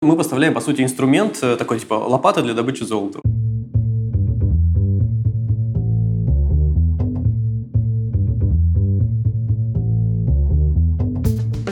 Мы 0.00 0.16
поставляем, 0.16 0.54
по 0.54 0.60
сути, 0.60 0.82
инструмент 0.82 1.40
э, 1.42 1.56
такой, 1.56 1.80
типа 1.80 1.94
лопата 1.94 2.40
для 2.40 2.54
добычи 2.54 2.84
золота. 2.84 3.18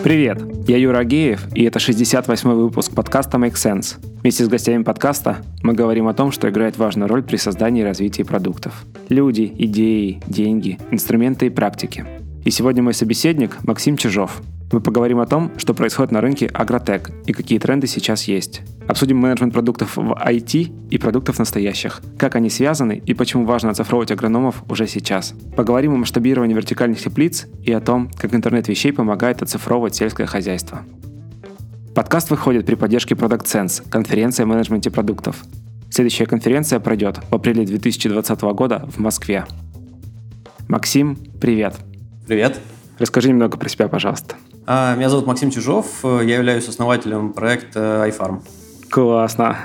Привет, 0.03 0.43
я 0.67 0.77
Юра 0.77 0.99
Агеев, 0.99 1.47
и 1.55 1.63
это 1.63 1.79
68-й 1.79 2.55
выпуск 2.57 2.93
подкаста 2.97 3.39
Make 3.39 3.55
Sense. 3.55 4.05
Вместе 4.23 4.45
с 4.45 4.49
гостями 4.49 4.83
подкаста 4.83 5.37
мы 5.63 5.75
говорим 5.75 6.09
о 6.09 6.15
том, 6.15 6.33
что 6.33 6.49
играет 6.49 6.79
важную 6.79 7.09
роль 7.09 7.23
при 7.23 7.37
создании 7.37 7.83
и 7.83 7.85
развитии 7.85 8.25
продуктов. 8.25 8.87
Люди, 9.09 9.53
идеи, 9.57 10.21
деньги, 10.27 10.81
инструменты 10.91 11.47
и 11.47 11.51
практики. 11.51 12.05
И 12.45 12.51
сегодня 12.51 12.83
мой 12.83 12.95
собеседник 12.95 13.63
Максим 13.63 13.97
Чижов, 13.97 14.43
мы 14.73 14.81
поговорим 14.81 15.21
о 15.21 15.27
том, 15.27 15.53
что 15.59 15.75
происходит 15.75 16.11
на 16.11 16.21
рынке 16.21 16.47
агротек 16.47 17.11
и 17.27 17.33
какие 17.33 17.59
тренды 17.59 17.87
сейчас 17.87 18.25
есть. 18.25 18.63
Обсудим 18.89 19.19
менеджмент 19.19 19.53
продуктов 19.53 19.97
в 19.97 20.13
IT 20.13 20.89
и 20.91 20.99
продуктов 20.99 21.39
настоящих, 21.39 22.03
как 22.19 22.35
они 22.35 22.51
связаны 22.51 23.01
и 23.05 23.15
почему 23.15 23.45
важно 23.45 23.71
оцифровывать 23.71 24.11
агрономов 24.11 24.65
уже 24.69 24.87
сейчас. 24.87 25.35
Поговорим 25.57 25.95
о 25.95 25.99
масштабировании 25.99 26.55
вертикальных 26.55 27.01
теплиц 27.01 27.47
и 27.63 27.73
о 27.73 27.81
том, 27.81 28.11
как 28.19 28.35
интернет 28.35 28.67
вещей 28.69 28.93
помогает 28.93 29.43
оцифровывать 29.43 29.95
сельское 29.95 30.27
хозяйство. 30.27 30.83
Подкаст 31.95 32.31
выходит 32.31 32.67
при 32.67 32.75
поддержке 32.75 33.15
Product 33.15 33.45
Sense, 33.45 33.89
конференция 33.89 34.45
о 34.45 34.47
менеджменте 34.47 34.91
продуктов. 34.91 35.45
Следующая 35.91 36.27
конференция 36.27 36.81
пройдет 36.81 37.21
в 37.31 37.35
апреле 37.35 37.65
2020 37.65 38.41
года 38.43 38.87
в 38.93 38.99
Москве. 38.99 39.47
Максим, 40.69 41.17
привет. 41.41 41.77
Привет. 42.27 42.61
Расскажи 42.99 43.29
немного 43.29 43.57
про 43.57 43.69
себя, 43.69 43.89
пожалуйста. 43.89 44.35
А, 44.69 44.97
меня 44.97 45.09
зовут 45.09 45.27
Максим 45.27 45.53
Чижов, 45.53 45.87
я 46.03 46.37
являюсь 46.37 46.67
основателем 46.69 47.33
проекта 47.33 48.05
iFarm. 48.09 48.41
Классно. 48.91 49.57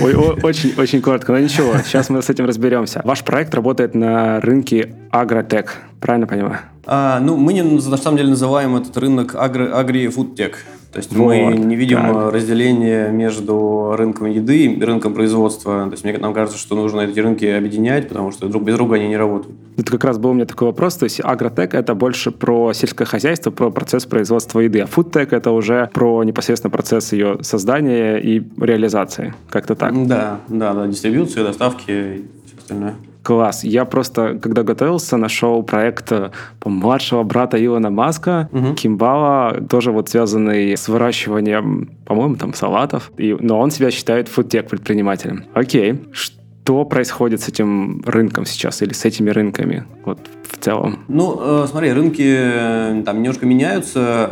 Очень, 0.00 0.74
очень 0.78 1.00
коротко, 1.00 1.32
но 1.32 1.38
ничего, 1.38 1.74
сейчас 1.84 2.10
мы 2.10 2.20
с 2.22 2.28
этим 2.28 2.44
разберемся. 2.44 3.00
Ваш 3.04 3.22
проект 3.24 3.54
работает 3.54 3.94
на 3.94 4.40
рынке 4.40 4.94
агротек, 5.10 5.78
правильно 6.00 6.26
понимаю? 6.26 6.58
А, 6.86 7.18
ну, 7.20 7.36
мы 7.36 7.52
не, 7.54 7.62
на 7.62 7.96
самом 7.96 8.16
деле 8.18 8.30
называем 8.30 8.76
этот 8.76 8.96
рынок 8.96 9.34
агри-фудтек. 9.34 10.64
То 10.94 10.98
есть 10.98 11.12
вот, 11.12 11.26
мы 11.26 11.56
не 11.56 11.74
видим 11.74 11.98
так. 11.98 12.32
разделения 12.32 13.08
между 13.08 13.96
рынком 13.98 14.28
еды 14.28 14.66
и 14.66 14.80
рынком 14.80 15.12
производства. 15.12 15.86
То 15.86 15.90
есть 15.90 16.04
мне, 16.04 16.16
нам 16.18 16.32
кажется, 16.32 16.56
что 16.56 16.76
нужно 16.76 17.00
эти 17.00 17.18
рынки 17.18 17.44
объединять, 17.44 18.06
потому 18.06 18.30
что 18.30 18.46
друг 18.48 18.62
без 18.62 18.76
друга 18.76 18.94
они 18.94 19.08
не 19.08 19.16
работают. 19.16 19.56
Это 19.76 19.90
как 19.90 20.04
раз 20.04 20.18
был 20.18 20.30
у 20.30 20.34
меня 20.34 20.46
такой 20.46 20.68
вопрос. 20.68 20.94
То 20.94 21.04
есть 21.04 21.20
агротек– 21.20 21.74
это 21.74 21.96
больше 21.96 22.30
про 22.30 22.72
сельское 22.72 23.06
хозяйство, 23.06 23.50
про 23.50 23.70
процесс 23.70 24.06
производства 24.06 24.60
еды, 24.60 24.82
а 24.82 24.86
фудтек– 24.86 25.32
это 25.32 25.50
уже 25.50 25.90
про 25.92 26.22
непосредственно 26.22 26.70
процесс 26.70 27.12
ее 27.12 27.38
создания 27.40 28.18
и 28.18 28.40
реализации. 28.60 29.34
Как-то 29.50 29.74
так. 29.74 30.06
Да, 30.06 30.42
да, 30.46 30.74
да, 30.74 30.86
дистрибуции, 30.86 31.42
доставки 31.42 31.90
и 31.90 32.24
все 32.46 32.56
остальное. 32.56 32.94
Класс. 33.24 33.64
Я 33.64 33.86
просто, 33.86 34.38
когда 34.40 34.62
готовился, 34.62 35.16
нашел 35.16 35.62
проект 35.62 36.12
э, 36.12 36.30
младшего 36.64 37.22
брата 37.22 37.56
Илона 37.64 37.88
Маска, 37.88 38.50
угу. 38.52 38.74
Кимбала, 38.74 39.62
тоже 39.68 39.92
вот 39.92 40.10
связанный 40.10 40.76
с 40.76 40.88
выращиванием, 40.88 41.90
по-моему, 42.04 42.36
там 42.36 42.52
салатов. 42.52 43.10
И, 43.16 43.34
но 43.40 43.58
он 43.58 43.70
себя 43.70 43.90
считает 43.90 44.28
фудтек 44.28 44.68
предпринимателем. 44.68 45.46
Окей. 45.54 46.04
Что 46.12 46.84
происходит 46.84 47.40
с 47.40 47.48
этим 47.48 48.02
рынком 48.04 48.44
сейчас 48.44 48.82
или 48.82 48.92
с 48.92 49.06
этими 49.06 49.30
рынками? 49.30 49.84
Вот 50.04 50.18
в 50.50 50.62
целом? 50.62 51.04
Ну, 51.08 51.38
э, 51.40 51.66
смотри, 51.66 51.92
рынки 51.92 52.22
э, 52.26 53.02
там 53.06 53.22
немножко 53.22 53.46
меняются. 53.46 54.28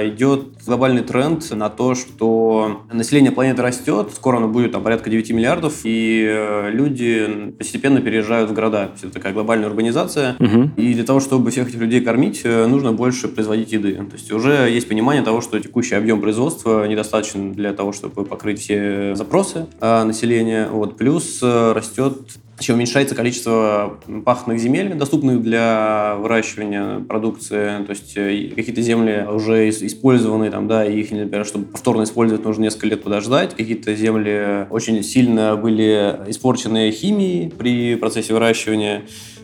Э, 0.00 0.08
идет 0.08 0.61
глобальный 0.66 1.02
тренд 1.02 1.50
на 1.50 1.68
то, 1.68 1.94
что 1.94 2.82
население 2.92 3.32
планеты 3.32 3.62
растет, 3.62 4.10
скоро 4.14 4.36
оно 4.36 4.48
будет 4.48 4.72
там 4.72 4.82
порядка 4.82 5.10
9 5.10 5.30
миллиардов, 5.30 5.80
и 5.84 6.24
э, 6.28 6.70
люди 6.70 7.52
постепенно 7.58 8.00
переезжают 8.00 8.50
в 8.50 8.54
города. 8.54 8.90
Это 9.02 9.12
такая 9.12 9.32
глобальная 9.32 9.68
урбанизация. 9.68 10.36
Угу. 10.38 10.70
И 10.76 10.94
для 10.94 11.04
того, 11.04 11.20
чтобы 11.20 11.50
всех 11.50 11.68
этих 11.68 11.80
людей 11.80 12.00
кормить, 12.00 12.42
э, 12.44 12.66
нужно 12.66 12.92
больше 12.92 13.28
производить 13.28 13.72
еды. 13.72 13.94
То 13.94 14.14
есть 14.14 14.32
уже 14.32 14.70
есть 14.70 14.88
понимание 14.88 15.22
того, 15.22 15.40
что 15.40 15.58
текущий 15.58 15.94
объем 15.94 16.20
производства 16.20 16.86
недостаточен 16.86 17.52
для 17.52 17.72
того, 17.72 17.92
чтобы 17.92 18.24
покрыть 18.24 18.60
все 18.60 19.14
запросы 19.14 19.66
э, 19.80 20.04
населения. 20.04 20.68
Вот. 20.70 20.96
Плюс 20.96 21.42
растет 21.42 22.18
еще 22.58 22.74
уменьшается 22.74 23.14
количество 23.14 23.98
пахотных 24.24 24.58
земель, 24.58 24.94
доступных 24.94 25.42
для 25.42 26.16
выращивания 26.18 27.00
продукции. 27.00 27.84
То 27.84 27.90
есть 27.90 28.12
э, 28.16 28.52
какие-то 28.54 28.82
земли 28.82 29.26
уже 29.28 29.68
использованы, 29.68 30.50
там, 30.50 30.68
да, 30.68 30.84
их, 30.84 31.10
например, 31.10 31.44
чтобы 31.44 31.66
повторно 31.66 32.04
использовать, 32.04 32.44
нужно 32.44 32.62
несколько 32.62 32.86
лет 32.86 33.02
подождать. 33.02 33.54
Какие-то 33.54 33.94
земли 33.94 34.66
очень 34.70 35.02
сильно 35.02 35.56
были 35.56 36.16
испорчены 36.28 36.90
химией 36.92 37.50
при 37.50 37.96
процессе 37.96 38.32
выращивания. 38.32 39.02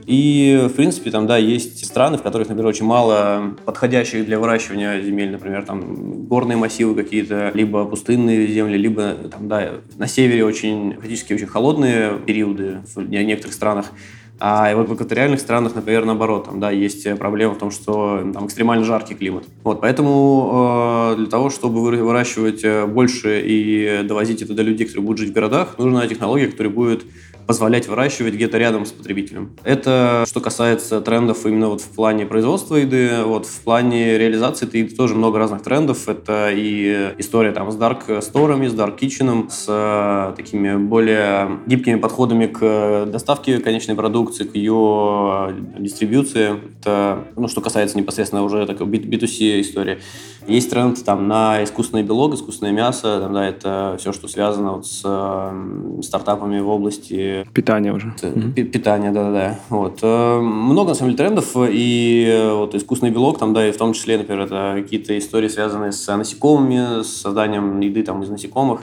И, 0.08 0.66
в 0.70 0.72
принципе, 0.72 1.10
там, 1.10 1.26
да, 1.26 1.36
есть 1.36 1.84
страны, 1.84 2.16
в 2.16 2.22
которых, 2.22 2.48
например, 2.48 2.70
очень 2.70 2.86
мало 2.86 3.54
подходящих 3.66 4.24
для 4.24 4.38
выращивания 4.38 5.02
земель, 5.02 5.30
например, 5.30 5.66
там 5.66 6.24
горные 6.24 6.56
массивы 6.56 6.94
какие-то, 6.94 7.50
либо 7.52 7.84
пустынные 7.84 8.46
земли, 8.46 8.78
либо, 8.78 9.12
там, 9.30 9.48
да, 9.48 9.72
на 9.98 10.06
севере 10.06 10.46
очень, 10.46 10.94
фактически 10.94 11.34
очень 11.34 11.46
холодные 11.46 12.18
периоды 12.20 12.78
в 12.94 13.02
некоторых 13.02 13.52
странах. 13.52 13.92
А 14.40 14.74
вот 14.74 14.88
в 14.88 14.94
экваториальных 14.94 15.40
странах, 15.40 15.74
например, 15.74 16.06
наоборот, 16.06 16.46
там, 16.46 16.58
да, 16.58 16.70
есть 16.70 17.06
проблема 17.18 17.52
в 17.52 17.58
том, 17.58 17.70
что 17.70 18.30
там 18.32 18.46
экстремально 18.46 18.86
жаркий 18.86 19.14
климат. 19.14 19.44
Вот, 19.62 19.82
поэтому 19.82 21.12
э, 21.12 21.16
для 21.18 21.26
того, 21.26 21.50
чтобы 21.50 21.82
выращивать 21.82 22.64
э, 22.64 22.86
больше 22.86 23.42
и 23.44 24.04
довозить 24.04 24.40
это 24.40 24.54
до 24.54 24.62
людей, 24.62 24.86
которые 24.86 25.04
будут 25.04 25.18
жить 25.18 25.30
в 25.30 25.34
городах, 25.34 25.76
нужна 25.76 26.06
технология, 26.06 26.46
которая 26.46 26.72
будет 26.72 27.04
позволять 27.48 27.88
выращивать 27.88 28.34
где-то 28.34 28.58
рядом 28.58 28.84
с 28.84 28.92
потребителем. 28.92 29.56
Это 29.64 30.24
что 30.28 30.40
касается 30.40 31.00
трендов 31.00 31.46
именно 31.46 31.68
вот 31.68 31.80
в 31.80 31.88
плане 31.88 32.26
производства 32.26 32.76
еды, 32.76 33.22
вот 33.24 33.46
в 33.46 33.60
плане 33.62 34.18
реализации 34.18 34.66
еды 34.66 34.94
тоже 34.94 35.14
много 35.14 35.38
разных 35.38 35.62
трендов. 35.62 36.08
Это 36.08 36.50
и 36.52 37.14
история 37.16 37.52
там 37.52 37.72
с 37.72 37.76
dark 37.76 38.20
сторами, 38.20 38.68
с 38.68 38.74
dark 38.74 38.98
kitchen, 38.98 39.48
с 39.48 39.64
э, 39.66 40.34
такими 40.36 40.76
более 40.76 41.60
гибкими 41.66 41.96
подходами 41.96 42.46
к 42.46 43.06
доставке 43.06 43.60
конечной 43.60 43.94
продукции, 43.94 44.44
к 44.44 44.54
ее 44.54 45.56
дистрибьюции. 45.78 46.60
Это, 46.80 47.24
ну, 47.36 47.48
что 47.48 47.62
касается 47.62 47.96
непосредственно 47.96 48.42
уже 48.42 48.66
такой 48.66 48.86
B2C 48.86 49.62
истории. 49.62 50.00
Есть 50.46 50.70
тренд 50.70 51.02
там 51.04 51.28
на 51.28 51.62
искусственный 51.64 52.02
белок, 52.02 52.34
искусственное 52.34 52.72
мясо, 52.72 53.20
там, 53.20 53.34
да, 53.34 53.46
это 53.46 53.96
все, 53.98 54.12
что 54.12 54.28
связано 54.28 54.72
вот 54.72 54.86
с 54.86 55.02
э, 55.04 56.00
стартапами 56.02 56.60
в 56.60 56.68
области... 56.68 57.46
Питания 57.52 57.92
уже. 57.92 58.14
Питания, 58.54 59.10
да-да-да. 59.10 59.58
Вот. 59.68 59.98
Э, 60.02 60.38
много, 60.38 60.90
на 60.90 60.94
самом 60.94 61.10
деле, 61.10 61.18
трендов, 61.18 61.56
и 61.56 62.26
э, 62.28 62.52
вот 62.52 62.74
искусственный 62.74 63.12
белок, 63.12 63.38
там, 63.38 63.52
да, 63.52 63.68
и 63.68 63.72
в 63.72 63.76
том 63.76 63.92
числе, 63.92 64.18
например, 64.18 64.42
это 64.44 64.74
какие-то 64.76 65.18
истории, 65.18 65.48
связанные 65.48 65.92
с 65.92 66.16
насекомыми, 66.16 67.02
с 67.02 67.20
созданием 67.20 67.80
еды 67.80 68.02
там 68.02 68.22
из 68.22 68.30
насекомых. 68.30 68.82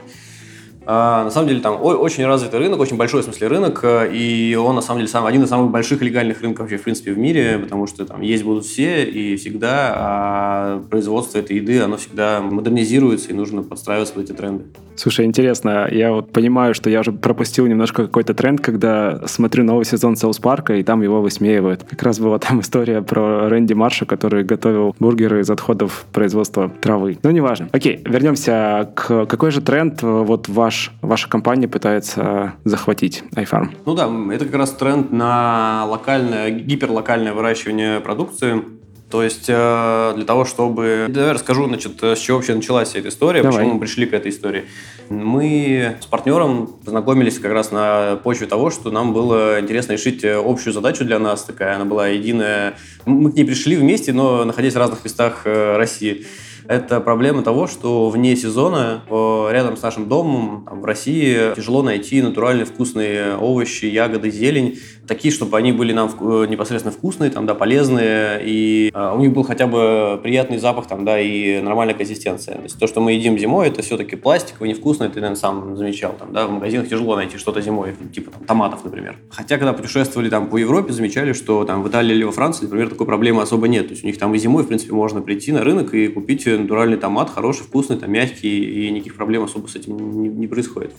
А, 0.87 1.23
на 1.23 1.31
самом 1.31 1.47
деле 1.47 1.61
там 1.61 1.81
очень 1.81 2.25
развитый 2.25 2.59
рынок, 2.59 2.79
очень 2.79 2.97
большой 2.97 3.21
в 3.21 3.25
смысле 3.25 3.47
рынок, 3.47 3.79
э, 3.83 4.11
и 4.13 4.55
он 4.55 4.75
на 4.75 4.81
самом 4.81 4.99
деле 4.99 5.09
сам, 5.09 5.25
один 5.25 5.43
из 5.43 5.49
самых 5.49 5.71
больших 5.71 6.01
легальных 6.01 6.41
рынков 6.41 6.61
вообще 6.61 6.77
в 6.77 6.83
принципе 6.83 7.11
в 7.11 7.17
мире, 7.17 7.57
потому 7.57 7.87
что 7.87 8.05
там 8.05 8.21
есть 8.21 8.43
будут 8.43 8.65
все 8.65 9.03
и 9.03 9.35
всегда, 9.35 9.93
а 9.95 10.83
производство 10.89 11.39
этой 11.39 11.57
еды, 11.57 11.81
оно 11.81 11.97
всегда 11.97 12.39
модернизируется 12.39 13.29
и 13.29 13.33
нужно 13.33 13.63
подстраиваться 13.63 14.13
под 14.13 14.25
эти 14.25 14.33
тренды. 14.33 14.65
Слушай, 14.95 15.25
интересно, 15.25 15.87
я 15.91 16.11
вот 16.11 16.31
понимаю, 16.31 16.73
что 16.73 16.89
я 16.89 17.01
уже 17.01 17.11
пропустил 17.11 17.67
немножко 17.67 18.03
какой-то 18.03 18.33
тренд, 18.33 18.61
когда 18.61 19.27
смотрю 19.27 19.63
новый 19.63 19.85
сезон 19.85 20.15
Саус 20.15 20.39
Парка, 20.39 20.75
и 20.75 20.83
там 20.83 21.01
его 21.01 21.21
высмеивают. 21.21 21.83
Как 21.83 22.01
раз 22.03 22.19
была 22.19 22.39
там 22.39 22.61
история 22.61 23.01
про 23.01 23.49
Рэнди 23.49 23.73
Марша, 23.73 24.05
который 24.05 24.43
готовил 24.43 24.95
бургеры 24.99 25.41
из 25.41 25.49
отходов 25.49 26.05
производства 26.13 26.69
травы. 26.81 27.17
Ну, 27.23 27.31
неважно. 27.31 27.69
Окей, 27.71 28.01
вернемся 28.05 28.91
к 28.95 29.25
какой 29.25 29.51
же 29.51 29.61
тренд 29.61 30.03
э, 30.03 30.07
вот 30.07 30.47
ваш, 30.47 30.91
ваша 31.01 31.29
компания 31.29 31.67
пытается 31.67 32.53
захватить 32.63 33.23
iFarm? 33.35 33.69
Ну 33.85 33.95
да, 33.95 34.09
это 34.33 34.45
как 34.45 34.55
раз 34.55 34.71
тренд 34.71 35.11
на 35.11 35.85
локальное, 35.85 36.51
гиперлокальное 36.51 37.33
выращивание 37.33 37.99
продукции. 37.99 38.61
То 39.09 39.21
есть 39.23 39.45
э, 39.47 40.13
для 40.15 40.25
того, 40.25 40.45
чтобы... 40.45 41.05
Давай 41.09 41.33
расскажу, 41.33 41.67
значит, 41.67 42.01
с 42.01 42.19
чего 42.19 42.37
вообще 42.37 42.55
началась 42.55 42.89
вся 42.89 42.99
эта 42.99 43.09
история, 43.09 43.43
Давай. 43.43 43.57
почему 43.59 43.73
мы 43.75 43.79
пришли 43.79 44.05
к 44.07 44.13
этой 44.13 44.31
истории. 44.31 44.65
Мы 45.09 45.97
с 46.01 46.05
партнером 46.07 46.67
познакомились 46.83 47.37
как 47.37 47.51
раз 47.51 47.71
на 47.71 48.19
почве 48.23 48.47
того, 48.47 48.71
что 48.71 48.89
нам 48.89 49.13
было 49.13 49.59
интересно 49.59 49.93
решить 49.93 50.25
общую 50.25 50.73
задачу 50.73 51.05
для 51.05 51.19
нас, 51.19 51.43
такая 51.43 51.75
она 51.75 51.85
была 51.85 52.07
единая. 52.07 52.77
Мы 53.05 53.31
к 53.31 53.35
ней 53.35 53.45
пришли 53.45 53.75
вместе, 53.75 54.11
но 54.11 54.43
находясь 54.43 54.73
в 54.73 54.77
разных 54.77 55.03
местах 55.05 55.43
э, 55.45 55.77
России. 55.77 56.25
Это 56.67 56.99
проблема 56.99 57.43
того, 57.43 57.67
что 57.67 58.09
вне 58.09 58.35
сезона 58.35 59.03
рядом 59.51 59.77
с 59.77 59.81
нашим 59.83 60.07
домом 60.07 60.65
там, 60.67 60.81
в 60.81 60.85
России 60.85 61.53
тяжело 61.55 61.83
найти 61.83 62.21
натуральные 62.21 62.65
вкусные 62.65 63.37
овощи, 63.37 63.85
ягоды, 63.85 64.31
зелень, 64.31 64.79
такие, 65.07 65.33
чтобы 65.33 65.57
они 65.57 65.71
были 65.71 65.93
нам 65.93 66.09
э, 66.19 66.45
непосредственно 66.49 66.93
вкусные, 66.93 67.31
там, 67.31 67.45
да, 67.45 67.55
полезные, 67.55 68.41
и 68.43 68.91
э, 68.93 69.13
у 69.15 69.19
них 69.19 69.33
был 69.33 69.43
хотя 69.43 69.67
бы 69.67 70.19
приятный 70.21 70.57
запах 70.57 70.87
там, 70.87 71.05
да, 71.05 71.19
и 71.19 71.61
нормальная 71.61 71.95
консистенция. 71.95 72.55
То 72.55 72.63
есть 72.63 72.79
то, 72.79 72.87
что 72.87 73.01
мы 73.01 73.13
едим 73.13 73.37
зимой, 73.37 73.67
это 73.67 73.81
все-таки 73.81 74.15
пластиковое, 74.15 74.69
невкусное, 74.69 75.09
ты, 75.09 75.15
наверное, 75.15 75.35
сам 75.35 75.75
замечал. 75.77 76.15
Там, 76.17 76.33
да, 76.33 76.47
в 76.47 76.51
магазинах 76.51 76.89
тяжело 76.89 77.15
найти 77.15 77.37
что-то 77.37 77.61
зимой, 77.61 77.95
типа 78.13 78.31
там, 78.31 78.43
томатов, 78.45 78.83
например. 78.83 79.17
Хотя, 79.29 79.57
когда 79.57 79.73
путешествовали 79.73 80.29
там 80.29 80.47
по 80.47 80.57
Европе, 80.57 80.93
замечали, 80.93 81.33
что 81.33 81.63
там 81.65 81.83
в 81.83 81.87
Италии 81.87 82.15
или 82.15 82.23
во 82.23 82.31
Франции, 82.31 82.63
например, 82.63 82.89
такой 82.89 83.05
проблемы 83.05 83.41
особо 83.41 83.67
нет. 83.67 83.87
То 83.87 83.93
есть 83.93 84.03
у 84.03 84.07
них 84.07 84.17
там 84.17 84.33
и 84.33 84.37
зимой, 84.37 84.63
в 84.63 84.67
принципе, 84.67 84.93
можно 84.93 85.21
прийти 85.21 85.51
на 85.51 85.63
рынок 85.63 85.93
и 85.93 86.07
купить 86.07 86.45
натуральный 86.45 86.97
томат, 86.97 87.29
хороший, 87.29 87.63
вкусный, 87.63 87.97
там, 87.97 88.11
мягкий, 88.11 88.87
и 88.87 88.91
никаких 88.91 89.15
проблем 89.15 89.43
особо 89.43 89.67
с 89.67 89.75
этим 89.75 90.21
не, 90.21 90.29
не 90.29 90.47
происходит. 90.47 90.91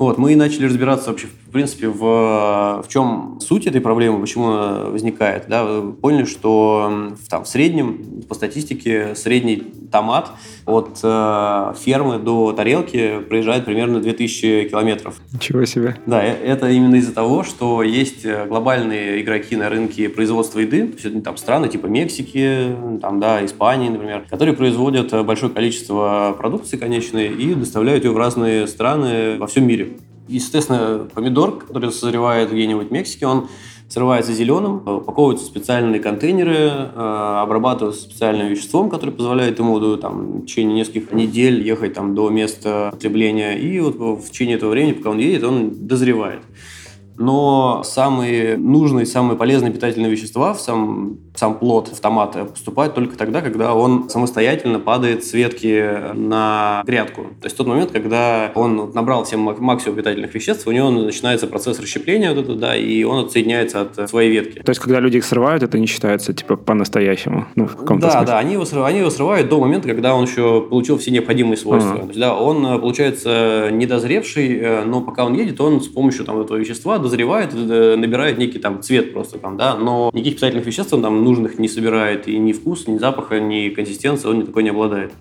Вот, 0.00 0.16
мы 0.16 0.34
начали 0.34 0.64
разбираться 0.64 1.10
вообще, 1.10 1.26
в 1.26 1.52
принципе, 1.52 1.88
в, 1.88 2.00
в 2.00 2.84
чем 2.88 3.38
суть 3.38 3.66
этой 3.66 3.82
проблемы, 3.82 4.18
почему 4.18 4.46
она 4.46 4.84
возникает. 4.86 5.44
Да, 5.46 5.82
поняли, 6.00 6.24
что 6.24 7.12
там, 7.28 7.44
в 7.44 7.46
среднем, 7.46 8.22
по 8.26 8.34
статистике, 8.34 9.14
средний 9.14 9.56
томат 9.90 10.30
от 10.64 11.00
э, 11.02 11.74
фермы 11.84 12.18
до 12.18 12.52
тарелки 12.52 13.20
проезжает 13.28 13.64
примерно 13.64 14.00
2000 14.00 14.68
километров. 14.70 15.16
Ничего 15.32 15.64
себе. 15.66 15.96
Да, 16.06 16.24
э, 16.24 16.30
это 16.30 16.70
именно 16.70 16.94
из-за 16.96 17.12
того, 17.12 17.42
что 17.42 17.82
есть 17.82 18.24
э, 18.24 18.46
глобальные 18.46 19.20
игроки 19.20 19.56
на 19.56 19.68
рынке 19.68 20.08
производства 20.08 20.60
еды, 20.60 20.86
то 20.86 20.94
есть 20.94 21.04
это 21.04 21.20
там 21.20 21.36
страны 21.36 21.68
типа 21.68 21.86
Мексики, 21.86 22.74
там, 23.02 23.20
да, 23.20 23.44
Испании, 23.44 23.88
например, 23.88 24.24
которые 24.30 24.54
производят 24.54 25.12
большое 25.26 25.52
количество 25.52 26.34
продукции 26.38 26.76
конечной 26.76 27.28
и 27.28 27.54
доставляют 27.54 28.04
ее 28.04 28.12
в 28.12 28.16
разные 28.16 28.66
страны 28.66 29.36
во 29.38 29.46
всем 29.46 29.66
мире. 29.66 29.89
Естественно, 30.30 31.08
помидор, 31.12 31.58
который 31.58 31.90
созревает 31.90 32.52
где-нибудь 32.52 32.88
в 32.88 32.90
Мексике, 32.92 33.26
он 33.26 33.48
срывается 33.88 34.32
зеленым, 34.32 34.76
упаковываются 34.86 35.44
в 35.44 35.48
специальные 35.48 36.00
контейнеры, 36.00 36.54
э, 36.54 37.40
обрабатываются 37.42 38.02
специальным 38.02 38.46
веществом, 38.46 38.88
которое 38.88 39.10
позволяет 39.10 39.58
ему 39.58 39.96
там, 39.96 40.42
в 40.42 40.46
течение 40.46 40.76
нескольких 40.76 41.12
недель 41.12 41.66
ехать 41.66 41.94
там, 41.94 42.14
до 42.14 42.30
места 42.30 42.90
потребления. 42.92 43.58
И 43.58 43.80
вот 43.80 43.96
в 43.96 44.30
течение 44.30 44.56
этого 44.56 44.70
времени, 44.70 44.92
пока 44.92 45.10
он 45.10 45.18
едет, 45.18 45.42
он 45.42 45.86
дозревает 45.88 46.40
но 47.20 47.82
самые 47.84 48.56
нужные, 48.56 49.04
самые 49.04 49.36
полезные 49.36 49.70
питательные 49.70 50.10
вещества 50.10 50.54
в 50.54 50.60
сам, 50.60 51.18
сам 51.36 51.58
плод 51.58 51.90
автомата 51.92 52.46
поступают 52.46 52.94
только 52.94 53.16
тогда, 53.16 53.42
когда 53.42 53.74
он 53.74 54.08
самостоятельно 54.08 54.80
падает 54.80 55.22
с 55.24 55.34
ветки 55.34 56.14
на 56.14 56.82
грядку. 56.86 57.22
То 57.40 57.44
есть 57.44 57.54
в 57.54 57.58
тот 57.58 57.66
момент, 57.66 57.90
когда 57.90 58.50
он 58.54 58.90
набрал 58.94 59.24
все 59.24 59.36
максимум 59.36 59.96
питательных 59.96 60.34
веществ, 60.34 60.66
у 60.66 60.72
него 60.72 60.90
начинается 60.90 61.46
процесс 61.46 61.78
расщепления, 61.78 62.32
вот 62.32 62.44
это, 62.44 62.54
да, 62.54 62.74
и 62.74 63.02
он 63.04 63.26
отсоединяется 63.26 63.82
от 63.82 64.08
своей 64.08 64.30
ветки. 64.30 64.60
То 64.60 64.70
есть 64.70 64.80
когда 64.80 64.98
люди 64.98 65.18
их 65.18 65.24
срывают, 65.26 65.62
это 65.62 65.78
не 65.78 65.86
считается 65.86 66.32
типа 66.32 66.56
по-настоящему? 66.56 67.46
Ну, 67.54 67.66
в 67.66 67.98
да, 67.98 68.10
смысле. 68.10 68.26
да, 68.26 68.38
они 68.38 68.54
его, 68.54 68.64
срывают, 68.64 68.90
они 68.90 69.00
его 69.00 69.10
срывают 69.10 69.48
до 69.50 69.60
момента, 69.60 69.88
когда 69.88 70.14
он 70.14 70.24
еще 70.24 70.62
получил 70.62 70.96
все 70.96 71.10
необходимые 71.10 71.58
свойства. 71.58 71.96
Uh-huh. 71.96 72.00
То 72.00 72.06
есть, 72.06 72.18
да, 72.18 72.34
он, 72.34 72.64
э, 72.64 72.78
получается, 72.78 73.68
недозревший, 73.70 74.58
э, 74.58 74.84
но 74.84 75.02
пока 75.02 75.26
он 75.26 75.34
едет, 75.34 75.60
он 75.60 75.82
с 75.82 75.88
помощью 75.88 76.24
там, 76.24 76.40
этого 76.40 76.56
вещества 76.56 76.98
дозревает, 77.10 77.50
э, 77.54 77.96
набирает 77.96 78.38
некий 78.38 78.58
там 78.58 78.82
цвет 78.82 79.12
просто 79.12 79.38
там, 79.38 79.56
да, 79.56 79.76
но 79.76 80.10
никаких 80.12 80.36
питательных 80.36 80.66
веществ 80.66 80.92
он 80.92 81.02
там 81.02 81.24
нужных 81.24 81.58
не 81.58 81.68
собирает, 81.68 82.28
и 82.28 82.38
ни 82.38 82.52
вкус, 82.52 82.86
ни 82.86 82.98
запаха, 82.98 83.40
ни 83.40 83.70
консистенции 83.70 84.28
он 84.28 84.40
ни 84.40 84.42
такой 84.44 84.62
не 84.62 84.70
обладает. 84.70 85.12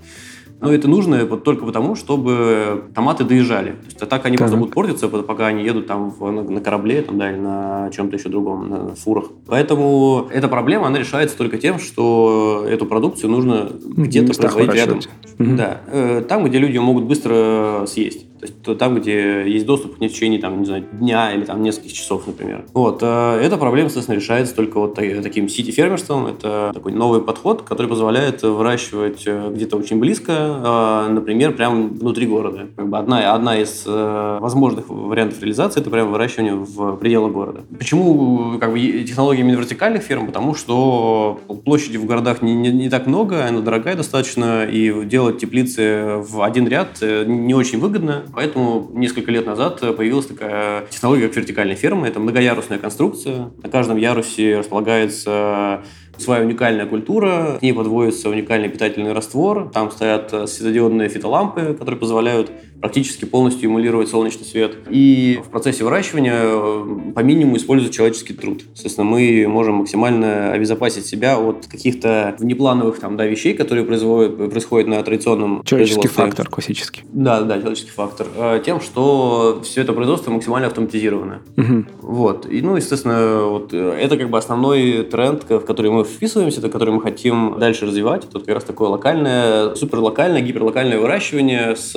Но 0.62 0.74
это 0.74 0.90
нужно 0.90 1.26
вот 1.26 1.46
только 1.46 1.66
потому, 1.66 1.96
чтобы 1.96 2.84
томаты 2.94 3.24
доезжали. 3.24 3.72
То 3.72 3.86
есть, 3.86 4.02
а 4.02 4.06
так 4.06 4.26
они 4.26 4.36
так. 4.36 4.48
просто 4.48 4.58
будут 4.58 4.74
портиться, 4.74 5.08
пока 5.08 5.48
они 5.48 5.64
едут 5.64 5.88
там 5.88 6.10
в, 6.10 6.32
на, 6.32 6.44
на 6.44 6.60
корабле 6.60 7.02
там, 7.02 7.18
да, 7.18 7.32
или 7.32 7.40
на 7.40 7.90
чем-то 7.94 8.18
еще 8.18 8.28
другом, 8.28 8.70
на 8.70 8.96
фурах. 8.96 9.28
Поэтому 9.48 10.28
эта 10.32 10.50
проблема, 10.50 10.88
она 10.88 11.00
решается 11.00 11.38
только 11.38 11.58
тем, 11.58 11.80
что 11.80 12.66
эту 12.70 12.86
продукцию 12.86 13.30
нужно 13.32 13.70
где-то 13.72 14.34
производить 14.34 14.74
рядом. 14.74 15.00
Угу. 15.40 15.56
Да, 15.56 15.82
э, 15.88 16.26
там, 16.28 16.44
где 16.44 16.60
люди 16.60 16.78
могут 16.78 17.06
быстро 17.06 17.86
съесть. 17.88 18.26
То 18.40 18.46
есть 18.46 18.62
то 18.62 18.76
там, 18.76 18.96
где 18.96 19.50
есть 19.50 19.66
доступ 19.66 19.98
в 19.98 20.00
течение 20.00 20.40
там, 20.40 20.60
не 20.60 20.66
знаю, 20.66 20.86
дня 20.94 21.34
или 21.34 21.44
там 21.44 21.62
нескольких 21.62 21.94
часов, 21.94 22.26
например. 22.26 22.66
Вот. 22.74 23.00
Э, 23.02 23.40
эта 23.42 23.58
проблема, 23.58 23.90
соответственно, 23.90 24.16
решается 24.16 24.56
только 24.56 24.80
вот 24.80 24.96
таким 24.96 25.50
сити-фермерством. 25.50 26.28
Это 26.28 26.72
такой 26.74 26.94
новый 26.94 27.22
подход, 27.22 27.64
который 27.64 27.88
позволяет 27.88 28.44
выращивать 28.44 29.24
э, 29.26 29.52
где-то 29.54 29.76
очень 29.78 30.00
близко, 30.00 30.34
э, 30.34 31.12
например, 31.12 31.54
прямо 31.54 31.88
внутри 31.88 32.28
города. 32.28 32.68
Как 32.76 32.88
бы 32.88 32.98
одна, 32.98 33.34
одна 33.34 33.60
из 33.60 33.84
возможных 33.86 34.90
вариантов 34.90 35.42
реализации– 35.42 35.80
это 35.82 35.90
прямо 35.90 36.12
выращивание 36.12 36.56
в 36.56 36.96
пределах 36.98 37.34
города. 37.34 37.62
Почему 37.78 38.58
как 38.60 38.72
бы, 38.72 38.80
технология 38.80 39.42
именно 39.42 39.58
вертикальных 39.58 40.04
ферм? 40.04 40.28
Потому 40.28 40.56
что 40.56 41.40
площади 41.66 41.98
в 41.98 42.06
городах 42.06 42.42
не, 42.42 42.54
не, 42.54 42.72
не 42.72 42.90
так 42.90 43.08
много, 43.08 43.46
она 43.46 43.62
дорогая 43.62 43.96
достаточно, 43.96 44.66
и 44.66 45.06
делать 45.06 45.40
теплицы 45.40 46.18
в 46.18 46.42
один 46.42 46.68
ряд 46.68 47.02
не 47.02 47.54
очень 47.54 47.80
выгодно. 47.80 48.24
Поэтому 48.34 48.90
несколько 48.94 49.32
лет 49.32 49.46
назад 49.46 49.80
появилась 49.98 50.28
такая 50.28 50.86
технология, 50.90 51.28
как 51.28 51.38
вертикальная 51.38 51.76
ферма. 51.76 52.08
Это 52.08 52.20
многоярусная 52.20 52.80
конструкция. 52.80 53.52
На 53.64 53.70
каждом 53.70 53.98
ярусе 53.98 54.58
располагается 54.60 55.84
своя 56.18 56.44
уникальная 56.44 56.86
культура, 56.86 57.58
к 57.60 57.62
ней 57.62 57.74
подводится 57.74 58.30
уникальный 58.30 58.68
питательный 58.68 59.14
раствор, 59.14 59.70
там 59.70 59.90
стоят 59.90 60.50
светодиодные 60.50 61.08
фитолампы, 61.08 61.74
которые 61.74 61.98
позволяют 61.98 62.52
практически 62.82 63.26
полностью 63.26 63.70
эмулировать 63.70 64.10
солнечный 64.10 64.46
свет. 64.46 64.78
И 64.90 65.40
в 65.46 65.50
процессе 65.50 65.84
выращивания 65.84 66.42
э, 66.44 67.12
по 67.14 67.20
минимуму 67.20 67.58
используют 67.58 67.94
человеческий 67.94 68.34
труд. 68.34 68.64
Соответственно, 68.74 69.10
мы 69.10 69.46
можем 69.48 69.76
максимально 69.76 70.52
обезопасить 70.52 71.06
себя 71.06 71.38
от 71.40 71.68
каких-то 71.68 72.36
внеплановых 72.40 73.00
там, 73.00 73.18
да, 73.18 73.26
вещей, 73.26 73.54
которые 73.54 73.86
производят, 73.86 74.50
происходят 74.50 74.88
на 74.88 75.02
традиционном 75.04 75.64
Человеческий 75.64 76.08
фактор 76.08 76.50
классический. 76.50 77.04
Да, 77.12 77.42
да, 77.42 77.60
человеческий 77.60 77.92
фактор. 77.92 78.28
Э, 78.36 78.62
тем, 78.66 78.82
что 78.82 79.62
все 79.64 79.82
это 79.82 79.94
производство 79.94 80.32
максимально 80.32 80.68
автоматизировано. 80.68 81.42
Угу. 81.58 81.86
Вот. 82.02 82.46
И, 82.46 82.62
ну, 82.62 82.76
естественно, 82.76 83.44
вот 83.44 83.74
э, 83.74 83.98
это 84.00 84.18
как 84.18 84.30
бы 84.30 84.38
основной 84.38 85.04
тренд, 85.04 85.44
в 85.50 85.62
который 85.62 85.92
мы 85.92 86.04
вписываемся, 86.04 86.60
это 86.60 86.70
который 86.70 86.94
мы 86.94 87.02
хотим 87.02 87.60
дальше 87.60 87.86
развивать. 87.86 88.26
Это 88.26 88.40
как 88.40 88.56
раз 88.56 88.64
такое 88.64 88.90
локальное, 88.90 89.76
суперлокальное, 89.76 90.42
гиперлокальное 90.42 91.00
выращивание 91.00 91.76
с 91.76 91.94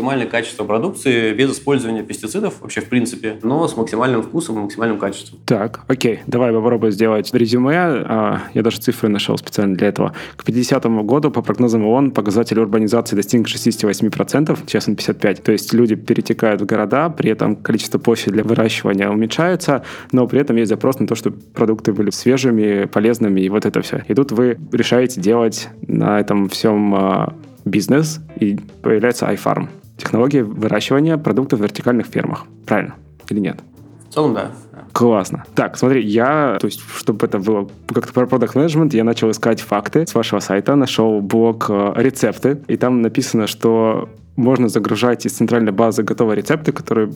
максимальным 0.00 0.28
качеством 0.28 0.66
продукции 0.66 1.32
без 1.34 1.52
использования 1.52 2.02
пестицидов 2.02 2.60
вообще 2.60 2.80
в 2.80 2.88
принципе, 2.88 3.38
но 3.42 3.68
с 3.68 3.76
максимальным 3.76 4.22
вкусом 4.22 4.58
и 4.58 4.62
максимальным 4.62 4.98
качеством. 4.98 5.40
Так, 5.44 5.80
окей, 5.88 6.20
давай 6.26 6.52
попробуем 6.52 6.92
сделать 6.92 7.32
резюме. 7.34 7.76
А, 7.76 8.42
я 8.54 8.62
даже 8.62 8.78
цифры 8.78 9.08
нашел 9.08 9.36
специально 9.36 9.74
для 9.74 9.88
этого. 9.88 10.14
К 10.36 10.44
50 10.44 10.84
году, 11.04 11.30
по 11.30 11.42
прогнозам 11.42 11.84
ООН, 11.84 12.12
показатель 12.12 12.58
урбанизации 12.58 13.14
достиг 13.14 13.46
68%, 13.46 14.58
сейчас 14.66 14.88
он 14.88 14.94
55%. 14.94 15.42
То 15.42 15.52
есть 15.52 15.72
люди 15.74 15.94
перетекают 15.94 16.62
в 16.62 16.66
города, 16.66 17.10
при 17.10 17.30
этом 17.30 17.56
количество 17.56 17.98
площади 17.98 18.32
для 18.32 18.44
выращивания 18.44 19.10
уменьшается, 19.10 19.84
но 20.12 20.26
при 20.26 20.40
этом 20.40 20.56
есть 20.56 20.70
запрос 20.70 20.98
на 20.98 21.06
то, 21.06 21.14
чтобы 21.14 21.38
продукты 21.54 21.92
были 21.92 22.10
свежими, 22.10 22.86
полезными, 22.86 23.40
и 23.40 23.48
вот 23.48 23.66
это 23.66 23.82
все. 23.82 24.02
И 24.08 24.14
тут 24.14 24.32
вы 24.32 24.58
решаете 24.72 25.20
делать 25.20 25.68
на 25.86 26.20
этом 26.20 26.48
всем 26.48 26.94
а, 26.94 27.34
бизнес, 27.64 28.20
и 28.38 28.58
появляется 28.82 29.26
iFarm. 29.26 29.68
Технология 30.00 30.42
выращивания 30.42 31.18
продуктов 31.18 31.60
в 31.60 31.62
вертикальных 31.62 32.06
фермах. 32.06 32.46
Правильно? 32.64 32.94
Или 33.28 33.40
нет? 33.40 33.60
В 34.08 34.14
целом, 34.14 34.32
да. 34.32 34.50
Классно. 34.92 35.44
Так, 35.54 35.76
смотри, 35.76 36.02
я, 36.02 36.56
то 36.58 36.66
есть, 36.66 36.80
чтобы 36.96 37.26
это 37.26 37.38
было 37.38 37.68
как-то 37.92 38.12
про 38.14 38.26
продукт 38.26 38.54
менеджмент, 38.54 38.94
я 38.94 39.04
начал 39.04 39.30
искать 39.30 39.60
факты 39.60 40.06
с 40.06 40.14
вашего 40.14 40.40
сайта, 40.40 40.74
нашел 40.74 41.20
блок 41.20 41.66
э, 41.68 41.92
рецепты, 41.96 42.62
и 42.66 42.78
там 42.78 43.02
написано, 43.02 43.46
что 43.46 44.08
можно 44.36 44.70
загружать 44.70 45.26
из 45.26 45.32
центральной 45.32 45.72
базы 45.72 46.02
готовые 46.02 46.36
рецепты, 46.38 46.72
которые 46.72 47.12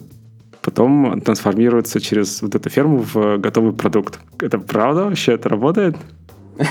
потом 0.60 1.22
трансформируются 1.22 2.00
через 2.00 2.42
вот 2.42 2.54
эту 2.54 2.68
ферму 2.68 2.98
в 2.98 3.38
готовый 3.38 3.72
продукт. 3.72 4.20
Это 4.40 4.58
правда 4.58 5.04
вообще? 5.04 5.32
Это 5.32 5.48
работает? 5.48 5.96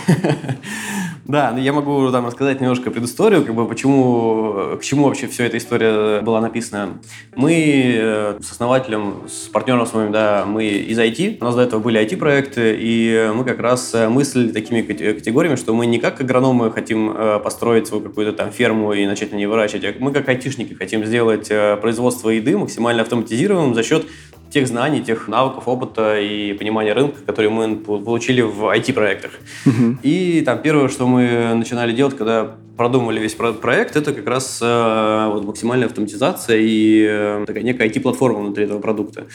Да, 1.25 1.51
но 1.51 1.59
я 1.59 1.71
могу 1.71 2.11
там 2.11 2.25
рассказать 2.25 2.59
немножко 2.59 2.91
предысторию, 2.91 3.45
как 3.45 3.55
бы 3.55 3.65
почему, 3.65 4.77
к 4.77 4.83
чему 4.83 5.05
вообще 5.05 5.27
вся 5.27 5.45
эта 5.45 5.57
история 5.57 6.19
была 6.19 6.41
написана. 6.41 6.97
Мы 7.33 7.95
э, 7.97 8.39
с 8.41 8.51
основателем, 8.51 9.21
с 9.29 9.47
партнером 9.47 9.85
с 9.85 9.93
моим, 9.93 10.11
да, 10.11 10.43
мы 10.45 10.65
из 10.65 10.99
IT, 10.99 11.37
у 11.39 11.45
нас 11.45 11.55
до 11.55 11.61
этого 11.61 11.79
были 11.79 12.01
IT-проекты, 12.01 12.75
и 12.77 13.31
мы 13.33 13.45
как 13.45 13.59
раз 13.59 13.93
э, 13.93 14.09
мыслили 14.09 14.51
такими 14.51 14.81
категориями, 14.81 15.55
что 15.55 15.73
мы 15.73 15.85
не 15.85 15.97
как 15.97 16.19
агрономы 16.19 16.71
хотим 16.71 17.11
э, 17.15 17.39
построить 17.39 17.87
свою 17.87 18.03
какую-то 18.03 18.33
там 18.33 18.51
ферму 18.51 18.91
и 18.91 19.05
начать 19.05 19.31
на 19.31 19.37
ней 19.37 19.45
выращивать, 19.45 19.85
а 19.85 19.93
мы 19.99 20.11
как 20.11 20.27
айтишники 20.27 20.73
хотим 20.73 21.05
сделать 21.05 21.47
производство 21.81 22.29
еды 22.29 22.57
максимально 22.57 23.03
автоматизированным 23.03 23.75
за 23.75 23.83
счет 23.83 24.05
тех 24.53 24.67
знаний, 24.67 25.01
тех 25.01 25.27
навыков, 25.27 25.67
опыта 25.67 26.19
и 26.19 26.53
понимания 26.53 26.93
рынка, 26.93 27.19
которые 27.25 27.49
мы 27.49 27.75
получили 27.75 28.41
в 28.41 28.63
IT-проектах. 28.65 29.31
Uh-huh. 29.65 29.97
И 30.03 30.41
там 30.45 30.61
первое, 30.61 30.89
что 30.89 31.07
мы 31.07 31.53
начинали 31.55 31.91
делать, 31.91 32.15
когда 32.15 32.55
продумали 32.77 33.19
весь 33.19 33.35
проект, 33.35 33.95
это 33.95 34.13
как 34.13 34.27
раз 34.27 34.59
э, 34.61 35.29
вот, 35.31 35.45
максимальная 35.45 35.87
автоматизация 35.87 36.57
и 36.59 37.05
э, 37.07 37.43
такая 37.45 37.63
некая 37.63 37.87
IT-платформа 37.87 38.39
внутри 38.39 38.65
этого 38.65 38.79
продукта. 38.79 39.25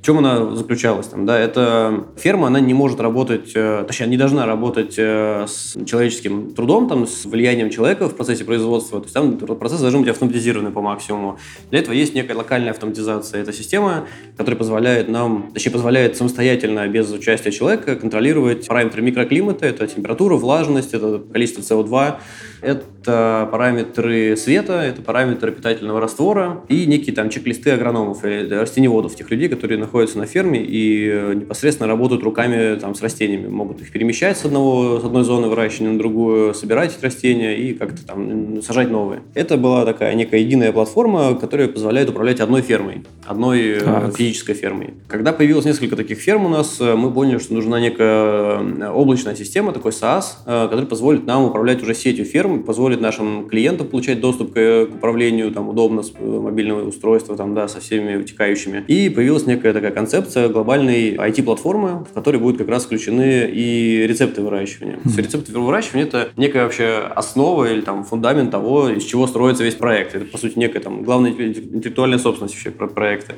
В 0.00 0.04
чем 0.04 0.18
она 0.18 0.54
заключалась? 0.54 1.06
Там, 1.08 1.26
да, 1.26 1.38
эта 1.38 2.06
ферма, 2.16 2.46
она 2.46 2.60
не 2.60 2.74
может 2.74 3.00
работать, 3.00 3.52
э, 3.54 3.84
точнее, 3.86 4.06
не 4.06 4.16
должна 4.16 4.46
работать 4.46 4.94
э, 4.98 5.46
с 5.48 5.76
человеческим 5.84 6.54
трудом, 6.54 6.88
там, 6.88 7.06
с 7.06 7.24
влиянием 7.24 7.70
человека 7.70 8.08
в 8.08 8.14
процессе 8.14 8.44
производства. 8.44 9.00
То 9.00 9.04
есть 9.04 9.14
там 9.14 9.36
процесс 9.38 9.80
должен 9.80 10.00
быть 10.00 10.10
автоматизированный 10.10 10.70
по 10.70 10.80
максимуму. 10.80 11.38
Для 11.70 11.80
этого 11.80 11.94
есть 11.94 12.14
некая 12.14 12.34
локальная 12.34 12.70
автоматизация. 12.70 13.42
Это 13.42 13.52
система, 13.52 14.06
которая 14.36 14.58
позволяет 14.58 15.08
нам, 15.08 15.50
точнее, 15.52 15.72
позволяет 15.72 16.16
самостоятельно, 16.16 16.86
без 16.88 17.10
участия 17.10 17.50
человека, 17.50 17.96
контролировать 17.96 18.66
параметры 18.66 19.02
микроклимата. 19.02 19.66
Это 19.66 19.86
температура, 19.86 20.36
влажность, 20.36 20.94
это 20.94 21.18
количество 21.18 21.62
СО2, 21.62 22.16
это 22.60 23.48
параметры 23.50 24.36
света, 24.36 24.82
это 24.82 25.02
параметры 25.02 25.52
питательного 25.52 26.00
раствора 26.00 26.62
и 26.68 26.86
некие 26.86 27.14
там 27.14 27.30
чек-листы 27.30 27.70
агрономов 27.70 28.24
или 28.24 28.52
растеневодов, 28.54 29.14
тех 29.14 29.30
людей, 29.30 29.48
которые 29.48 29.78
находятся 29.78 30.18
на 30.18 30.26
ферме 30.26 30.62
и 30.62 31.08
э, 31.08 31.34
непосредственно 31.34 31.88
работают 31.88 32.22
руками 32.22 32.78
там, 32.78 32.94
с 32.94 33.02
растениями. 33.02 33.48
Могут 33.48 33.80
их 33.80 33.92
перемещать 33.92 34.38
с, 34.38 34.44
одного, 34.44 35.00
с 35.00 35.04
одной 35.04 35.24
зоны 35.24 35.48
выращивания 35.48 35.92
на 35.92 35.98
другую, 35.98 36.54
собирать 36.54 36.96
эти 36.96 37.04
растения 37.04 37.56
и 37.56 37.74
как-то 37.74 38.06
там 38.06 38.62
сажать 38.62 38.90
новые. 38.90 39.22
Это 39.34 39.56
была 39.56 39.84
такая 39.84 40.14
некая 40.14 40.40
единая 40.40 40.72
платформа, 40.72 41.34
которая 41.34 41.68
позволяет 41.68 42.10
управлять 42.10 42.40
одной 42.40 42.62
фермой, 42.62 43.04
одной 43.24 43.60
э, 43.68 43.80
так. 43.80 44.16
физической 44.16 44.54
фермой. 44.54 44.94
Когда 45.08 45.32
появилось 45.32 45.64
несколько 45.64 45.96
таких 45.96 46.18
ферм 46.18 46.46
у 46.46 46.48
нас, 46.48 46.80
э, 46.80 46.94
мы 46.94 47.12
поняли, 47.12 47.38
что 47.38 47.54
нужна 47.54 47.80
некая 47.80 48.90
облачная 48.90 49.34
система, 49.34 49.72
такой 49.72 49.92
SaaS, 49.92 50.24
который 50.44 50.86
позволит 50.86 51.26
нам 51.26 51.44
управлять 51.44 51.82
уже 51.82 51.94
сетью 51.94 52.24
ферм, 52.24 52.45
позволит 52.62 53.00
нашим 53.00 53.48
клиентам 53.48 53.86
получать 53.88 54.20
доступ 54.20 54.54
к, 54.54 54.88
управлению 54.94 55.50
там, 55.52 55.68
удобно 55.68 56.02
с 56.02 56.12
мобильного 56.18 56.86
устройства 56.88 57.36
там, 57.36 57.54
да, 57.54 57.68
со 57.68 57.80
всеми 57.80 58.16
вытекающими. 58.16 58.84
И 58.88 59.08
появилась 59.08 59.46
некая 59.46 59.72
такая 59.72 59.90
концепция 59.90 60.48
глобальной 60.48 61.14
IT-платформы, 61.14 62.04
в 62.10 62.14
которой 62.14 62.38
будут 62.38 62.58
как 62.58 62.68
раз 62.68 62.84
включены 62.84 63.48
и 63.52 64.06
рецепты 64.06 64.42
выращивания. 64.42 64.96
Mm-hmm. 64.96 65.22
Рецепты 65.22 65.52
выращивания– 65.58 66.06
это 66.06 66.28
некая 66.36 66.64
вообще 66.64 67.10
основа 67.14 67.70
или 67.70 67.80
там 67.80 68.04
фундамент 68.04 68.50
того, 68.50 68.88
из 68.90 69.04
чего 69.04 69.26
строится 69.26 69.64
весь 69.64 69.74
проект. 69.74 70.14
Это, 70.14 70.24
по 70.24 70.38
сути, 70.38 70.58
некая 70.58 70.80
там 70.80 71.02
главная 71.02 71.32
интеллектуальная 71.32 72.18
собственность 72.18 72.54
вообще 72.54 72.70
проекта. 72.70 73.34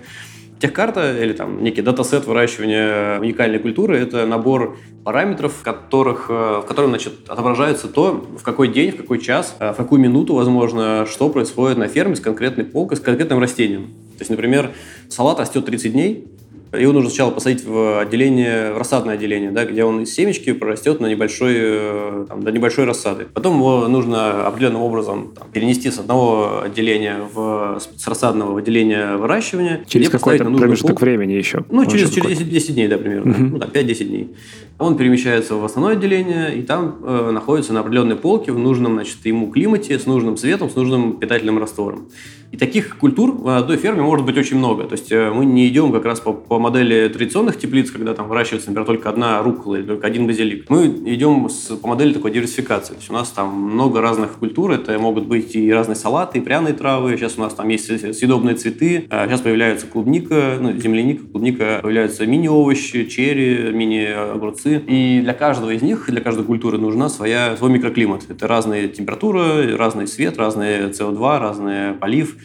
Техкарта 0.61 1.17
или 1.23 1.33
там 1.33 1.63
некий 1.63 1.83
датасет 1.83 2.27
выращивания 2.27 3.21
уникальной 3.21 3.61
культуры– 3.61 3.97
это 3.99 4.27
набор 4.27 4.77
параметров, 5.05 5.63
которых, 5.63 6.27
э, 6.29 6.61
в 6.63 6.67
котором 6.67 6.91
значит, 6.91 7.13
отображается 7.29 7.87
то, 7.87 8.27
в 8.39 8.43
какой 8.43 8.69
день, 8.69 8.91
в 8.91 8.97
какой 8.97 9.21
час, 9.21 9.57
э, 9.61 9.73
в 9.73 9.77
какую 9.77 10.01
минуту, 10.01 10.35
возможно, 10.35 11.07
что 11.07 11.29
происходит 11.31 11.79
на 11.79 11.87
ферме 11.87 12.17
с 12.17 12.21
конкретной 12.21 12.65
полкой, 12.65 12.97
с 12.97 13.01
конкретным 13.01 13.39
растением. 13.39 13.87
То 14.19 14.23
есть, 14.23 14.31
например, 14.31 14.73
салат 15.09 15.39
растет 15.39 15.65
30 15.65 15.93
дней, 15.93 16.27
его 16.73 16.93
нужно 16.93 17.11
сначала 17.11 17.31
посадить 17.31 17.65
в 17.65 18.01
отделение, 18.01 18.73
в 18.73 18.79
рассадное 18.79 19.15
отделение, 19.15 19.51
да, 19.51 19.65
где 19.65 19.85
он 19.85 20.03
из 20.03 20.15
семечки 20.15 20.53
прорастет 20.53 21.01
на 21.01 21.07
небольшой, 21.07 21.55
э, 21.57 22.27
там, 22.29 22.43
до 22.43 22.53
небольшой 22.53 22.85
рассады. 22.85 23.27
Потом 23.33 23.57
его 23.57 23.89
нужно 23.89 24.47
определенным 24.47 24.83
образом 24.83 25.33
там, 25.39 25.49
перенести 25.51 25.91
с 25.91 25.99
одного 25.99 26.63
отделения 26.63 27.21
в, 27.33 27.81
с 27.97 28.07
рассадного 28.07 28.53
в 28.53 28.57
отделение 28.59 29.17
выращивания. 29.17 29.85
Через 29.87 30.11
какой-то 30.11 30.45
промежуток 30.45 30.99
пол... 30.99 31.07
времени 31.07 31.33
еще? 31.33 31.65
Ну, 31.71 31.87
через, 31.87 32.11
через 32.11 32.39
10, 32.39 32.51
10 32.51 32.75
дней, 32.75 32.89
да, 32.89 32.99
примерно. 32.99 33.33
Угу. 33.33 33.43
Ну, 33.43 33.59
да, 33.59 33.67
5-10 33.67 34.05
дней. 34.05 34.31
Он 34.79 34.97
перемещается 34.97 35.57
в 35.57 35.65
основное 35.65 35.95
отделение, 35.95 36.57
и 36.57 36.63
там 36.63 36.99
э, 37.03 37.31
находится 37.33 37.73
на 37.73 37.81
определенной 37.81 38.15
полке 38.15 38.53
в 38.53 38.59
нужном 38.59 38.95
значит, 38.95 39.17
ему 39.25 39.51
климате, 39.51 39.99
с 39.99 40.07
нужным 40.07 40.37
светом, 40.37 40.71
с 40.71 40.77
нужным 40.77 41.19
питательным 41.19 41.59
раствором. 41.59 42.09
И 42.53 42.57
таких 42.57 42.97
культур 42.97 43.33
в 43.33 43.59
одной 43.59 43.77
ферме 43.77 44.03
может 44.03 44.25
быть 44.25 44.39
очень 44.39 44.57
много. 44.57 44.85
То 44.85 44.93
есть 44.93 45.11
э, 45.11 45.31
мы 45.31 45.45
не 45.45 45.67
идем 45.69 45.93
как 45.93 46.05
раз 46.05 46.21
по, 46.21 46.33
по 46.33 46.61
модели 46.61 47.09
традиционных 47.09 47.59
теплиц, 47.59 47.91
когда 47.91 48.15
там 48.15 48.29
выращивается, 48.29 48.71
например, 48.71 48.87
только 48.87 49.11
одна 49.11 49.43
рукола 49.43 49.77
или 49.77 49.85
только 49.85 50.07
один 50.07 50.27
базилик. 50.29 50.71
Мы 50.71 50.87
идем 50.87 51.51
с, 51.51 51.77
по 51.77 51.89
модели 51.89 52.13
такой 52.13 52.31
диверсификации. 52.31 52.95
То 52.95 53.01
есть 53.01 53.11
у 53.11 53.13
нас 53.13 53.29
там 53.31 53.53
много 53.53 54.01
разных 54.01 54.35
культур. 54.35 54.71
Это 54.71 54.97
могут 54.99 55.27
быть 55.27 55.57
и 55.57 55.73
разные 55.73 55.97
салаты, 55.97 56.39
и 56.39 56.41
пряные 56.41 56.73
травы. 56.73 57.17
Сейчас 57.17 57.37
у 57.37 57.41
нас 57.41 57.53
там 57.53 57.69
есть 57.69 57.87
съедобные 57.87 58.55
цветы. 58.55 59.09
Сейчас 59.11 59.41
появляется 59.41 59.87
клубника, 59.87 60.57
ну, 60.61 60.73
земляника, 60.73 61.27
клубника. 61.27 61.81
Появляются 61.83 62.25
мини-овощи, 62.27 63.07
черри, 63.07 63.73
мини-огурцы 63.73 64.68
продукции. 64.69 64.83
И 64.87 65.21
для 65.21 65.35
каждого 65.35 65.71
из 65.71 65.83
них, 65.83 66.07
для 66.09 66.21
каждой 66.21 66.45
культуры 66.45 66.79
нужна 66.79 67.09
своя, 67.09 67.57
свой 67.57 67.71
микроклимат. 67.71 68.31
Это 68.31 68.47
разные 68.47 68.89
температуры, 68.89 69.77
разный 69.77 70.07
свет, 70.07 70.39
разные 70.39 70.89
СО2, 70.89 71.39
разный 71.39 71.93
полив. 71.95 72.37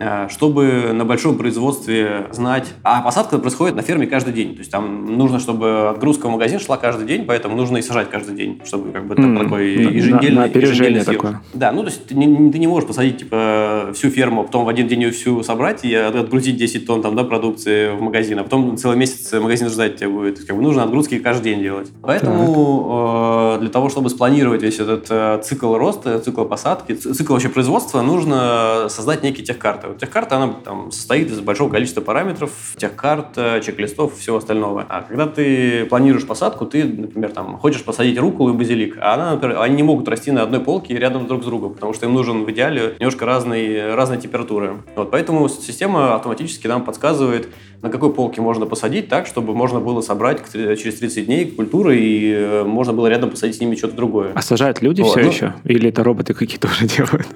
Э, 0.00 0.28
чтобы 0.28 0.92
на 0.92 1.04
большом 1.04 1.36
производстве 1.36 2.28
знать. 2.30 2.72
А 2.84 3.02
посадка 3.02 3.38
происходит 3.38 3.74
на 3.74 3.82
ферме 3.82 4.06
каждый 4.06 4.32
день. 4.32 4.52
То 4.52 4.60
есть 4.60 4.70
там 4.70 5.16
нужно, 5.16 5.40
чтобы 5.40 5.88
отгрузка 5.88 6.28
в 6.28 6.30
магазин 6.30 6.60
шла 6.60 6.76
каждый 6.76 7.06
день, 7.06 7.24
поэтому 7.24 7.56
нужно 7.56 7.78
и 7.78 7.82
сажать 7.82 8.08
каждый 8.08 8.36
день, 8.36 8.60
чтобы 8.64 8.92
как 8.92 9.06
бы 9.06 9.14
mm, 9.16 9.42
такой 9.42 9.70
еженедельный, 9.72 10.46
на, 10.46 10.54
на 10.54 10.58
еженедельный 10.58 11.04
такое. 11.04 11.42
Да, 11.52 11.72
ну 11.72 11.82
то 11.82 11.88
есть 11.88 12.06
ты 12.06 12.14
не, 12.14 12.52
ты 12.52 12.58
не 12.58 12.68
можешь 12.68 12.86
посадить 12.86 13.18
типа 13.18 13.90
всю 13.92 14.10
ферму, 14.10 14.42
а 14.42 14.44
потом 14.44 14.64
в 14.64 14.68
один 14.68 14.86
день 14.86 15.02
ее 15.02 15.10
всю 15.10 15.42
собрать 15.42 15.84
и 15.84 15.94
отгрузить 15.94 16.56
10 16.56 16.86
тонн 16.86 17.02
там, 17.02 17.16
да, 17.16 17.24
продукции 17.24 17.90
в 17.90 18.00
магазин, 18.00 18.38
а 18.38 18.44
потом 18.44 18.76
целый 18.76 18.96
месяц 18.96 19.32
магазин 19.32 19.68
ждать 19.68 19.96
тебя 19.96 20.10
будет. 20.10 20.34
То 20.34 20.38
есть, 20.38 20.46
как 20.46 20.56
бы 20.56 20.62
нужно 20.62 20.84
отгрузки 20.84 21.18
каждый 21.18 21.54
день 21.54 21.62
делать. 21.62 21.90
Поэтому 22.02 23.56
э, 23.56 23.60
для 23.60 23.70
того, 23.70 23.88
чтобы 23.88 24.10
спланировать 24.10 24.62
весь 24.62 24.78
этот 24.78 25.06
э, 25.10 25.40
цикл 25.42 25.74
роста, 25.74 26.20
цикл 26.20 26.44
посадки, 26.44 26.94
цикл 26.94 27.32
вообще 27.32 27.48
производства, 27.48 28.00
нужно 28.02 28.86
создать 28.88 29.24
некие 29.24 29.44
техкарты. 29.44 29.87
Вот 29.88 29.98
техкарта, 29.98 30.36
она 30.36 30.54
там 30.64 30.90
состоит 30.92 31.30
из 31.30 31.40
большого 31.40 31.70
количества 31.70 32.00
параметров, 32.00 32.50
техкарт, 32.76 33.34
чек-листов 33.62 34.16
всего 34.18 34.36
остального. 34.36 34.84
А 34.88 35.02
когда 35.02 35.26
ты 35.26 35.86
планируешь 35.86 36.26
посадку, 36.26 36.66
ты, 36.66 36.84
например, 36.84 37.30
там, 37.30 37.58
хочешь 37.58 37.84
посадить 37.84 38.18
руколу 38.18 38.54
и 38.54 38.56
базилик, 38.56 38.96
а 39.00 39.14
она, 39.14 39.32
например, 39.32 39.60
они 39.60 39.76
не 39.76 39.82
могут 39.82 40.08
расти 40.08 40.30
на 40.30 40.42
одной 40.42 40.60
полке 40.60 40.96
рядом 40.98 41.26
друг 41.26 41.42
с 41.42 41.46
другом, 41.46 41.74
потому 41.74 41.92
что 41.92 42.06
им 42.06 42.14
нужен 42.14 42.44
в 42.44 42.50
идеале 42.50 42.94
немножко 42.98 43.26
разные, 43.26 43.94
разные 43.94 44.20
температуры. 44.20 44.76
Вот, 44.96 45.10
поэтому 45.10 45.48
система 45.48 46.14
автоматически 46.14 46.66
нам 46.66 46.84
подсказывает, 46.84 47.48
на 47.82 47.90
какой 47.90 48.12
полке 48.12 48.40
можно 48.40 48.66
посадить 48.66 49.08
так, 49.08 49.26
чтобы 49.26 49.54
можно 49.54 49.80
было 49.80 50.00
собрать 50.00 50.42
через 50.52 50.98
30 50.98 51.26
дней 51.26 51.50
культуры 51.50 51.96
и 51.96 52.32
э, 52.32 52.64
можно 52.64 52.92
было 52.92 53.06
рядом 53.06 53.30
посадить 53.30 53.56
с 53.56 53.60
ними 53.60 53.76
что-то 53.76 53.94
другое. 53.94 54.32
А 54.34 54.42
сажают 54.42 54.82
люди 54.82 55.02
вот, 55.02 55.10
все 55.10 55.20
ну, 55.20 55.28
еще? 55.28 55.54
Или 55.64 55.88
это 55.88 56.02
роботы 56.02 56.34
какие-то 56.34 56.68
уже 56.68 56.86
делают? 56.96 57.28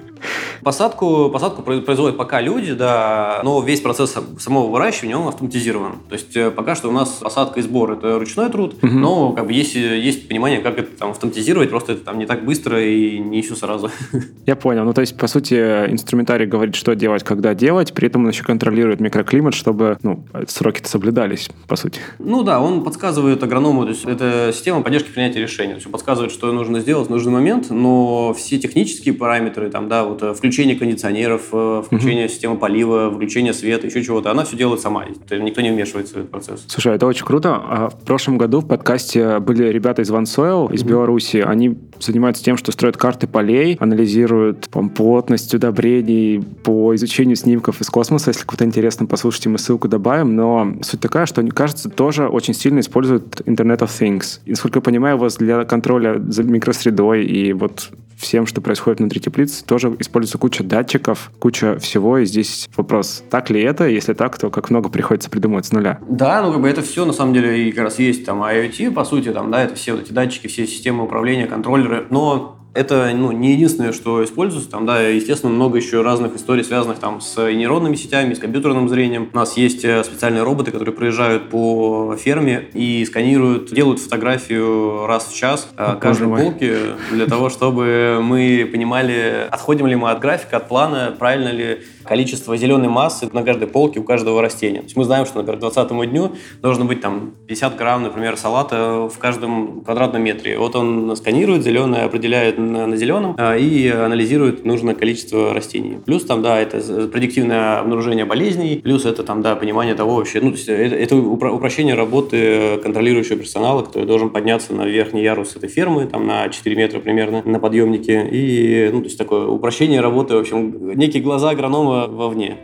Посадку, 0.63 1.29
посадку 1.29 1.61
производят 1.61 2.17
пока 2.17 2.39
люди, 2.43 2.73
да, 2.73 3.41
но 3.43 3.61
весь 3.61 3.81
процесс 3.81 4.15
самого 4.39 4.69
выращивания, 4.69 5.17
он 5.17 5.27
автоматизирован. 5.27 5.93
То 6.09 6.13
есть 6.13 6.35
э, 6.35 6.51
пока 6.51 6.75
что 6.75 6.89
у 6.89 6.91
нас 6.91 7.09
посадка 7.09 7.59
и 7.59 7.63
сбор– 7.63 7.91
это 7.93 8.19
ручной 8.19 8.49
труд, 8.49 8.75
угу. 8.81 8.87
но 8.87 9.31
как 9.31 9.47
бы 9.47 9.53
есть, 9.53 9.75
есть 9.75 10.27
понимание, 10.27 10.59
как 10.59 10.77
это 10.77 10.97
там 10.97 11.11
автоматизировать, 11.11 11.69
просто 11.69 11.93
это 11.93 12.03
там 12.03 12.19
не 12.19 12.25
так 12.25 12.45
быстро 12.45 12.83
и 12.83 13.19
не 13.19 13.41
все 13.41 13.55
сразу. 13.55 13.89
Я 14.45 14.55
понял. 14.55 14.83
Ну, 14.83 14.93
то 14.93 15.01
есть, 15.01 15.17
по 15.17 15.27
сути, 15.27 15.55
инструментарий 15.55 16.45
говорит, 16.45 16.75
что 16.75 16.93
делать, 16.95 17.23
когда 17.23 17.53
делать, 17.53 17.93
при 17.93 18.07
этом 18.07 18.23
он 18.23 18.29
еще 18.29 18.43
контролирует 18.43 18.99
микроклимат, 18.99 19.53
чтобы 19.53 19.97
ну, 20.03 20.25
сроки-то 20.47 20.89
соблюдались, 20.89 21.49
по 21.67 21.75
сути. 21.75 21.99
Ну 22.19 22.43
да, 22.43 22.61
он 22.61 22.83
подсказывает 22.83 23.43
агроному, 23.43 23.83
то 23.83 23.89
есть 23.89 24.05
это 24.05 24.51
система 24.53 24.81
поддержки 24.81 25.11
принятия 25.11 25.39
решений. 25.41 25.71
То 25.71 25.75
есть 25.75 25.85
он 25.87 25.91
подсказывает, 25.91 26.31
что 26.31 26.51
нужно 26.51 26.79
сделать 26.79 27.07
в 27.07 27.11
нужный 27.11 27.31
момент, 27.31 27.69
но 27.69 28.33
все 28.33 28.57
технические 28.59 29.13
параметры, 29.13 29.69
там, 29.69 29.87
да, 29.87 30.03
вот 30.03 30.21
э, 30.23 30.33
включение 30.33 30.75
кондиционеров, 30.75 31.49
э, 31.51 31.83
включение. 31.85 32.27
Системы 32.33 32.57
полива, 32.57 33.09
включение 33.09 33.53
света, 33.53 33.87
еще 33.87 34.03
чего-то, 34.03 34.31
она 34.31 34.43
все 34.43 34.57
делает 34.57 34.81
сама. 34.81 35.05
Никто 35.05 35.61
не 35.61 35.71
вмешивается 35.71 36.15
в 36.15 36.17
этот 36.17 36.31
процесс. 36.31 36.65
Слушай, 36.67 36.95
это 36.95 37.05
очень 37.05 37.25
круто. 37.25 37.55
А 37.55 37.89
в 37.89 37.99
прошлом 38.01 38.37
году 38.37 38.59
в 38.59 38.67
подкасте 38.67 39.39
были 39.39 39.65
ребята 39.69 40.01
из 40.01 40.11
OneSoil, 40.11 40.73
из 40.73 40.83
uh-huh. 40.83 40.87
Беларуси. 40.87 41.37
Они 41.37 41.77
занимаются 41.99 42.43
тем, 42.43 42.57
что 42.57 42.71
строят 42.71 42.97
карты 42.97 43.27
полей, 43.27 43.77
анализируют 43.79 44.67
там, 44.69 44.89
плотность 44.89 45.53
удобрений 45.53 46.43
по 46.63 46.93
изучению 46.95 47.37
снимков 47.37 47.79
из 47.79 47.89
космоса. 47.89 48.31
Если 48.31 48.45
кому-то 48.45 48.65
интересно, 48.65 49.05
послушайте, 49.05 49.49
мы 49.49 49.57
ссылку 49.57 49.87
добавим 49.87 50.33
но 50.35 50.75
суть 50.81 50.99
такая, 50.99 51.25
что 51.25 51.41
они, 51.41 51.51
кажется, 51.51 51.89
тоже 51.89 52.27
очень 52.27 52.53
сильно 52.53 52.79
используют 52.79 53.41
Internet 53.41 53.79
of 53.79 53.89
Things. 53.89 54.39
И, 54.45 54.51
насколько 54.51 54.79
я 54.79 54.81
понимаю, 54.81 55.17
у 55.17 55.19
вас 55.19 55.37
для 55.37 55.63
контроля 55.65 56.19
за 56.27 56.43
микросредой 56.43 57.25
и 57.25 57.53
вот 57.53 57.89
всем, 58.23 58.47
что 58.47 58.61
происходит 58.61 58.99
внутри 58.99 59.21
теплиц, 59.21 59.61
тоже 59.63 59.95
используется 59.99 60.37
куча 60.37 60.63
датчиков, 60.63 61.31
куча 61.39 61.77
всего. 61.79 62.17
И 62.17 62.25
здесь 62.25 62.69
вопрос, 62.75 63.23
так 63.29 63.49
ли 63.49 63.61
это? 63.61 63.87
Если 63.87 64.13
так, 64.13 64.37
то 64.37 64.49
как 64.49 64.69
много 64.69 64.89
приходится 64.89 65.29
придумывать 65.29 65.65
с 65.65 65.71
нуля? 65.71 65.99
Да, 66.09 66.41
ну 66.41 66.51
как 66.51 66.61
бы 66.61 66.69
это 66.69 66.81
все 66.81 67.05
на 67.05 67.13
самом 67.13 67.33
деле 67.33 67.67
и 67.67 67.71
как 67.71 67.83
раз 67.83 67.99
есть 67.99 68.25
там 68.25 68.41
IoT, 68.43 68.91
по 68.91 69.05
сути, 69.05 69.31
там, 69.31 69.51
да, 69.51 69.63
это 69.63 69.75
все 69.75 69.93
вот 69.93 70.03
эти 70.03 70.11
датчики, 70.11 70.47
все 70.47 70.65
системы 70.65 71.03
управления, 71.03 71.45
контроллеры. 71.45 72.07
Но 72.09 72.57
Это 72.73 73.11
ну, 73.13 73.31
не 73.31 73.51
единственное, 73.53 73.93
что 73.93 74.23
используется. 74.23 74.69
Там, 74.69 74.85
да, 74.85 74.99
естественно, 75.01 75.51
много 75.51 75.77
еще 75.77 76.01
разных 76.01 76.35
историй, 76.35 76.63
связанных 76.63 76.97
там, 76.97 77.21
с 77.21 77.35
нейронными 77.51 77.95
сетями, 77.95 78.33
с 78.33 78.39
компьютерным 78.39 78.89
зрением. 78.89 79.29
У 79.31 79.35
нас 79.35 79.57
есть 79.57 79.85
э, 79.85 80.03
специальные 80.03 80.43
роботы, 80.43 80.71
которые 80.71 80.95
проезжают 80.95 81.49
по 81.49 82.15
ферме 82.19 82.69
и 82.73 83.05
сканируют, 83.05 83.71
делают 83.71 83.99
фотографию 83.99 85.05
раз 85.05 85.27
в 85.27 85.35
час 85.35 85.69
О, 85.77 85.95
каждой 85.97 86.27
полки 86.29 86.75
для 87.11 87.27
того, 87.27 87.49
чтобы 87.49 88.19
мы 88.23 88.67
понимали, 88.71 89.47
отходим 89.51 89.85
ли 89.85 89.95
мы 89.95 90.09
от 90.09 90.19
графика, 90.19 90.57
от 90.57 90.67
плана, 90.67 91.15
правильно 91.17 91.49
ли 91.49 91.81
количество 92.03 92.55
зеленой 92.57 92.89
массы 92.89 93.29
на 93.31 93.43
каждой 93.43 93.67
полке 93.67 93.99
у 93.99 94.03
каждого 94.03 94.41
растения. 94.41 94.79
То 94.79 94.85
есть 94.85 94.95
мы 94.95 95.03
знаем, 95.03 95.25
что, 95.25 95.37
например, 95.37 95.57
к 95.57 95.61
20 95.61 96.09
дню 96.09 96.31
должно 96.61 96.85
быть 96.85 97.01
там 97.01 97.33
50 97.47 97.75
грамм, 97.75 98.03
например, 98.03 98.37
салата 98.37 99.09
в 99.13 99.17
каждом 99.17 99.81
квадратном 99.81 100.23
метре. 100.23 100.57
Вот 100.57 100.75
он 100.75 101.15
сканирует 101.15 101.63
зеленое, 101.63 102.03
определяет 102.03 102.57
на, 102.57 102.87
на 102.87 102.95
зеленом 102.95 103.35
э, 103.37 103.59
и 103.59 103.89
анализирует 103.89 104.65
нужное 104.65 104.95
количество 104.95 105.53
растений. 105.53 105.97
Плюс 106.05 106.25
там, 106.25 106.41
да, 106.41 106.59
это 106.59 107.07
предиктивное 107.07 107.79
обнаружение 107.79 108.25
болезней, 108.25 108.81
плюс 108.83 109.05
это 109.05 109.23
там, 109.23 109.41
да, 109.41 109.55
понимание 109.55 109.95
того 109.95 110.15
вообще, 110.15 110.41
ну, 110.41 110.51
то 110.51 110.57
есть 110.57 110.69
это, 110.69 110.95
это 110.95 111.15
упрощение 111.15 111.95
работы 111.95 112.79
контролирующего 112.83 113.37
персонала, 113.37 113.81
который 113.83 114.05
должен 114.05 114.29
подняться 114.29 114.73
на 114.73 114.85
верхний 114.85 115.23
ярус 115.23 115.55
этой 115.55 115.69
фермы, 115.69 116.05
там 116.05 116.27
на 116.27 116.49
4 116.49 116.75
метра 116.75 116.99
примерно 116.99 117.41
на 117.45 117.59
подъемнике. 117.59 118.27
И, 118.31 118.89
ну, 118.91 118.99
то 118.99 119.05
есть 119.05 119.17
такое 119.17 119.47
упрощение 119.47 120.01
работы, 120.01 120.35
в 120.35 120.39
общем, 120.39 120.95
некие 120.97 121.21
глаза 121.21 121.51
агронома 121.51 121.92
вовне. 122.07 122.57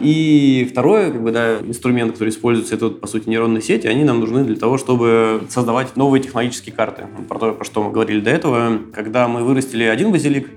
И 0.00 0.66
второе, 0.70 1.10
как 1.12 1.22
бы, 1.22 1.30
да, 1.30 1.60
инструмент, 1.60 2.12
который 2.12 2.30
используется, 2.30 2.74
это, 2.74 2.90
по 2.90 3.06
сути, 3.06 3.28
нейронные 3.28 3.62
сети, 3.62 3.86
они 3.86 4.04
нам 4.04 4.20
нужны 4.20 4.44
для 4.44 4.56
того, 4.56 4.76
чтобы 4.78 5.42
создавать 5.48 5.96
новые 5.96 6.22
технологические 6.22 6.74
карты. 6.74 7.06
Про 7.28 7.38
то, 7.38 7.52
про 7.52 7.64
что 7.64 7.82
мы 7.82 7.92
говорили 7.92 8.20
до 8.20 8.30
этого. 8.30 8.80
Когда 8.92 9.28
мы 9.28 9.44
вырастили 9.44 9.84
один 9.84 10.10
базилик, 10.10 10.48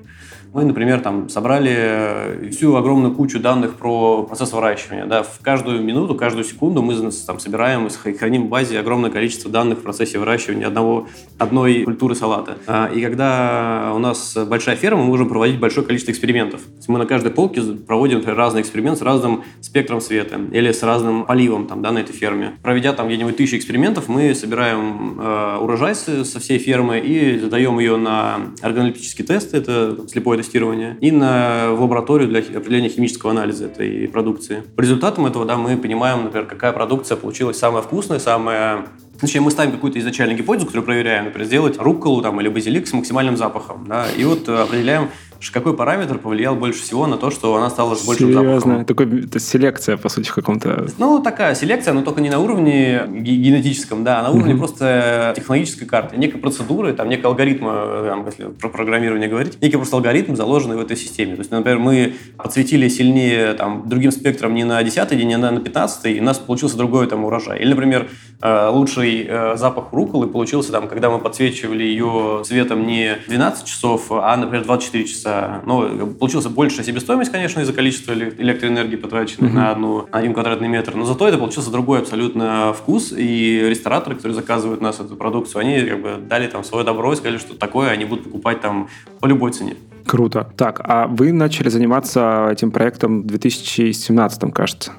мы, 0.54 0.66
например, 0.66 1.02
там 1.02 1.30
собрали 1.30 1.74
э, 1.76 2.50
всю 2.52 2.76
огромную 2.76 3.14
кучу 3.14 3.40
данных 3.40 3.76
про 3.76 4.24
процесс 4.24 4.54
выращивания. 4.54 5.06
Да, 5.06 5.24
в 5.24 5.40
каждую 5.42 5.82
минуту, 5.84 6.16
каждую 6.16 6.44
секунду 6.44 6.82
мы 6.82 6.96
там 7.26 7.40
собираем 7.40 7.88
и 7.88 8.14
храним 8.14 8.46
в 8.46 8.50
базе 8.50 8.80
огромное 8.80 9.10
количество 9.10 9.52
данных 9.52 9.80
в 9.80 9.82
процессе 9.82 10.20
выращивания 10.20 10.68
одного, 10.68 11.08
одной 11.38 11.84
культуры 11.84 12.16
салата. 12.16 12.58
А, 12.68 12.88
и 12.88 13.02
когда 13.02 13.92
у 13.96 14.00
нас 14.00 14.38
большая 14.48 14.76
ферма, 14.76 15.02
мы 15.02 15.08
можем 15.08 15.30
проводить 15.30 15.60
большое 15.60 15.86
количество 15.86 16.12
экспериментов. 16.12 16.62
мы 16.88 17.00
на 17.00 17.06
каждой 17.06 17.32
полке 17.32 17.62
проводим 17.62 18.18
например, 18.18 18.38
разный 18.38 18.62
эксперимент 18.62 18.98
с 18.98 19.02
разным 19.02 19.44
спектром 19.62 20.02
света 20.02 20.40
или 20.52 20.72
с 20.72 20.84
разным 20.84 21.26
поливом 21.26 21.68
там, 21.68 21.82
да, 21.82 21.92
на 21.92 22.00
этой 22.00 22.14
ферме. 22.14 22.54
Проведя 22.62 22.94
там 22.94 23.08
где-нибудь 23.08 23.38
тысячи 23.38 23.56
экспериментов, 23.56 24.08
мы 24.08 24.34
собираем 24.36 25.20
э, 25.20 25.58
урожай 25.60 25.96
со 25.96 26.40
всей 26.40 26.60
фермы 26.60 27.00
и 27.00 27.40
задаем 27.40 27.80
ее 27.80 27.98
на 27.98 28.54
органолептические 28.62 29.28
тесты, 29.28 29.58
это 29.58 30.08
слепое 30.08 30.37
тестирования, 30.38 30.98
и 31.02 31.12
на, 31.12 31.72
в 31.72 31.82
лабораторию 31.82 32.30
для 32.30 32.40
определения 32.40 32.90
химического 32.90 33.32
анализа 33.32 33.66
этой 33.66 34.08
продукции. 34.08 34.64
По 34.76 34.82
результатам 34.82 35.26
этого 35.26 35.46
да, 35.46 35.58
мы 35.58 35.78
понимаем, 35.78 36.24
например, 36.24 36.48
какая 36.48 36.72
продукция 36.72 37.18
получилась 37.18 37.58
самая 37.58 37.82
вкусная, 37.82 38.20
самая 38.20 38.86
Точнее, 39.20 39.42
мы 39.42 39.50
ставим 39.50 39.72
какую-то 39.72 39.98
изначальную 40.00 40.38
гипотезу, 40.38 40.68
которую 40.68 40.86
проверяем, 40.86 41.26
например, 41.26 41.48
сделать 41.48 41.80
рукколу 41.80 42.22
там, 42.22 42.40
или 42.40 42.50
базилик 42.50 42.88
с 42.88 42.94
максимальным 42.94 43.36
запахом. 43.36 43.86
Да, 43.88 44.06
и 44.16 44.24
вот 44.24 44.48
э, 44.48 44.56
определяем, 44.56 45.10
какой 45.52 45.76
параметр 45.76 46.18
повлиял 46.18 46.56
больше 46.56 46.82
всего 46.82 47.08
на 47.08 47.18
то, 47.18 47.32
что 47.32 47.56
она 47.56 47.70
стала 47.70 47.96
с 47.96 48.06
большим 48.06 48.28
Серьезно? 48.28 48.60
запахом. 48.60 48.86
Такой, 48.86 49.26
это 49.26 49.40
селекция, 49.40 49.98
по 49.98 50.10
сути, 50.10 50.30
в 50.30 50.34
каком-то... 50.34 50.88
Ну, 50.98 51.22
такая 51.22 51.56
селекция, 51.56 51.94
но 51.94 52.02
только 52.02 52.22
не 52.22 52.30
на 52.30 52.40
уровне 52.40 53.04
генетическом, 53.08 54.04
да, 54.04 54.20
а 54.20 54.24
на 54.24 54.32
уровне 54.32 54.54
mm-hmm. 54.54 54.58
просто 54.58 55.34
технологической 55.36 55.88
карты. 55.88 56.18
Некой 56.18 56.40
процедуры, 56.40 56.94
там, 56.94 57.10
некий 57.10 57.26
алгоритм, 57.26 57.66
э, 57.68 58.06
там, 58.10 58.26
если 58.26 58.46
про 58.46 58.70
программирование 58.70 59.30
говорить, 59.30 59.62
некий 59.62 59.78
просто 59.78 59.96
алгоритм, 59.96 60.36
заложенный 60.36 60.76
в 60.76 60.82
этой 60.82 60.98
системе. 60.98 61.36
То 61.36 61.42
есть, 61.42 61.52
например, 61.52 61.80
мы 61.80 62.14
подсветили 62.38 62.88
сильнее 62.88 63.54
там, 63.54 63.88
другим 63.88 64.12
спектром 64.12 64.56
не 64.56 64.64
на 64.64 64.82
10 64.84 65.10
день, 65.10 65.34
а 65.34 65.38
на 65.38 65.60
15 65.60 66.06
и 66.06 66.20
у 66.20 66.24
нас 66.24 66.38
получился 66.40 66.78
другой 66.78 67.08
там 67.08 67.26
урожай. 67.26 67.60
Или, 67.60 67.70
например, 67.70 68.08
э, 68.42 68.70
лучший 68.70 69.26
э, 69.28 69.56
запах 69.58 69.94
руколы 69.94 70.28
получился, 70.28 70.72
там, 70.72 70.88
когда 70.88 71.10
мы 71.10 71.20
подсвечивали 71.20 71.84
ее 71.84 72.42
цветом 72.46 72.86
не 72.88 73.18
12 73.28 73.66
часов, 73.66 74.12
а, 74.12 74.36
например, 74.38 74.66
24 74.66 75.06
часа 75.06 75.27
часа. 75.28 75.62
Ну, 75.66 76.08
получился 76.08 76.50
большая 76.50 76.86
себестоимость, 76.86 77.32
конечно, 77.32 77.60
из-за 77.62 77.74
количества 77.74 78.14
электроэнергии, 78.14 78.96
потраченной 78.96 79.50
mm-hmm. 79.50 79.54
на, 79.54 79.72
одну, 79.72 80.08
на 80.12 80.18
один 80.18 80.34
квадратный 80.34 80.68
метр, 80.68 80.96
но 80.96 81.06
зато 81.06 81.28
это 81.28 81.38
получился 81.38 81.72
другой 81.72 82.00
абсолютно 82.00 82.74
вкус, 82.74 83.14
и 83.16 83.66
рестораторы, 83.70 84.16
которые 84.16 84.36
заказывают 84.36 84.82
у 84.82 84.84
нас 84.84 85.00
эту 85.00 85.16
продукцию, 85.16 85.62
они 85.62 85.82
как 85.82 86.02
бы 86.02 86.18
дали 86.18 86.48
там 86.48 86.64
свое 86.64 86.86
добро 86.86 87.14
и 87.14 87.16
сказали, 87.16 87.38
что 87.38 87.56
такое 87.56 87.90
они 87.90 88.06
будут 88.06 88.26
покупать 88.26 88.62
там 88.62 88.90
по 89.20 89.26
любой 89.26 89.52
цене. 89.52 89.76
Круто. 90.06 90.50
Так, 90.56 90.82
а 90.84 91.08
вы 91.08 91.34
начали 91.34 91.70
заниматься 91.70 92.50
этим 92.52 92.72
проектом 92.72 93.24
в 93.24 93.28
2017, 93.28 94.54
кажется? 94.54 94.94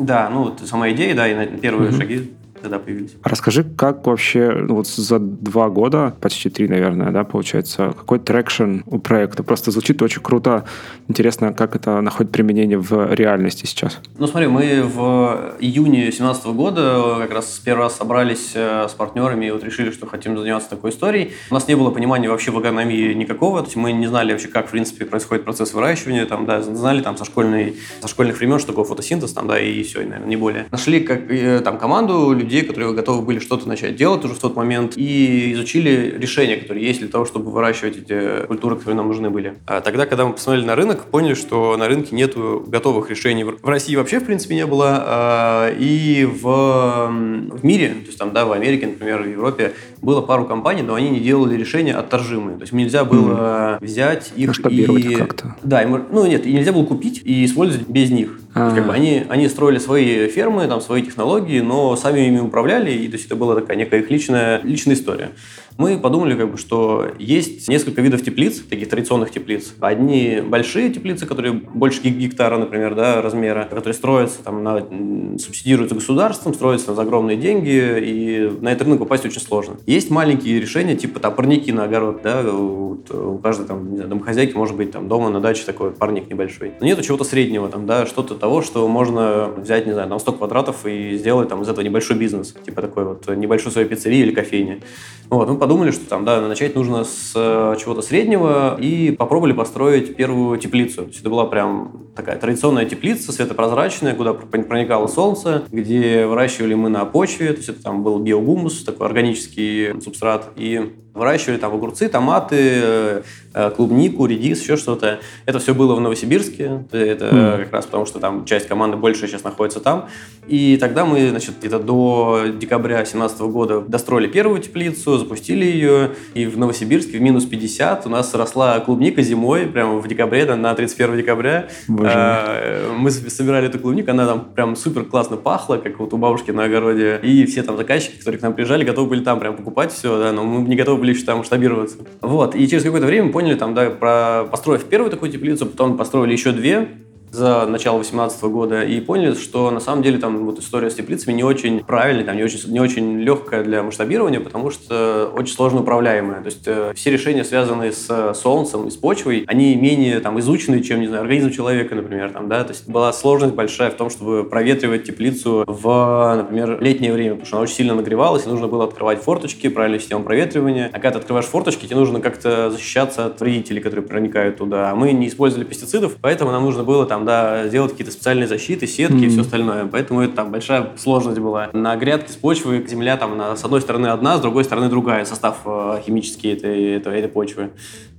Да, 0.00 0.28
ну, 0.32 0.54
сама 0.64 0.90
идея, 0.90 1.14
да, 1.14 1.28
и 1.28 1.56
первые 1.58 1.90
mm-hmm. 1.90 1.96
шаги 1.98 2.30
тогда 2.60 2.78
появились. 2.78 3.16
Расскажи, 3.22 3.64
как 3.64 4.06
вообще 4.06 4.52
ну, 4.52 4.76
вот 4.76 4.86
за 4.86 5.18
два 5.18 5.68
года, 5.68 6.14
почти 6.20 6.50
три, 6.50 6.68
наверное, 6.68 7.10
да, 7.10 7.24
получается, 7.24 7.94
какой 7.96 8.18
traction 8.18 8.80
у 8.86 8.98
проекта? 8.98 9.42
Просто 9.42 9.70
звучит 9.70 10.00
очень 10.02 10.22
круто. 10.22 10.64
Интересно, 11.08 11.52
как 11.52 11.76
это 11.76 12.00
находит 12.00 12.32
применение 12.32 12.78
в 12.78 13.14
реальности 13.14 13.66
сейчас? 13.66 14.00
Ну, 14.18 14.26
смотри, 14.26 14.48
мы 14.48 14.82
в 14.82 15.54
июне 15.60 16.02
2017 16.02 16.46
года 16.46 17.16
как 17.20 17.32
раз 17.32 17.60
первый 17.64 17.82
раз 17.82 17.96
собрались 17.96 18.52
э, 18.54 18.86
с 18.88 18.92
партнерами 18.92 19.46
и 19.46 19.50
вот 19.50 19.64
решили, 19.64 19.90
что 19.90 20.06
хотим 20.06 20.36
заниматься 20.38 20.70
такой 20.70 20.90
историей. 20.90 21.32
У 21.50 21.54
нас 21.54 21.68
не 21.68 21.74
было 21.76 21.90
понимания 21.90 22.28
вообще 22.28 22.50
в 22.50 22.58
агрономии 22.58 23.12
никакого, 23.14 23.60
то 23.60 23.66
есть 23.66 23.76
мы 23.76 23.92
не 23.92 24.06
знали 24.06 24.32
вообще, 24.32 24.48
как, 24.48 24.68
в 24.68 24.70
принципе, 24.70 25.04
происходит 25.04 25.44
процесс 25.44 25.74
выращивания, 25.74 26.26
там, 26.26 26.46
да, 26.46 26.62
знали 26.62 27.02
там 27.02 27.16
со, 27.16 27.24
школьной, 27.24 27.76
со 28.00 28.08
школьных 28.08 28.38
времен, 28.38 28.58
что 28.58 28.68
такое 28.68 28.84
фотосинтез, 28.84 29.32
там, 29.32 29.46
да, 29.46 29.60
и 29.60 29.82
все, 29.82 30.02
и, 30.02 30.04
наверное, 30.04 30.28
не 30.28 30.36
более. 30.36 30.66
Нашли 30.70 31.00
как, 31.00 31.30
э, 31.30 31.60
там 31.60 31.78
команду 31.78 32.32
людей, 32.32 32.47
которые 32.62 32.92
готовы 32.92 33.22
были 33.22 33.38
что-то 33.38 33.68
начать 33.68 33.96
делать 33.96 34.24
уже 34.24 34.34
в 34.34 34.38
тот 34.38 34.56
момент, 34.56 34.94
и 34.96 35.52
изучили 35.52 36.14
решения, 36.18 36.56
которые 36.56 36.86
есть 36.86 37.00
для 37.00 37.08
того, 37.08 37.24
чтобы 37.24 37.50
выращивать 37.50 37.98
эти 37.98 38.46
культуры, 38.46 38.76
которые 38.76 38.96
нам 38.96 39.08
нужны 39.08 39.30
были. 39.30 39.54
А 39.66 39.80
тогда, 39.80 40.06
когда 40.06 40.26
мы 40.26 40.32
посмотрели 40.32 40.64
на 40.64 40.74
рынок, 40.74 41.04
поняли, 41.04 41.34
что 41.34 41.76
на 41.76 41.88
рынке 41.88 42.14
нет 42.14 42.34
готовых 42.36 43.10
решений. 43.10 43.44
В 43.44 43.64
России 43.64 43.96
вообще, 43.96 44.20
в 44.20 44.24
принципе, 44.24 44.54
не 44.54 44.66
было, 44.66 45.02
а, 45.06 45.74
и 45.78 46.24
в, 46.24 46.42
в 46.42 47.64
мире, 47.64 47.88
то 47.88 48.06
есть 48.06 48.18
там, 48.18 48.32
да, 48.32 48.44
в 48.44 48.52
Америке, 48.52 48.86
например, 48.86 49.22
в 49.22 49.28
Европе, 49.28 49.72
было 50.02 50.20
пару 50.20 50.44
компаний, 50.44 50.82
но 50.82 50.94
они 50.94 51.10
не 51.10 51.20
делали 51.20 51.56
решения 51.56 51.94
отторжимые. 51.94 52.56
То 52.56 52.62
есть 52.62 52.72
нельзя 52.72 53.04
было 53.04 53.78
mm. 53.80 53.84
взять 53.84 54.32
их 54.36 54.58
и... 54.70 55.14
как-то. 55.14 55.56
Да, 55.62 55.82
им, 55.82 56.04
ну 56.10 56.26
нет, 56.26 56.46
и 56.46 56.52
нельзя 56.52 56.72
было 56.72 56.84
купить 56.84 57.22
и 57.24 57.44
использовать 57.44 57.88
без 57.88 58.10
них. 58.10 58.40
А-а-а. 58.58 58.74
Как 58.74 58.86
бы 58.86 58.92
они, 58.92 59.24
они 59.28 59.48
строили 59.48 59.78
свои 59.78 60.28
фермы, 60.28 60.66
там, 60.66 60.80
свои 60.80 61.02
технологии, 61.02 61.60
но 61.60 61.96
сами 61.96 62.20
ими 62.20 62.40
управляли, 62.40 62.90
и 62.90 63.08
то 63.08 63.14
есть 63.14 63.26
это 63.26 63.36
была 63.36 63.54
такая 63.54 63.76
некая 63.76 64.00
их 64.00 64.10
личная, 64.10 64.60
личная 64.62 64.94
история 64.94 65.30
мы 65.78 65.96
подумали, 65.96 66.34
как 66.34 66.50
бы, 66.50 66.58
что 66.58 67.08
есть 67.20 67.68
несколько 67.68 68.02
видов 68.02 68.22
теплиц, 68.22 68.60
таких 68.60 68.88
традиционных 68.88 69.30
теплиц. 69.30 69.74
Одни 69.78 70.42
большие 70.44 70.90
теплицы, 70.90 71.24
которые 71.24 71.52
больше 71.52 72.02
гектара, 72.02 72.58
например, 72.58 72.96
да, 72.96 73.22
размера, 73.22 73.62
которые 73.62 73.94
строятся, 73.94 74.42
там, 74.42 74.64
на, 74.64 75.38
субсидируются 75.38 75.94
государством, 75.94 76.52
строятся 76.52 76.94
за 76.94 77.02
огромные 77.02 77.36
деньги, 77.36 77.96
и 78.00 78.50
на 78.60 78.72
этот 78.72 78.88
рынок 78.88 78.98
попасть 78.98 79.24
очень 79.24 79.40
сложно. 79.40 79.76
Есть 79.86 80.10
маленькие 80.10 80.60
решения, 80.60 80.96
типа 80.96 81.20
там 81.20 81.36
парники 81.36 81.70
на 81.70 81.84
огород, 81.84 82.22
да, 82.24 82.42
у, 82.42 82.98
у 83.12 83.38
каждой 83.38 83.66
там, 83.66 83.90
не 83.90 83.96
знаю, 83.98 84.10
домохозяйки 84.10 84.56
может 84.56 84.76
быть 84.76 84.90
там 84.90 85.06
дома 85.06 85.30
на 85.30 85.40
даче 85.40 85.62
такой 85.64 85.92
парник 85.92 86.28
небольшой. 86.28 86.72
Но 86.80 86.86
нету 86.86 87.02
чего-то 87.02 87.22
среднего, 87.22 87.68
там, 87.68 87.86
да, 87.86 88.04
что-то 88.04 88.34
того, 88.34 88.62
что 88.62 88.88
можно 88.88 89.46
взять, 89.56 89.86
не 89.86 89.92
знаю, 89.92 90.08
там 90.08 90.18
100 90.18 90.32
квадратов 90.32 90.86
и 90.86 91.16
сделать 91.16 91.48
там 91.48 91.62
из 91.62 91.68
этого 91.68 91.84
небольшой 91.84 92.16
бизнес, 92.16 92.52
типа 92.66 92.82
такой 92.82 93.04
вот 93.04 93.28
небольшой 93.28 93.70
своей 93.70 93.86
пиццерии 93.86 94.18
или 94.18 94.34
кофейни. 94.34 94.82
Вот, 95.30 95.48
мы 95.48 95.58
подумали, 95.58 95.90
что 95.90 96.08
там, 96.08 96.24
да, 96.24 96.40
начать 96.40 96.74
нужно 96.74 97.04
с 97.04 97.32
э, 97.34 97.76
чего-то 97.78 98.00
среднего 98.00 98.78
и 98.80 99.10
попробовали 99.10 99.52
построить 99.52 100.16
первую 100.16 100.58
теплицу. 100.58 101.02
То 101.02 101.08
есть 101.08 101.20
это 101.20 101.28
была 101.28 101.44
прям 101.44 102.08
такая 102.16 102.38
традиционная 102.38 102.86
теплица, 102.86 103.30
светопрозрачная, 103.32 104.14
куда 104.14 104.32
проникало 104.32 105.06
солнце, 105.06 105.64
где 105.70 106.26
выращивали 106.26 106.74
мы 106.74 106.88
на 106.88 107.04
почве, 107.04 107.48
то 107.48 107.58
есть 107.58 107.68
это 107.68 107.82
там 107.82 108.02
был 108.02 108.18
биогумус, 108.18 108.82
такой 108.84 109.06
органический 109.06 110.00
субстрат, 110.00 110.50
и 110.56 110.94
Выращивали 111.18 111.58
там 111.58 111.74
огурцы, 111.74 112.08
томаты, 112.08 112.56
э, 112.58 113.22
э, 113.54 113.70
клубнику, 113.70 114.26
редис, 114.26 114.62
еще 114.62 114.76
что-то. 114.76 115.20
Это 115.46 115.58
все 115.58 115.74
было 115.74 115.94
в 115.94 116.00
Новосибирске. 116.00 116.84
Это 116.90 117.24
mm. 117.26 117.64
как 117.64 117.72
раз 117.72 117.86
потому, 117.86 118.06
что 118.06 118.18
там 118.18 118.44
часть 118.44 118.68
команды 118.68 118.96
больше 118.96 119.26
сейчас 119.26 119.44
находится 119.44 119.80
там. 119.80 120.08
И 120.46 120.76
тогда 120.78 121.04
мы, 121.04 121.28
значит, 121.30 121.56
где-то 121.58 121.78
до 121.78 122.44
декабря 122.58 122.96
2017 122.96 123.40
года 123.40 123.80
достроили 123.80 124.28
первую 124.28 124.60
теплицу, 124.60 125.18
запустили 125.18 125.64
ее. 125.64 126.12
И 126.34 126.46
в 126.46 126.56
Новосибирске 126.56 127.18
в 127.18 127.20
минус 127.20 127.44
50 127.44 128.06
у 128.06 128.08
нас 128.08 128.34
росла 128.34 128.80
клубника 128.80 129.22
зимой, 129.22 129.66
прямо 129.66 129.98
в 129.98 130.08
декабре, 130.08 130.44
на 130.54 130.74
31 130.74 131.16
декабря. 131.18 131.68
Боже 131.88 132.88
мы 132.96 133.10
собирали 133.10 133.68
эту 133.68 133.78
клубнику, 133.78 134.10
она 134.10 134.26
там 134.26 134.44
прям 134.54 134.76
супер 134.76 135.04
классно 135.04 135.36
пахла, 135.36 135.76
как 135.76 135.98
вот 135.98 136.12
у 136.12 136.16
бабушки 136.16 136.50
на 136.50 136.64
огороде. 136.64 137.20
И 137.22 137.46
все 137.46 137.62
там 137.62 137.76
заказчики, 137.76 138.18
которые 138.18 138.38
к 138.38 138.42
нам 138.42 138.54
приезжали, 138.54 138.84
готовы 138.84 139.08
были 139.08 139.24
там 139.24 139.40
прям 139.40 139.56
покупать 139.56 139.92
все, 139.92 140.18
да, 140.18 140.32
но 140.32 140.44
мы 140.44 140.68
не 140.68 140.76
готовы 140.76 141.00
были 141.00 141.07
еще 141.10 141.24
там 141.24 141.38
масштабироваться. 141.38 141.98
Вот, 142.20 142.54
и 142.54 142.68
через 142.68 142.82
какое-то 142.82 143.06
время 143.06 143.32
поняли, 143.32 143.54
там, 143.54 143.74
да, 143.74 143.90
про, 143.90 144.44
построив 144.50 144.84
первую 144.84 145.10
такую 145.10 145.30
теплицу, 145.32 145.66
потом 145.66 145.96
построили 145.96 146.32
еще 146.32 146.52
две, 146.52 146.88
за 147.30 147.66
начало 147.66 147.98
2018 147.98 148.42
года 148.44 148.82
и 148.82 149.00
поняли, 149.00 149.34
что 149.34 149.70
на 149.70 149.80
самом 149.80 150.02
деле 150.02 150.18
там 150.18 150.44
вот 150.44 150.58
история 150.58 150.90
с 150.90 150.94
теплицами 150.94 151.34
не 151.34 151.44
очень 151.44 151.84
правильная, 151.84 152.24
там 152.24 152.36
не 152.36 152.42
очень, 152.42 152.70
не 152.70 152.80
очень 152.80 153.20
легкая 153.20 153.62
для 153.62 153.82
масштабирования, 153.82 154.40
потому 154.40 154.70
что 154.70 155.30
очень 155.34 155.54
сложно 155.54 155.80
управляемая. 155.80 156.40
То 156.40 156.46
есть 156.46 156.66
э, 156.66 156.92
все 156.94 157.10
решения, 157.10 157.44
связанные 157.44 157.92
с 157.92 158.34
солнцем 158.34 158.88
и 158.88 158.90
с 158.90 158.96
почвой, 158.96 159.44
они 159.46 159.74
менее 159.76 160.20
там 160.20 160.38
изучены, 160.40 160.82
чем, 160.82 161.00
не 161.00 161.06
знаю, 161.06 161.22
организм 161.22 161.50
человека, 161.50 161.94
например, 161.94 162.30
там, 162.30 162.48
да, 162.48 162.64
то 162.64 162.72
есть 162.72 162.88
была 162.88 163.12
сложность 163.12 163.54
большая 163.54 163.90
в 163.90 163.94
том, 163.94 164.10
чтобы 164.10 164.44
проветривать 164.44 165.04
теплицу 165.04 165.64
в, 165.66 166.34
например, 166.36 166.80
летнее 166.80 167.12
время, 167.12 167.30
потому 167.32 167.46
что 167.46 167.56
она 167.56 167.62
очень 167.64 167.74
сильно 167.74 167.94
нагревалась, 167.94 168.46
и 168.46 168.48
нужно 168.48 168.68
было 168.68 168.84
открывать 168.84 169.22
форточки, 169.22 169.68
правильную 169.68 170.00
систему 170.00 170.24
проветривания. 170.24 170.90
А 170.92 170.92
когда 170.92 171.12
ты 171.12 171.18
открываешь 171.18 171.46
форточки, 171.46 171.86
тебе 171.86 171.96
нужно 171.96 172.20
как-то 172.20 172.70
защищаться 172.70 173.26
от 173.26 173.40
вредителей, 173.40 173.80
которые 173.80 174.04
проникают 174.04 174.58
туда. 174.58 174.90
А 174.90 174.94
мы 174.94 175.12
не 175.12 175.28
использовали 175.28 175.64
пестицидов, 175.64 176.16
поэтому 176.20 176.50
нам 176.50 176.64
нужно 176.64 176.84
было 176.84 177.06
там 177.06 177.17
там, 177.18 177.24
да, 177.24 177.68
делать 177.68 177.92
какие-то 177.92 178.12
специальные 178.12 178.46
защиты, 178.46 178.86
сетки 178.86 179.14
mm-hmm. 179.14 179.26
и 179.26 179.28
все 179.28 179.40
остальное. 179.40 179.86
Поэтому 179.86 180.20
это 180.20 180.36
там 180.36 180.50
большая 180.50 180.92
сложность 180.96 181.38
была. 181.38 181.68
На 181.72 181.96
грядке 181.96 182.32
с 182.32 182.36
почвы 182.36 182.84
земля 182.86 183.16
там 183.16 183.36
на, 183.36 183.56
с 183.56 183.64
одной 183.64 183.80
стороны 183.80 184.08
одна, 184.08 184.38
с 184.38 184.40
другой 184.40 184.64
стороны 184.64 184.88
другая, 184.88 185.24
состав 185.24 185.58
э, 185.64 186.00
химический 186.04 186.52
этой, 186.52 186.96
этой, 186.96 187.18
этой 187.18 187.28
почвы. 187.28 187.70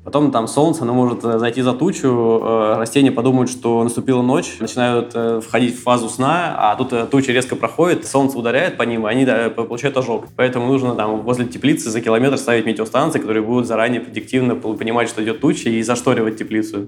Потом 0.03 0.31
там 0.31 0.47
солнце, 0.47 0.83
оно 0.83 0.93
может 0.93 1.23
э, 1.23 1.39
зайти 1.39 1.61
за 1.61 1.73
тучу, 1.73 2.41
э, 2.43 2.75
растения 2.77 3.11
подумают, 3.11 3.49
что 3.49 3.83
наступила 3.83 4.21
ночь, 4.21 4.57
начинают 4.59 5.11
э, 5.13 5.41
входить 5.45 5.77
в 5.77 5.83
фазу 5.83 6.09
сна, 6.09 6.55
а 6.57 6.75
тут 6.75 6.93
э, 6.93 7.05
туча 7.05 7.31
резко 7.31 7.55
проходит, 7.55 8.05
солнце 8.05 8.37
ударяет 8.37 8.77
по 8.77 8.83
ним, 8.83 9.07
и 9.07 9.09
они 9.09 9.25
да, 9.25 9.49
получают 9.49 9.97
ожог. 9.97 10.25
Поэтому 10.35 10.67
нужно 10.67 10.95
там 10.95 11.21
возле 11.21 11.45
теплицы 11.45 11.89
за 11.89 12.01
километр 12.01 12.37
ставить 12.37 12.65
метеостанции, 12.65 13.19
которые 13.19 13.43
будут 13.43 13.67
заранее 13.67 14.01
предиктивно 14.01 14.55
понимать, 14.55 15.09
что 15.09 15.23
идет 15.23 15.41
туча, 15.41 15.69
и 15.69 15.81
зашторивать 15.83 16.37
теплицу. 16.37 16.87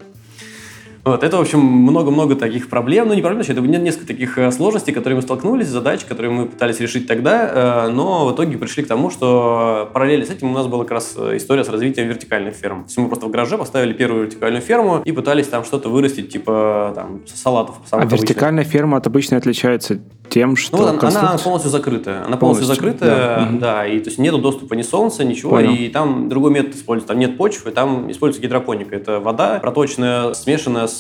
Вот, 1.04 1.24
это, 1.24 1.38
в 1.38 1.42
общем, 1.42 1.60
много-много 1.60 2.36
таких 2.36 2.70
проблем. 2.70 3.08
Ну, 3.08 3.14
не 3.16 3.22
проблем, 3.22 3.42
это 3.42 3.62
несколько 3.62 4.08
таких 4.08 4.38
э, 4.38 4.52
сложностей, 4.52 4.94
которые 4.94 5.16
мы 5.16 5.22
столкнулись, 5.24 5.68
задач, 5.68 6.06
которые 6.06 6.32
мы 6.32 6.46
пытались 6.46 6.80
решить 6.80 7.08
тогда, 7.08 7.88
э, 7.88 7.90
но 7.90 8.28
в 8.28 8.36
итоге 8.36 8.58
пришли 8.58 8.84
к 8.84 8.88
тому, 8.88 9.10
что 9.10 9.90
параллельно 9.94 10.26
с 10.26 10.30
этим 10.30 10.52
у 10.52 10.54
нас 10.54 10.68
была 10.68 10.84
как 10.84 10.92
раз 10.92 11.16
э, 11.18 11.38
история 11.38 11.64
с 11.64 11.70
развитием 11.70 12.08
вертикальных 12.08 12.54
ферм. 12.54 12.82
То 12.84 12.88
есть 12.88 12.98
мы 12.98 13.08
просто 13.08 13.26
в 13.26 13.32
гараже 13.32 13.58
поставили 13.58 13.94
первую 13.94 14.26
вертикальную 14.26 14.62
ферму 14.62 15.02
и 15.04 15.12
пытались 15.12 15.48
там 15.48 15.64
что-то 15.64 15.90
вырастить, 15.90 16.32
типа 16.32 16.92
там 16.96 17.22
салатов. 17.26 17.78
А 17.90 18.06
вертикальная 18.06 18.64
ферма 18.64 18.98
от 18.98 19.08
обычной 19.08 19.40
отличается 19.40 20.00
тем, 20.32 20.56
что 20.56 20.78
ну, 20.78 20.88
она, 20.88 21.20
она 21.20 21.38
полностью 21.38 21.70
закрытая. 21.70 22.26
Она 22.26 22.38
полностью, 22.38 22.66
полностью 22.66 22.66
закрытая, 22.66 23.50
да. 23.52 23.58
да, 23.60 23.88
и 23.88 24.00
то 24.00 24.10
есть 24.10 24.18
нету 24.18 24.38
доступа 24.38 24.76
ни 24.76 24.82
солнца, 24.82 25.26
ничего, 25.26 25.52
Понял. 25.52 25.74
и 25.74 25.90
там 25.90 26.30
другой 26.30 26.52
метод 26.52 26.76
используется. 26.76 27.10
Там 27.10 27.20
нет 27.20 27.38
почвы, 27.38 27.72
там 27.72 28.10
используется 28.10 28.42
гидропоника. 28.42 28.96
Это 28.96 29.20
вода 29.20 29.60
проточная, 29.60 30.34
смешанная 30.34 30.88
с 30.88 31.00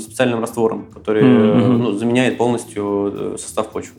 специальным 0.00 0.40
раствором, 0.40 0.86
который 0.92 1.22
mm-hmm. 1.22 1.76
ну, 1.76 1.92
заменяет 1.92 2.36
полностью 2.36 3.12
э, 3.14 3.36
состав 3.38 3.70
почвы. 3.70 3.94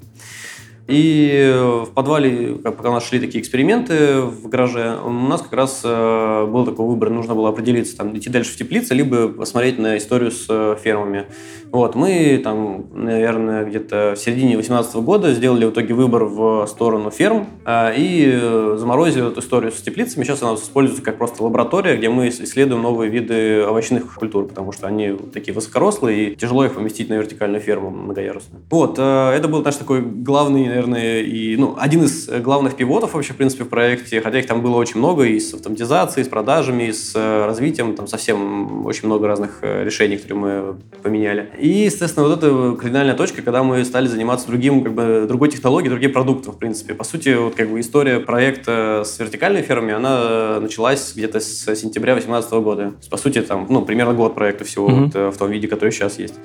И 0.87 1.51
в 1.83 1.91
подвале, 1.93 2.55
пока 2.55 2.89
у 2.89 2.93
нас 2.93 3.07
шли 3.07 3.19
такие 3.19 3.41
эксперименты 3.41 4.21
в 4.21 4.47
гараже, 4.47 4.97
у 5.03 5.09
нас 5.09 5.41
как 5.41 5.53
раз 5.53 5.81
э, 5.83 6.45
был 6.45 6.63
такой 6.63 6.85
выбор, 6.85 7.09
нужно 7.09 7.33
было 7.33 7.49
определиться, 7.49 7.97
там, 7.97 8.15
идти 8.15 8.29
дальше 8.29 8.51
в 8.51 8.55
теплице, 8.57 8.93
либо 8.93 9.29
посмотреть 9.29 9.79
на 9.79 9.97
историю 9.97 10.29
с 10.29 10.45
э, 10.47 10.75
фермами. 10.83 11.25
Вот, 11.71 11.95
мы 11.95 12.39
там, 12.43 12.85
наверное, 12.93 13.65
где-то 13.65 14.13
в 14.15 14.19
середине 14.19 14.53
2018 14.53 14.95
года 14.97 15.33
сделали 15.33 15.65
в 15.65 15.71
итоге 15.71 15.95
выбор 15.95 16.25
в 16.25 16.67
сторону 16.67 17.09
ферм 17.09 17.47
э, 17.65 17.93
и 17.97 18.75
заморозили 18.77 19.27
эту 19.27 19.39
историю 19.39 19.71
с 19.71 19.81
теплицами. 19.81 20.23
Сейчас 20.23 20.43
она 20.43 20.53
используется 20.53 21.03
как 21.03 21.17
просто 21.17 21.43
лаборатория, 21.43 21.97
где 21.97 22.09
мы 22.09 22.29
исследуем 22.29 22.83
новые 22.83 23.09
виды 23.09 23.65
овощных 23.65 24.13
культур, 24.13 24.47
потому 24.47 24.71
что 24.71 24.85
они 24.85 25.17
такие 25.33 25.53
высокорослые 25.53 26.33
и 26.33 26.35
тяжело 26.35 26.63
их 26.63 26.75
поместить 26.75 27.09
на 27.09 27.15
вертикальную 27.15 27.59
ферму 27.61 27.89
многоярусную. 27.89 28.61
Вот, 28.69 28.99
это 28.99 29.47
был 29.47 29.63
наш 29.63 29.77
такой 29.77 30.01
главный 30.01 30.74
наверное, 30.75 31.21
и, 31.21 31.55
ну, 31.55 31.75
один 31.79 32.03
из 32.03 32.27
главных 32.27 32.75
пивотов 32.75 33.13
вообще, 33.13 33.33
в 33.33 33.37
принципе, 33.37 33.63
в 33.63 33.69
проекте, 33.69 34.21
хотя 34.21 34.39
их 34.39 34.45
там 34.45 34.61
было 34.61 34.75
очень 34.75 34.97
много, 34.97 35.23
и 35.23 35.39
с 35.39 35.53
автоматизацией, 35.53 36.23
и 36.23 36.25
с 36.25 36.29
продажами, 36.29 36.83
и 36.83 36.91
с 36.91 37.13
э, 37.15 37.45
развитием, 37.45 37.95
там 37.95 38.07
совсем 38.07 38.85
очень 38.85 39.05
много 39.05 39.27
разных 39.27 39.59
э, 39.61 39.83
решений, 39.83 40.17
которые 40.17 40.37
мы 40.37 40.75
поменяли. 41.01 41.49
И, 41.59 41.69
естественно, 41.69 42.27
вот 42.27 42.37
эта 42.37 42.75
кардинальная 42.75 43.15
точка, 43.15 43.41
когда 43.41 43.63
мы 43.63 43.83
стали 43.85 44.07
заниматься 44.07 44.47
другим, 44.47 44.83
как 44.83 44.93
бы, 44.93 45.25
другой 45.27 45.49
технологией, 45.49 45.89
другим 45.89 46.11
продуктом, 46.11 46.53
в 46.53 46.57
принципе. 46.57 46.93
По 46.93 47.03
сути, 47.03 47.35
вот 47.35 47.55
как 47.55 47.69
бы 47.69 47.79
история 47.79 48.19
проекта 48.19 49.03
с 49.05 49.17
вертикальной 49.19 49.61
фермой, 49.61 49.93
она 49.93 50.59
началась 50.59 51.13
где-то 51.15 51.39
с 51.39 51.75
сентября 51.75 52.13
2018 52.13 52.51
года. 52.53 52.93
По 53.09 53.17
сути, 53.17 53.41
там, 53.41 53.65
ну, 53.69 53.81
примерно 53.81 54.13
год 54.13 54.35
проекта 54.35 54.65
всего 54.65 54.89
mm-hmm. 54.89 55.05
вот, 55.05 55.15
э, 55.15 55.29
в 55.31 55.37
том 55.37 55.51
виде, 55.51 55.67
который 55.67 55.91
сейчас 55.91 56.19
есть. 56.19 56.35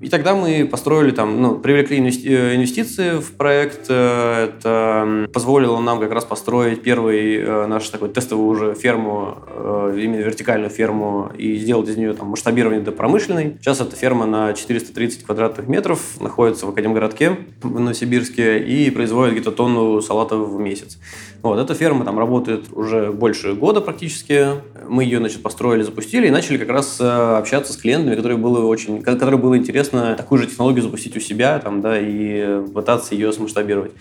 И 0.00 0.08
тогда 0.08 0.34
мы 0.34 0.66
построили 0.70 1.10
там, 1.10 1.42
ну, 1.42 1.58
привлекли 1.58 1.98
э, 1.98 2.54
инвестиции 2.54 3.18
в 3.18 3.32
проект. 3.32 3.86
Э, 3.88 4.44
это 4.44 5.28
позволило 5.32 5.80
нам 5.80 5.98
как 5.98 6.12
раз 6.12 6.24
построить 6.24 6.82
первый 6.82 7.36
э, 7.36 7.66
наш 7.66 7.88
такой 7.88 8.08
тестовую 8.08 8.48
уже 8.48 8.74
ферму, 8.74 9.38
именно 9.96 10.20
вертикальную 10.20 10.70
ферму, 10.70 11.32
и 11.36 11.56
сделать 11.56 11.88
из 11.88 11.96
нее 11.96 12.12
там 12.12 12.28
масштабирование 12.28 12.80
до 12.80 12.92
промышленной. 12.92 13.56
Сейчас 13.60 13.80
эта 13.80 13.96
ферма 13.96 14.26
на 14.26 14.52
430 14.52 15.24
квадратных 15.24 15.66
метров 15.66 16.20
находится 16.20 16.66
в 16.66 16.70
Академгородке 16.70 17.36
в 17.62 17.80
Новосибирске 17.80 18.60
и 18.60 18.90
производит 18.90 19.34
где-то 19.34 19.50
тонну 19.50 20.00
салатов 20.00 20.48
в 20.48 20.60
месяц. 20.60 20.98
Вот, 21.42 21.58
эта 21.58 21.74
ферма 21.74 22.04
там 22.04 22.18
работает 22.18 22.66
уже 22.72 23.12
больше 23.12 23.54
года 23.54 23.80
практически. 23.80 24.48
Мы 24.88 25.04
ее, 25.04 25.18
значит, 25.18 25.42
построили, 25.42 25.82
запустили 25.82 26.26
и 26.26 26.30
начали 26.30 26.58
как 26.58 26.68
раз 26.68 27.00
общаться 27.00 27.72
с 27.72 27.76
клиентами, 27.76 28.16
которые 28.16 28.38
было 28.38 28.66
очень, 28.66 29.02
которые 29.02 29.38
было 29.38 29.56
интересно 29.56 29.78
интересно 29.78 30.14
такую 30.16 30.38
же 30.40 30.46
технологию 30.46 30.82
запустить 30.82 31.16
у 31.16 31.20
себя 31.20 31.58
там, 31.58 31.80
да, 31.80 31.98
и 31.98 32.64
пытаться 32.74 33.14
ее 33.14 33.32
смасштабировать 33.32 33.92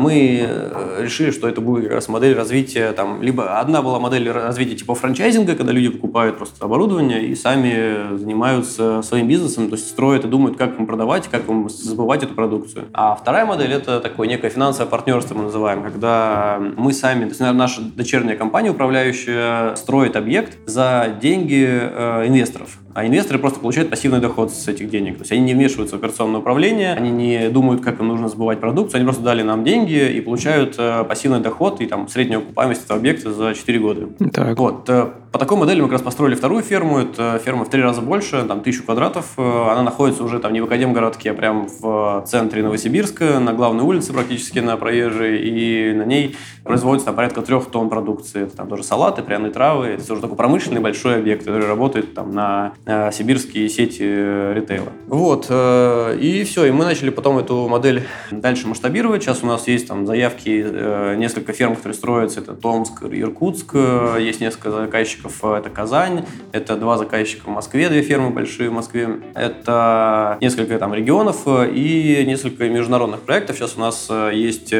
мы 0.00 0.40
э, 0.42 1.02
решили, 1.02 1.30
что 1.30 1.46
это 1.48 1.60
будет 1.60 1.84
как 1.84 1.92
раз 1.92 2.08
модель 2.08 2.34
развития, 2.34 2.92
там, 2.92 3.22
либо 3.22 3.58
одна 3.60 3.82
была 3.82 4.00
модель 4.00 4.30
развития 4.30 4.74
типа 4.74 4.94
франчайзинга, 4.94 5.54
когда 5.56 5.72
люди 5.72 5.90
покупают 5.90 6.38
просто 6.38 6.64
оборудование 6.64 7.26
и 7.26 7.34
сами 7.34 8.16
занимаются 8.16 9.02
своим 9.02 9.28
бизнесом, 9.28 9.68
то 9.68 9.76
есть 9.76 9.88
строят 9.88 10.24
и 10.24 10.28
думают, 10.28 10.56
как 10.56 10.78
им 10.78 10.86
продавать, 10.86 11.28
как 11.28 11.48
им 11.48 11.68
забывать 11.68 12.22
эту 12.22 12.34
продукцию. 12.34 12.86
А 12.94 13.14
вторая 13.14 13.44
модель– 13.44 13.72
это 13.74 14.00
такое 14.00 14.26
некое 14.26 14.48
финансовое 14.48 14.88
партнерство, 14.88 15.34
мы 15.34 15.44
называем, 15.44 15.82
когда 15.82 16.58
мы 16.76 16.92
сами, 16.92 17.24
то 17.24 17.28
есть 17.28 17.40
наша 17.40 17.82
дочерняя 17.82 18.36
компания 18.36 18.70
управляющая 18.70 19.74
строит 19.76 20.16
объект 20.16 20.56
за 20.66 21.14
деньги 21.20 21.66
э, 21.68 22.26
инвесторов. 22.26 22.78
А 22.94 23.06
инвесторы 23.06 23.38
просто 23.38 23.60
получают 23.60 23.90
пассивный 23.90 24.20
доход 24.20 24.52
с 24.52 24.68
этих 24.68 24.90
денег. 24.90 25.14
То 25.16 25.22
есть 25.22 25.32
они 25.32 25.42
не 25.42 25.54
вмешиваются 25.54 25.96
в 25.96 25.98
операционное 25.98 26.40
управление, 26.40 26.94
они 26.94 27.10
не 27.10 27.48
думают, 27.48 27.82
как 27.82 28.00
им 28.00 28.08
нужно 28.08 28.28
сбывать 28.28 28.60
продукцию, 28.60 28.98
они 28.98 29.04
просто 29.04 29.22
дали 29.22 29.42
нам 29.42 29.64
деньги 29.64 30.10
и 30.10 30.20
получают 30.20 30.74
э, 30.78 31.04
пассивный 31.04 31.40
доход 31.40 31.80
и 31.80 31.86
там 31.86 32.08
среднюю 32.08 32.40
окупаемость 32.40 32.84
этого 32.84 32.98
объекта 32.98 33.32
за 33.32 33.54
4 33.54 33.78
года. 33.78 34.08
Так. 34.32 34.58
Вот. 34.58 34.88
По 35.32 35.38
такой 35.38 35.56
модели 35.56 35.80
мы 35.80 35.86
как 35.86 35.92
раз 35.92 36.02
построили 36.02 36.34
вторую 36.34 36.64
ферму. 36.64 36.98
Это 36.98 37.40
ферма 37.44 37.64
в 37.64 37.70
три 37.70 37.80
раза 37.80 38.00
больше, 38.00 38.42
там 38.42 38.62
тысячу 38.62 38.82
квадратов. 38.82 39.34
Э, 39.36 39.68
она 39.70 39.84
находится 39.84 40.24
уже 40.24 40.40
там 40.40 40.52
не 40.52 40.60
в 40.60 40.64
Академгородке, 40.64 41.30
а 41.30 41.34
прям 41.34 41.68
в 41.68 42.24
центре 42.26 42.64
Новосибирска, 42.64 43.38
на 43.38 43.52
главной 43.52 43.84
улице 43.84 44.12
практически 44.12 44.58
на 44.58 44.76
проезжей. 44.76 45.38
И 45.38 45.92
на 45.92 46.02
ней 46.02 46.36
производится 46.64 47.06
там, 47.06 47.14
порядка 47.14 47.42
трех 47.42 47.66
тонн 47.66 47.88
продукции. 47.88 48.42
Это 48.42 48.56
там 48.56 48.68
тоже 48.68 48.82
салаты, 48.82 49.22
пряные 49.22 49.52
травы. 49.52 49.86
Это 49.86 50.12
уже 50.12 50.20
такой 50.20 50.36
промышленный 50.36 50.80
большой 50.80 51.18
объект, 51.18 51.44
который 51.44 51.68
работает 51.68 52.12
там 52.12 52.32
на 52.32 52.72
э, 52.84 53.12
сибирские 53.12 53.68
сети 53.68 54.02
э, 54.04 54.52
ритейла. 54.56 54.88
Вот. 55.06 55.46
И 55.48 56.44
все. 56.44 56.64
И 56.64 56.72
мы 56.72 56.84
начали 56.84 57.10
потом 57.10 57.38
эту 57.38 57.68
модель 57.68 58.02
дальше 58.32 58.66
масштабировать. 58.66 59.22
Сейчас 59.22 59.44
у 59.44 59.46
нас 59.46 59.68
есть 59.68 59.86
там 59.86 60.06
заявки, 60.06 61.16
несколько 61.16 61.52
ферм, 61.52 61.76
которые 61.76 61.94
строятся. 61.94 62.40
Это 62.40 62.54
Томск, 62.54 63.04
Иркутск. 63.04 63.76
Есть 64.18 64.40
несколько 64.40 64.72
заказчиков 64.72 65.19
заказчиков 65.20 65.38
э, 65.42 65.58
это 65.58 65.70
Казань, 65.70 66.24
это 66.52 66.76
два 66.76 66.98
заказчика 66.98 67.46
в 67.46 67.50
Москве, 67.50 67.88
две 67.88 68.02
фермы 68.02 68.30
большие 68.30 68.70
в 68.70 68.72
Москве, 68.72 69.20
это 69.34 70.38
несколько 70.40 70.78
там 70.78 70.94
регионов 70.94 71.42
э, 71.46 71.70
и 71.70 72.24
несколько 72.26 72.68
международных 72.68 73.20
проектов. 73.20 73.56
Сейчас 73.56 73.76
у 73.76 73.80
нас 73.80 74.06
э, 74.10 74.30
есть 74.34 74.74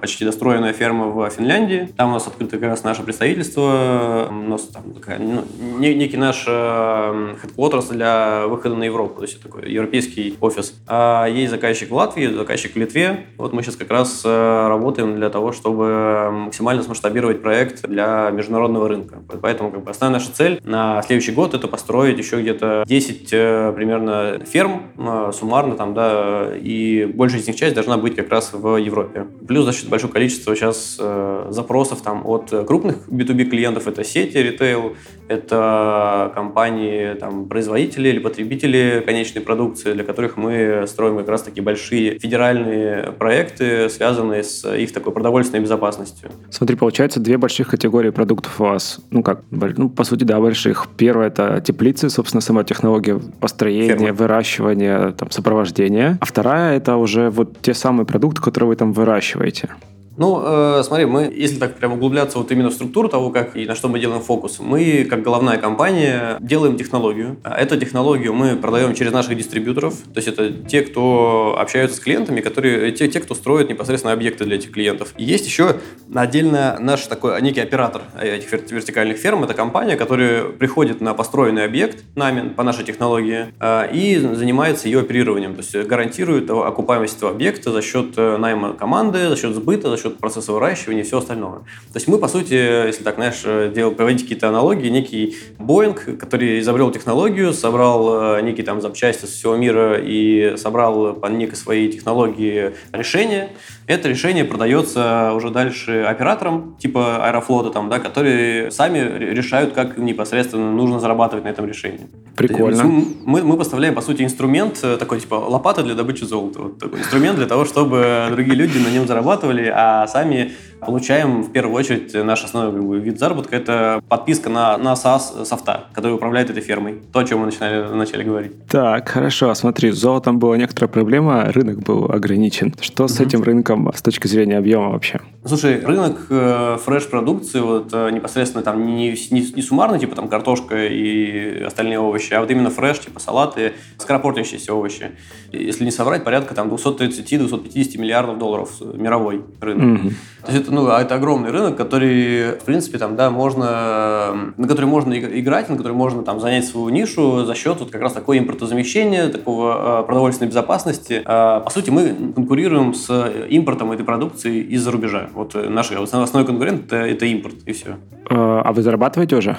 почти 0.00 0.24
достроенная 0.24 0.72
ферма 0.72 1.06
в 1.06 1.30
Финляндии, 1.30 1.88
там 1.96 2.10
у 2.10 2.12
нас 2.12 2.26
открыто 2.26 2.58
как 2.58 2.70
раз 2.70 2.84
наше 2.84 3.02
представительство, 3.02 4.28
у 4.30 4.48
нас 4.48 4.62
там 4.62 4.92
такая, 4.94 5.18
ну, 5.18 5.44
некий 5.78 6.16
наш 6.16 6.46
headquarters 6.46 7.92
для 7.92 8.46
выхода 8.46 8.74
на 8.74 8.84
Европу, 8.84 9.16
то 9.16 9.22
есть 9.22 9.42
такой 9.42 9.70
европейский 9.70 10.36
офис. 10.40 10.74
А 10.86 11.26
есть 11.26 11.50
заказчик 11.50 11.90
в 11.90 11.94
Латвии, 11.94 12.26
заказчик 12.26 12.74
в 12.74 12.76
Литве. 12.76 13.26
Вот 13.36 13.52
мы 13.52 13.62
сейчас 13.62 13.76
как 13.76 13.90
раз 13.90 14.24
работаем 14.24 15.16
для 15.16 15.30
того, 15.30 15.52
чтобы 15.52 16.30
максимально 16.30 16.82
смасштабировать 16.82 17.42
проект 17.42 17.86
для 17.86 18.30
международного 18.30 18.88
рынка. 18.88 19.18
Поэтому 19.40 19.70
Как 19.76 19.84
бы 19.84 19.90
основная 19.90 20.20
наша 20.20 20.32
цель 20.32 20.58
на 20.64 21.02
следующий 21.02 21.32
год 21.32 21.52
это 21.52 21.68
построить 21.68 22.16
еще 22.16 22.40
где-то 22.40 22.84
10 22.86 23.28
э, 23.30 23.72
примерно 23.76 24.40
ферм 24.50 24.84
э, 24.96 25.32
суммарно 25.34 25.76
там, 25.76 25.92
да, 25.92 26.50
и 26.56 27.04
большая 27.04 27.42
из 27.42 27.46
них 27.46 27.56
часть 27.56 27.74
должна 27.74 27.98
быть 27.98 28.16
как 28.16 28.30
раз 28.30 28.54
в 28.54 28.76
Европе. 28.78 29.26
Плюс 29.46 29.66
за 29.66 29.74
счет 29.74 29.90
большого 29.90 30.12
количества 30.12 30.56
сейчас 30.56 30.96
э, 30.98 31.48
запросов 31.50 32.00
там 32.00 32.26
от 32.26 32.48
крупных 32.66 33.06
B2B 33.08 33.44
клиентов, 33.44 33.86
это 33.86 34.02
сети, 34.02 34.38
ритейл, 34.38 34.96
это 35.28 36.32
компании, 36.34 37.12
там, 37.14 37.46
производители 37.46 38.08
или 38.08 38.18
потребители 38.18 39.02
конечной 39.04 39.42
продукции, 39.42 39.92
для 39.92 40.04
которых 40.04 40.38
мы 40.38 40.84
строим 40.86 41.18
как 41.18 41.28
раз 41.28 41.42
такие 41.42 41.62
большие 41.62 42.18
федеральные 42.18 43.12
проекты, 43.12 43.90
связанные 43.90 44.42
с 44.42 44.66
их 44.66 44.92
такой 44.92 45.12
продовольственной 45.12 45.62
безопасностью. 45.62 46.30
Смотри, 46.50 46.76
получается 46.76 47.20
две 47.20 47.36
больших 47.36 47.68
категории 47.68 48.10
продуктов 48.10 48.58
у 48.60 48.64
вас. 48.64 49.00
Ну 49.10 49.22
как, 49.22 49.42
ну, 49.76 49.88
по 49.88 50.04
сути, 50.04 50.24
да, 50.24 50.40
больших. 50.40 50.88
Первое— 50.96 51.26
это 51.28 51.60
теплицы, 51.60 52.10
собственно, 52.10 52.40
сама 52.40 52.64
технология 52.64 53.20
построения, 53.40 53.96
Ферма. 53.96 54.12
выращивания, 54.12 55.12
там, 55.12 55.30
сопровождения. 55.30 56.18
А 56.20 56.24
вторая— 56.26 56.76
это 56.78 56.96
уже 56.96 57.30
вот 57.30 57.60
те 57.62 57.74
самые 57.74 58.06
продукты, 58.06 58.42
которые 58.42 58.68
вы 58.68 58.76
там 58.76 58.92
выращиваете. 58.92 59.70
Ну, 60.18 60.42
э, 60.42 60.82
смотри, 60.82 61.04
мы, 61.04 61.32
если 61.34 61.58
так 61.58 61.76
прям 61.76 61.92
углубляться 61.92 62.38
вот 62.38 62.50
именно 62.50 62.70
в 62.70 62.72
структуру 62.72 63.08
того, 63.08 63.30
как 63.30 63.56
и 63.56 63.66
на 63.66 63.74
что 63.74 63.88
мы 63.88 64.00
делаем 64.00 64.22
фокус, 64.22 64.58
мы, 64.60 65.04
как 65.08 65.22
головная 65.22 65.58
компания, 65.58 66.38
делаем 66.40 66.76
технологию. 66.78 67.36
А 67.42 67.56
эту 67.56 67.78
технологию 67.78 68.32
мы 68.32 68.56
продаем 68.56 68.94
через 68.94 69.12
наших 69.12 69.36
дистрибьюторов, 69.36 69.94
то 69.94 70.16
есть 70.16 70.28
это 70.28 70.50
те, 70.50 70.82
кто 70.82 71.56
общаются 71.58 71.98
с 71.98 72.00
клиентами, 72.00 72.40
которые, 72.40 72.92
те, 72.92 73.08
те 73.08 73.20
кто 73.20 73.34
строят 73.34 73.68
непосредственно 73.68 74.12
объекты 74.12 74.44
для 74.44 74.56
этих 74.56 74.72
клиентов. 74.72 75.12
И 75.18 75.24
есть 75.24 75.46
еще 75.46 75.76
отдельно 76.14 76.78
наш 76.80 77.02
такой 77.06 77.40
некий 77.42 77.60
оператор 77.60 78.02
этих 78.20 78.52
вертикальных 78.70 79.18
ферм, 79.18 79.44
это 79.44 79.54
компания, 79.54 79.96
которая 79.96 80.44
приходит 80.44 81.00
на 81.00 81.12
построенный 81.14 81.64
объект 81.64 82.04
нами 82.14 82.48
по 82.48 82.62
нашей 82.62 82.84
технологии 82.84 83.48
э, 83.60 83.92
и 83.92 84.18
занимается 84.18 84.88
ее 84.88 85.00
оперированием, 85.00 85.54
то 85.54 85.62
есть 85.62 85.88
гарантирует 85.88 86.50
окупаемость 86.50 87.18
этого 87.18 87.32
объекта 87.32 87.70
за 87.70 87.82
счет 87.82 88.14
э, 88.16 88.36
найма 88.38 88.72
команды, 88.72 89.28
за 89.28 89.36
счет 89.36 89.54
сбыта, 89.54 89.90
за 89.90 89.96
счет 89.96 90.05
счет 90.06 90.18
процесса 90.18 90.52
выращивания 90.52 91.02
и 91.02 91.04
все 91.04 91.18
остальное. 91.18 91.60
То 91.92 91.96
есть 91.96 92.08
мы, 92.08 92.18
по 92.18 92.28
сути, 92.28 92.86
если 92.86 93.02
так, 93.02 93.16
знаешь, 93.16 93.42
делал, 93.72 93.92
проводить 93.92 94.22
какие-то 94.22 94.48
аналогии, 94.48 94.88
некий 94.88 95.36
Боинг, 95.58 96.18
который 96.18 96.60
изобрел 96.60 96.90
технологию, 96.90 97.52
собрал 97.52 98.36
э, 98.36 98.42
некие 98.42 98.64
там 98.64 98.80
запчасти 98.80 99.26
со 99.26 99.32
всего 99.32 99.56
мира 99.56 99.98
и 99.98 100.56
собрал 100.56 101.14
по 101.14 101.26
некой 101.26 101.56
своей 101.56 101.90
технологии 101.90 102.72
решение, 102.92 103.50
это 103.86 104.08
решение 104.08 104.44
продается 104.44 105.32
уже 105.34 105.50
дальше 105.50 106.02
операторам, 106.02 106.76
типа 106.78 107.24
Аэрофлота, 107.26 107.70
там, 107.70 107.88
да, 107.88 107.98
которые 107.98 108.70
сами 108.70 108.98
решают, 108.98 109.74
как 109.74 109.98
им 109.98 110.04
непосредственно 110.04 110.72
нужно 110.72 111.00
зарабатывать 111.00 111.44
на 111.44 111.48
этом 111.48 111.66
решении. 111.66 112.06
Прикольно. 112.36 112.84
Мы, 112.84 113.42
мы 113.42 113.56
поставляем, 113.56 113.94
по 113.94 114.02
сути, 114.02 114.22
инструмент, 114.22 114.80
э, 114.82 114.98
такой 114.98 115.20
типа 115.20 115.36
лопата 115.36 115.82
для 115.82 115.94
добычи 115.94 116.24
золота. 116.24 116.60
Вот 116.62 116.78
такой 116.78 117.00
инструмент 117.00 117.36
для 117.36 117.46
того, 117.46 117.64
чтобы 117.64 118.28
другие 118.30 118.56
люди 118.56 118.76
на 118.78 118.88
нем 118.88 119.06
зарабатывали, 119.06 119.72
а 119.74 120.06
сами 120.06 120.52
получаем 120.86 121.42
в 121.42 121.52
первую 121.52 121.74
очередь 121.76 122.14
наш 122.14 122.44
основной 122.44 122.72
как 122.72 122.84
бы, 122.84 122.98
вид 122.98 123.18
заработка– 123.18 123.56
это 123.56 124.00
подписка 124.08 124.48
на, 124.48 124.78
на 124.78 124.94
SaaS 124.94 125.44
софта, 125.44 125.86
который 125.92 126.14
управляет 126.14 126.50
этой 126.50 126.62
фермой. 126.62 127.02
То, 127.12 127.18
о 127.18 127.24
чем 127.24 127.40
мы 127.40 127.46
начинали, 127.46 127.92
начали 127.94 128.22
говорить. 128.22 128.52
Так, 128.68 129.08
хорошо. 129.08 129.54
Смотри, 129.54 129.90
с 129.90 129.96
золотом 129.96 130.38
была 130.38 130.56
некоторая 130.56 130.88
проблема, 130.88 131.44
рынок 131.52 131.80
был 131.80 132.10
ограничен. 132.10 132.74
Что 132.80 133.04
mm-hmm. 133.04 133.08
с 133.08 133.20
этим 133.20 133.42
рынком 133.42 133.92
с 133.94 134.02
точки 134.02 134.26
зрения 134.26 134.58
объема 134.58 134.90
вообще? 134.90 135.20
Слушай, 135.44 135.84
рынок 135.84 136.26
э, 136.30 136.76
фреш-продукции 136.84 137.60
вот 137.60 137.90
э, 137.92 138.10
непосредственно 138.10 138.64
там 138.64 138.84
не, 138.84 139.10
не, 139.30 139.52
не 139.54 139.62
суммарно, 139.62 139.98
типа 139.98 140.16
там 140.16 140.28
картошка 140.28 140.86
и 140.86 141.62
остальные 141.62 142.00
овощи, 142.00 142.32
а 142.34 142.40
вот 142.40 142.50
именно 142.50 142.70
фреш, 142.70 142.98
типа 142.98 143.20
салаты, 143.20 143.74
скоропортящиеся 143.98 144.74
овощи. 144.74 145.12
Если 145.52 145.84
не 145.84 145.90
соврать, 145.90 146.24
порядка 146.24 146.54
там 146.54 146.68
230-250 146.68 147.98
миллиардов 147.98 148.38
долларов 148.38 148.70
мировой 148.94 149.44
рынок. 149.60 150.00
Mm-hmm. 150.00 150.12
То 150.46 150.52
есть 150.52 150.62
это, 150.62 150.72
ну, 150.76 150.90
а 150.90 151.00
это 151.00 151.14
огромный 151.14 151.50
рынок, 151.50 151.76
который, 151.76 152.52
в 152.52 152.64
принципе, 152.64 152.98
там, 152.98 153.16
да, 153.16 153.30
можно, 153.30 154.52
на 154.56 154.68
который 154.68 154.86
можно 154.86 155.18
играть, 155.18 155.68
на 155.68 155.76
который 155.76 155.94
можно 155.94 156.22
там 156.22 156.38
занять 156.38 156.66
свою 156.66 156.88
нишу 156.90 157.44
за 157.44 157.54
счет 157.54 157.80
вот 157.80 157.90
как 157.90 158.02
раз 158.02 158.12
такого 158.12 158.38
импортозамещения, 158.38 159.28
такого 159.28 160.02
э, 160.02 160.06
продовольственной 160.06 160.50
безопасности. 160.50 161.22
Э, 161.24 161.60
по 161.64 161.70
сути, 161.70 161.90
мы 161.90 162.32
конкурируем 162.34 162.94
с 162.94 163.10
импортом 163.48 163.92
этой 163.92 164.04
продукции 164.04 164.60
из-за 164.62 164.90
рубежа. 164.90 165.30
Вот 165.34 165.54
наш 165.54 165.90
основной 165.90 166.46
конкурент 166.46 166.86
это, 166.86 166.96
это 166.96 167.26
импорт, 167.26 167.56
и 167.64 167.72
все. 167.72 167.96
А 168.28 168.72
вы 168.72 168.82
зарабатываете 168.82 169.36
уже? 169.36 169.56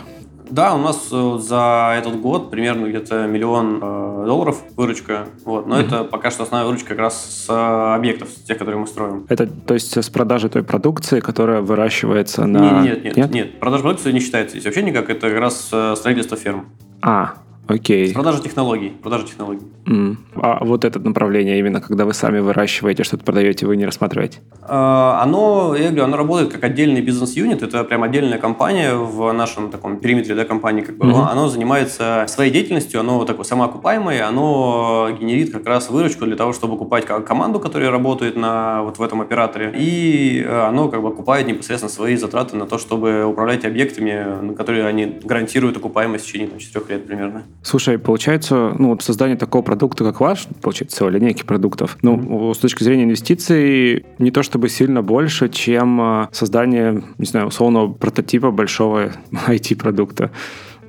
Да, 0.49 0.75
у 0.75 0.77
нас 0.77 1.09
э, 1.11 1.37
за 1.39 1.95
этот 1.97 2.19
год 2.21 2.49
примерно 2.49 2.87
где-то 2.87 3.27
миллион 3.27 3.79
э, 3.81 4.23
долларов 4.25 4.61
выручка. 4.75 5.27
Вот. 5.45 5.67
Но 5.67 5.79
mm-hmm. 5.79 5.85
это 5.85 6.03
пока 6.03 6.31
что 6.31 6.43
основная 6.43 6.67
выручка 6.67 6.89
как 6.89 6.99
раз 6.99 7.45
с 7.45 7.49
э, 7.49 7.95
объектов, 7.95 8.29
тех, 8.47 8.57
которые 8.57 8.79
мы 8.79 8.87
строим. 8.87 9.25
Это 9.29 9.47
то 9.47 9.73
есть 9.73 9.97
с 9.97 10.09
продажи 10.09 10.49
той 10.49 10.63
продукции, 10.63 11.19
которая 11.19 11.61
выращивается 11.61 12.45
на... 12.45 12.81
Нет, 12.81 12.83
нет, 12.83 13.03
нет. 13.03 13.17
нет? 13.17 13.31
нет. 13.31 13.59
Продажа 13.59 13.83
продукции 13.83 14.11
не 14.11 14.19
считается 14.19 14.51
здесь 14.51 14.65
вообще 14.65 14.83
никак. 14.83 15.09
Это 15.09 15.29
как 15.29 15.39
раз 15.39 15.71
строительство 15.95 16.37
ферм. 16.37 16.67
А, 17.01 17.33
Окей. 17.67 18.13
Продажа 18.13 18.41
технологий. 18.41 18.89
Продажа 18.89 19.25
технологий. 19.25 19.65
Mm. 19.85 20.15
А 20.35 20.63
вот 20.63 20.85
это 20.85 20.99
направление, 20.99 21.59
именно 21.59 21.81
когда 21.81 22.05
вы 22.05 22.13
сами 22.13 22.39
выращиваете, 22.39 23.03
что-то 23.03 23.23
продаете, 23.23 23.65
вы 23.65 23.75
не 23.75 23.85
рассматриваете? 23.85 24.39
Uh, 24.61 25.21
оно, 25.21 25.75
я 25.75 25.87
говорю, 25.87 26.03
оно 26.05 26.17
работает 26.17 26.51
как 26.51 26.63
отдельный 26.63 27.01
бизнес-юнит. 27.01 27.61
Это 27.63 27.83
прям 27.83 28.03
отдельная 28.03 28.37
компания 28.37 28.95
в 28.95 29.31
нашем 29.33 29.69
таком 29.69 29.97
периметре 29.97 30.35
да, 30.35 30.45
компании. 30.45 30.81
Как 30.81 30.97
бы, 30.97 31.07
mm-hmm. 31.07 31.27
Оно 31.29 31.49
занимается 31.49 32.25
своей 32.27 32.51
деятельностью, 32.51 32.99
оно 32.99 33.23
такое 33.25 33.45
самоокупаемое, 33.45 34.27
оно 34.27 35.09
генерит 35.19 35.51
как 35.51 35.65
раз 35.65 35.89
выручку 35.89 36.25
для 36.25 36.35
того, 36.35 36.53
чтобы 36.53 36.77
купать 36.77 37.05
команду, 37.05 37.59
которая 37.59 37.91
работает 37.91 38.35
на, 38.35 38.83
вот 38.83 38.97
в 38.97 39.01
этом 39.01 39.21
операторе. 39.21 39.73
И 39.77 40.41
э, 40.45 40.67
оно 40.67 40.89
как 40.89 41.01
бы 41.01 41.09
окупает 41.09 41.47
непосредственно 41.47 41.91
свои 41.91 42.15
затраты 42.15 42.55
на 42.55 42.65
то, 42.65 42.77
чтобы 42.77 43.25
управлять 43.25 43.65
объектами, 43.65 44.41
на 44.41 44.53
которые 44.53 44.85
они 44.85 45.19
гарантируют 45.23 45.77
окупаемость 45.77 46.25
в 46.25 46.27
течение 46.27 46.47
там, 46.47 46.59
4 46.59 46.85
лет 46.89 47.07
примерно. 47.07 47.43
Слушай, 47.61 47.97
получается, 47.97 48.73
ну, 48.77 48.89
вот 48.89 49.01
создание 49.01 49.35
такого 49.35 49.61
продукта, 49.61 50.03
как 50.03 50.19
ваш, 50.21 50.47
получается, 50.61 50.97
целой 50.97 51.13
линейки 51.13 51.43
продуктов, 51.43 51.97
ну, 52.01 52.15
mm-hmm. 52.15 52.53
с 52.53 52.57
точки 52.59 52.83
зрения 52.83 53.03
инвестиций, 53.03 54.05
не 54.19 54.31
то 54.31 54.41
чтобы 54.41 54.69
сильно 54.69 55.01
больше, 55.01 55.49
чем 55.49 55.99
а, 55.99 56.29
создание, 56.31 57.03
не 57.17 57.25
знаю, 57.25 57.47
условного 57.47 57.91
прототипа 57.91 58.51
большого 58.51 59.11
IT-продукта 59.31 60.31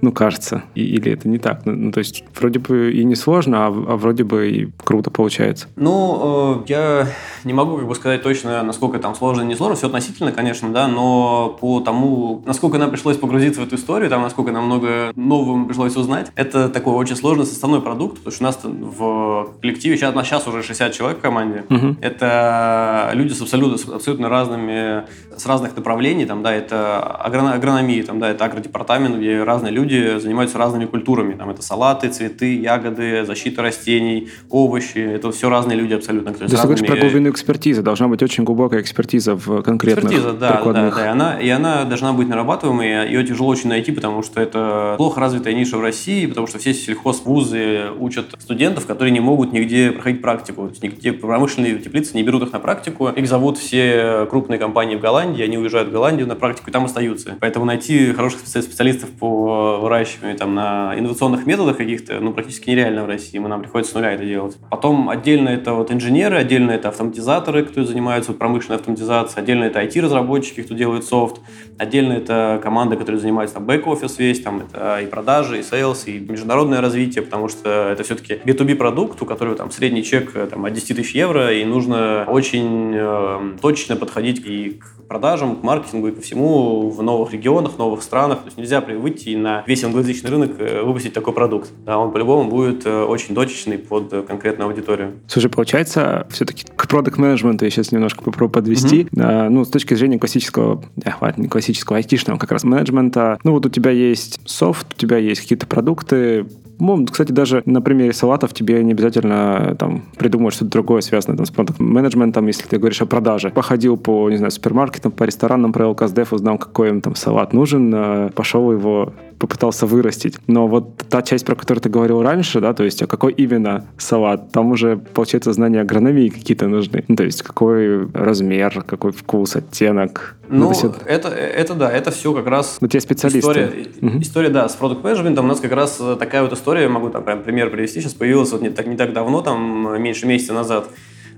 ну, 0.01 0.13
кажется. 0.13 0.63
И, 0.75 0.83
или 0.83 1.13
это 1.13 1.29
не 1.29 1.39
так? 1.39 1.67
Ну, 1.67 1.73
ну, 1.73 1.93
то 1.93 1.99
есть, 1.99 2.25
вроде 2.39 2.59
бы 2.59 2.93
и 2.93 3.05
не 3.05 3.17
сложно, 3.17 3.67
а, 3.67 3.69
а 3.69 3.97
вроде 3.97 4.25
бы 4.25 4.51
и 4.51 4.69
круто 4.85 5.11
получается. 5.11 5.69
Ну, 5.77 6.63
э, 6.63 6.65
я 6.69 7.07
не 7.45 7.53
могу 7.53 7.77
как 7.77 7.87
бы 7.87 7.95
сказать 7.95 8.23
точно, 8.23 8.63
насколько 8.63 8.99
там 8.99 9.15
сложно 9.15 9.43
или 9.43 9.49
не 9.49 9.57
сложно. 9.57 9.77
Все 9.77 9.87
относительно, 9.87 10.33
конечно, 10.33 10.71
да, 10.71 10.89
но 10.89 11.57
по 11.61 11.81
тому, 11.81 12.43
насколько 12.47 12.79
нам 12.79 12.91
пришлось 12.91 13.17
погрузиться 13.17 13.61
в 13.61 13.65
эту 13.65 13.77
историю, 13.77 14.11
там, 14.11 14.23
насколько 14.23 14.53
нам 14.53 14.67
много 14.67 15.13
нового 15.17 15.65
пришлось 15.67 15.97
узнать, 15.97 16.31
это 16.37 16.69
такой 16.69 16.95
очень 16.95 17.17
сложный 17.17 17.47
составной 17.47 17.81
продукт, 17.81 18.19
потому 18.19 18.33
что 18.33 18.45
у 18.45 18.47
нас 18.47 18.59
в 18.63 19.61
коллективе, 19.61 19.97
сейчас, 19.97 20.13
у 20.13 20.17
нас 20.17 20.27
сейчас 20.27 20.47
уже 20.47 20.63
60 20.63 20.93
человек 20.93 21.19
в 21.19 21.23
команде. 21.23 21.65
Угу. 21.69 21.97
Это 22.01 23.11
люди 23.15 23.33
с 23.33 23.41
абсолютно, 23.41 23.95
абсолютно 23.95 24.29
разными, 24.29 25.05
с 25.37 25.47
разных 25.47 25.77
направлений, 25.77 26.27
там, 26.27 26.43
да, 26.43 26.53
это 26.53 27.01
агрономия, 27.01 28.05
там, 28.05 28.19
да, 28.19 28.31
это 28.31 28.45
агродепартамент, 28.45 29.17
где 29.17 29.43
разные 29.43 29.73
люди 29.73 29.88
люди 29.89 30.19
занимаются 30.19 30.59
разными 30.59 30.85
культурами. 30.85 31.35
Там 31.35 31.51
это 31.51 31.63
салаты, 31.63 32.09
цветы, 32.09 32.61
ягоды, 32.61 33.25
защита 33.25 33.63
растений, 33.63 34.29
овощи. 34.51 34.99
Это 34.99 35.31
все 35.33 35.49
разные 35.49 35.77
люди 35.79 35.95
абсолютно. 35.95 36.33
То 36.33 36.45
есть 36.45 36.55
разными... 36.55 36.77
ты 36.77 36.85
говоришь 36.85 37.01
про 37.01 37.09
глубину 37.09 37.31
экспертизы. 37.31 37.83
Должна 37.83 38.09
быть 38.09 38.23
очень 38.23 38.45
глубокая 38.45 38.81
экспертиза 38.81 39.35
в 39.35 39.63
конкретных 39.63 40.05
Экспертиза, 40.05 40.33
да, 40.33 40.53
прикладных... 40.53 40.95
да, 40.95 41.01
да. 41.01 41.07
И 41.07 41.09
она, 41.09 41.41
и 41.41 41.49
она 41.49 41.85
должна 41.85 42.13
быть 42.13 42.29
нарабатываемой. 42.29 43.09
Ее 43.09 43.25
тяжело 43.25 43.49
очень 43.49 43.69
найти, 43.69 43.93
потому 43.93 44.23
что 44.23 44.41
это 44.41 44.95
плохо 44.97 45.21
развитая 45.21 45.55
ниша 45.55 45.77
в 45.77 45.81
России, 45.81 46.27
потому 46.27 46.47
что 46.47 46.59
все 46.59 46.75
сельхозвузы 46.75 47.91
учат 47.99 48.35
студентов, 48.39 48.87
которые 48.87 49.13
не 49.13 49.21
могут 49.21 49.53
нигде 49.53 49.93
проходить 49.93 50.23
практику. 50.23 50.71
Нигде 50.83 51.13
промышленные 51.13 51.79
теплицы 51.79 52.17
не 52.17 52.23
берут 52.23 52.43
их 52.43 52.53
на 52.53 52.59
практику. 52.59 53.09
Их 53.09 53.29
зовут 53.29 53.59
все 53.59 54.27
крупные 54.31 54.59
компании 54.59 54.97
в 54.97 55.01
Голландии, 55.01 55.43
они 55.43 55.59
уезжают 55.59 55.89
в 55.89 55.93
Голландию 55.93 56.27
на 56.27 56.35
практику 56.35 56.71
и 56.71 56.73
там 56.73 56.85
остаются. 56.85 57.37
Поэтому 57.41 57.65
найти 57.65 58.13
хороших 58.13 58.41
специалистов 58.47 59.11
по 59.11 59.78
выращивания 59.79 60.37
там 60.37 60.55
на 60.55 60.95
инновационных 60.97 61.47
методах 61.47 61.77
каких-то, 61.77 62.21
ну, 62.21 62.33
практически 62.33 62.71
нереально 62.71 63.05
в 63.05 63.07
России. 63.07 63.39
Мы 63.39 63.49
нам 63.49 63.63
приходится 63.63 63.93
с 63.93 63.95
нуля 63.95 64.13
это 64.13 64.25
делать. 64.25 64.57
Потом 64.71 65.09
отдельно 65.09 65.49
это 65.49 65.73
вот 65.75 65.91
инженеры, 65.91 66.37
отдельно 66.37 66.73
это 66.73 66.89
автоматизаторы, 66.89 67.65
кто 67.65 67.85
занимаются 67.85 68.33
промышленной 68.33 68.77
автоматизацией, 68.77 69.43
отдельно 69.43 69.65
это 69.65 69.83
IT-разработчики, 69.83 70.63
кто 70.63 70.75
делает 70.75 71.05
софт, 71.05 71.41
отдельно 71.79 72.15
это 72.15 72.61
команда, 72.63 72.97
которая 72.97 73.21
занимается 73.21 73.57
там 73.57 73.67
бэк-офис 73.67 74.19
весь, 74.19 74.41
там 74.41 74.61
это 74.61 75.01
и 75.01 75.07
продажи, 75.07 75.61
и 75.61 75.63
sales, 75.63 76.07
и 76.07 76.19
международное 76.19 76.81
развитие, 76.81 77.23
потому 77.23 77.49
что 77.49 77.91
это 77.91 78.03
все-таки 78.03 78.35
B2B 78.35 78.75
продукт, 78.75 79.21
у 79.23 79.27
которого 79.27 79.57
там 79.57 79.71
средний 79.71 80.03
чек 80.03 80.33
там, 80.51 80.65
от 80.65 80.73
10 80.73 80.97
тысяч 80.97 81.15
евро, 81.15 81.53
и 81.53 81.65
нужно 81.65 82.25
очень 82.29 82.93
э, 82.95 83.57
точно 83.61 83.97
подходить 83.97 84.45
и 84.45 84.81
к 84.81 85.07
продажам, 85.09 85.57
к 85.57 85.63
маркетингу 85.63 86.09
и 86.09 86.13
ко 86.13 86.21
всему 86.21 86.91
в 86.91 87.03
новых 87.03 87.33
регионах, 87.33 87.79
новых 87.79 88.03
странах. 88.03 88.41
То 88.41 88.47
есть 88.47 88.59
нельзя 88.59 88.81
выйти 88.81 89.35
на 89.35 89.63
весь 89.69 89.85
англоязычный 89.85 90.31
рынок 90.31 90.53
э, 90.59 90.83
выпустить 90.83 91.13
такой 91.13 91.35
продукт. 91.35 91.71
Да, 91.85 91.99
он 91.99 92.11
по-любому 92.11 92.49
будет 92.49 92.87
э, 92.87 93.03
очень 93.03 93.35
точечный 93.35 93.77
под 93.77 94.27
конкретную 94.27 94.69
аудиторию. 94.69 95.21
Слушай, 95.27 95.51
получается, 95.51 96.27
все-таки 96.31 96.65
к 96.65 96.89
продукт 96.89 97.19
менеджменту 97.19 97.67
я 97.67 97.71
сейчас 97.71 97.93
немножко 97.93 98.25
попробую 98.25 98.51
подвести. 98.51 99.03
Mm-hmm. 99.03 99.23
А, 99.23 99.51
ну, 99.51 99.65
с 99.65 99.69
точки 99.69 99.93
зрения 99.93 100.19
классического, 100.19 100.83
а, 101.05 101.17
ладно, 101.21 101.43
не 101.43 101.49
классического, 101.49 101.99
айтишного 101.99 102.39
как 102.39 102.51
раз 102.51 102.65
менеджмента. 102.65 103.39
Ну, 103.45 103.53
вот 103.53 103.67
у 103.67 103.69
тебя 103.69 103.91
есть 103.91 104.41
софт, 104.47 104.87
у 104.95 104.97
тебя 104.97 105.19
есть 105.19 105.43
какие-то 105.43 105.67
продукты, 105.67 106.47
ну, 106.79 107.07
кстати, 107.07 107.33
даже 107.33 107.63
на 107.67 107.81
примере 107.81 108.13
салатов 108.13 108.55
тебе 108.55 108.83
не 108.85 108.93
обязательно 108.93 109.77
там 109.79 110.05
придумывать 110.17 110.55
что-то 110.55 110.71
другое, 110.71 111.01
связанное 111.01 111.37
там, 111.37 111.47
с 111.47 111.51
продукт-менеджментом, 111.51 112.47
если 112.47 112.67
ты 112.67 112.79
говоришь 112.79 113.03
о 113.03 113.07
продаже. 113.07 113.51
Походил 113.51 113.97
по, 113.97 114.31
не 114.31 114.37
знаю, 114.37 114.51
супермаркетам, 114.51 115.13
по 115.13 115.25
ресторанам, 115.25 115.73
провел 115.73 115.95
каздев, 115.95 116.33
узнал, 116.33 116.59
какой 116.59 116.91
им 116.91 117.01
там 117.01 117.15
салат 117.15 117.53
нужен, 117.53 117.93
э, 117.95 118.31
пошел 118.35 118.71
его 118.73 119.13
попытался 119.39 119.87
вырастить. 119.87 120.37
Но 120.47 120.67
вот 120.67 120.97
та 121.09 121.23
часть, 121.23 121.47
про 121.47 121.55
которую 121.55 121.81
ты 121.83 121.89
говорил 121.89 122.23
раньше, 122.23 122.61
да, 122.61 122.75
то 122.75 122.85
есть, 122.85 123.03
а 123.03 123.07
какой 123.07 123.33
именно 123.33 123.87
салат, 123.97 124.53
там 124.53 124.73
уже, 124.73 124.97
получается, 124.97 125.53
знания 125.53 125.81
агрономии 125.81 126.29
какие-то 126.29 126.67
нужны. 126.69 127.05
Ну, 127.09 127.17
то 127.17 127.25
есть, 127.25 127.43
какой 127.43 128.11
размер, 128.13 128.83
какой 128.83 129.13
вкус, 129.13 129.57
оттенок. 129.57 130.37
Ну, 130.49 130.71
ну 130.71 130.95
это, 131.07 131.29
это 131.29 131.75
да, 131.75 131.91
это 131.91 132.11
все 132.11 132.33
как 132.33 132.47
раз... 132.47 132.79
Ну, 132.81 132.89
те 132.89 133.01
специалисты. 133.01 133.39
История, 133.39 133.73
угу. 134.01 134.19
история 134.21 134.49
да, 134.49 134.69
с 134.69 134.75
продукт 134.75 135.05
менеджментом 135.05 135.45
у 135.45 135.49
нас 135.49 135.61
как 135.61 135.73
раз 135.73 136.01
такая 136.19 136.43
вот 136.43 136.53
история, 136.53 136.68
могу 136.89 137.11
там 137.11 137.25
прям 137.25 137.43
пример 137.43 137.71
привести, 137.71 138.01
сейчас 138.01 138.15
появилась 138.15 138.53
вот 138.53 138.63
не 138.63 138.71
так, 138.71 138.87
не 138.87 138.97
так 138.97 139.13
давно, 139.13 139.43
там 139.43 140.03
меньше 140.03 140.27
месяца 140.27 140.53
назад. 140.53 140.91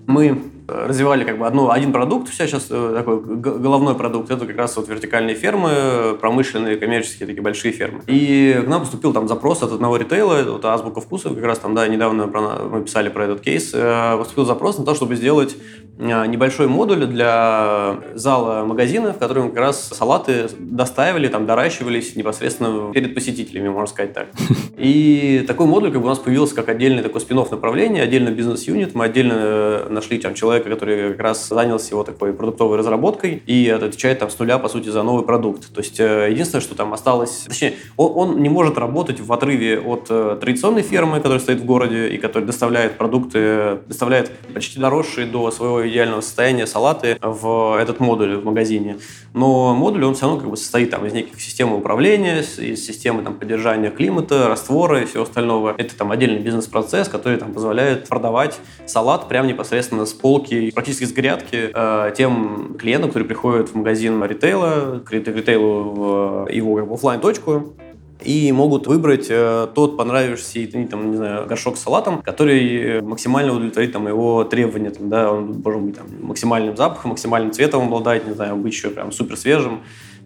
Мы 0.07 0.43
развивали 0.87 1.25
как 1.25 1.39
бы 1.39 1.47
одну, 1.47 1.71
один 1.71 1.93
продукт, 1.93 2.33
себя 2.33 2.47
сейчас 2.47 2.67
э, 2.71 2.95
такой 2.97 3.21
головной 3.21 3.95
продукт, 3.95 4.31
это 4.31 4.47
как 4.47 4.57
раз 4.57 4.77
вот 4.77 4.89
вертикальные 4.89 5.35
фермы, 5.35 6.17
промышленные, 6.21 6.77
коммерческие 6.77 7.27
такие 7.27 7.43
большие 7.43 7.73
фермы. 7.73 8.03
И 8.07 8.63
к 8.65 8.69
нам 8.69 8.83
поступил 8.83 9.13
там 9.13 9.29
запрос 9.29 9.63
от 9.63 9.73
одного 9.73 9.97
ритейла, 9.97 10.43
вот 10.47 10.65
Азбука 10.65 11.01
вкуса, 11.01 11.31
как 11.31 11.45
раз 11.45 11.59
там, 11.59 11.75
да, 11.75 11.89
недавно 11.89 12.29
про, 12.29 12.41
мы 12.65 12.83
писали 12.85 13.09
про 13.09 13.25
этот 13.25 13.41
кейс, 13.41 13.73
э, 13.75 14.17
поступил 14.17 14.45
запрос 14.45 14.79
на 14.79 14.85
то, 14.85 14.95
чтобы 14.95 15.17
сделать 15.17 15.57
э, 15.99 16.27
небольшой 16.27 16.69
модуль 16.69 17.07
для 17.07 17.97
зала 18.15 18.65
магазина, 18.65 19.13
в 19.13 19.19
котором 19.19 19.51
как 19.51 19.59
раз 19.59 19.89
салаты 19.89 20.49
достаивали, 20.59 21.29
там 21.29 21.47
доращивались 21.47 22.15
непосредственно 22.15 22.93
перед 22.93 23.15
посетителями, 23.15 23.69
можно 23.69 23.87
сказать 23.87 24.13
так. 24.13 24.29
И 24.79 25.45
такой 25.47 25.67
модуль 25.67 25.91
как 25.91 26.01
бы 26.01 26.07
у 26.07 26.11
нас 26.11 26.19
появился 26.19 26.55
как 26.55 26.69
отдельный 26.69 27.03
такой 27.03 27.21
спин 27.21 27.41
направление, 27.51 28.03
отдельный 28.03 28.33
бизнес-юнит, 28.33 28.95
мы 28.95 29.07
отдельно 29.07 29.89
нашли 29.89 30.19
там 30.19 30.35
человека, 30.35 30.60
человека, 30.61 30.71
который 30.71 31.13
как 31.13 31.21
раз 31.21 31.49
занялся 31.49 31.91
его 31.91 32.05
такой 32.05 32.33
продуктовой 32.33 32.79
разработкой 32.79 33.43
и 33.47 33.69
отвечает 33.69 34.19
там 34.19 34.31
с 34.31 34.39
нуля, 34.39 34.59
по 34.59 34.69
сути, 34.69 34.89
за 34.89 35.03
новый 35.03 35.25
продукт. 35.25 35.73
То 35.73 35.81
есть 35.81 35.99
э, 36.01 36.29
единственное, 36.31 36.63
что 36.63 36.75
там 36.75 36.93
осталось... 36.93 37.45
Точнее, 37.49 37.75
он, 37.97 38.13
он 38.15 38.43
не 38.43 38.49
может 38.49 38.79
работать 38.79 39.21
в 39.21 39.33
отрыве 39.33 39.81
от 39.81 40.07
э, 40.11 40.39
традиционной 40.41 40.83
фермы, 40.83 41.19
которая 41.19 41.41
стоит 41.41 41.61
в 41.61 41.65
городе 41.65 42.09
и 42.09 42.19
которая 42.19 42.47
доставляет 42.47 42.99
продукты, 42.99 43.79
доставляет 43.87 44.31
почти 44.55 44.79
доросшие 44.79 45.27
до 45.27 45.51
своего 45.51 45.89
идеального 45.89 46.21
состояния 46.21 46.67
салаты 46.67 47.19
в 47.21 47.79
этот 47.81 48.01
модуль 48.01 48.37
в 48.37 48.45
магазине. 48.45 48.99
Но 49.33 49.75
модуль, 49.75 50.05
он 50.05 50.15
все 50.15 50.27
равно 50.27 50.41
как 50.41 50.51
бы 50.51 50.57
состоит 50.57 50.91
там 50.91 51.07
из 51.07 51.13
неких 51.13 51.41
системы 51.41 51.77
управления, 51.77 52.41
из 52.41 52.85
системы 52.85 53.23
там, 53.23 53.35
поддержания 53.35 53.91
климата, 53.91 54.49
раствора 54.49 55.03
и 55.03 55.05
всего 55.05 55.23
остального. 55.23 55.75
Это 55.77 55.97
там 55.97 56.11
отдельный 56.11 56.41
бизнес-процесс, 56.41 57.09
который 57.09 57.39
там 57.39 57.53
позволяет 57.53 58.09
продавать 58.09 58.59
салат 58.87 59.29
прямо 59.29 59.49
непосредственно 59.49 60.07
с 60.07 60.13
полки 60.13 60.50
полки 60.51 60.71
практически 60.71 61.05
с 61.05 61.13
грядки 61.13 61.71
э, 61.75 62.13
тем 62.17 62.77
клиентам, 62.79 63.11
которые 63.11 63.29
приходят 63.29 63.69
в 63.69 63.75
магазин 63.75 64.23
ритейла, 64.25 65.01
к 65.05 65.13
ритейлу 65.13 65.83
в 65.83 66.49
его 66.51 66.95
офлайн 66.95 67.21
точку 67.21 67.75
и 68.23 68.53
могут 68.53 68.87
выбрать 68.87 69.29
э, 69.31 69.69
тот 69.75 69.97
понравившийся 69.97 70.89
там, 70.89 71.11
не 71.11 71.17
знаю, 71.17 71.47
горшок 71.47 71.77
с 71.77 71.83
салатом, 71.83 72.21
который 72.23 73.01
максимально 73.01 73.53
удовлетворит 73.53 73.93
там, 73.93 74.07
его 74.09 74.45
требования. 74.45 74.91
Там, 74.91 75.09
да, 75.09 75.33
он 75.33 75.63
должен 75.63 75.87
быть 75.87 75.97
там, 75.97 76.07
максимальным 76.23 76.77
запахом, 76.77 77.11
максимальным 77.11 77.53
цветом 77.53 77.85
обладать, 77.85 78.27
не 78.27 78.35
знаю, 78.35 78.57
быть 78.57 78.75
еще 78.75 78.91
прям 78.91 79.13
супер 79.13 79.37
свежим. 79.37 79.81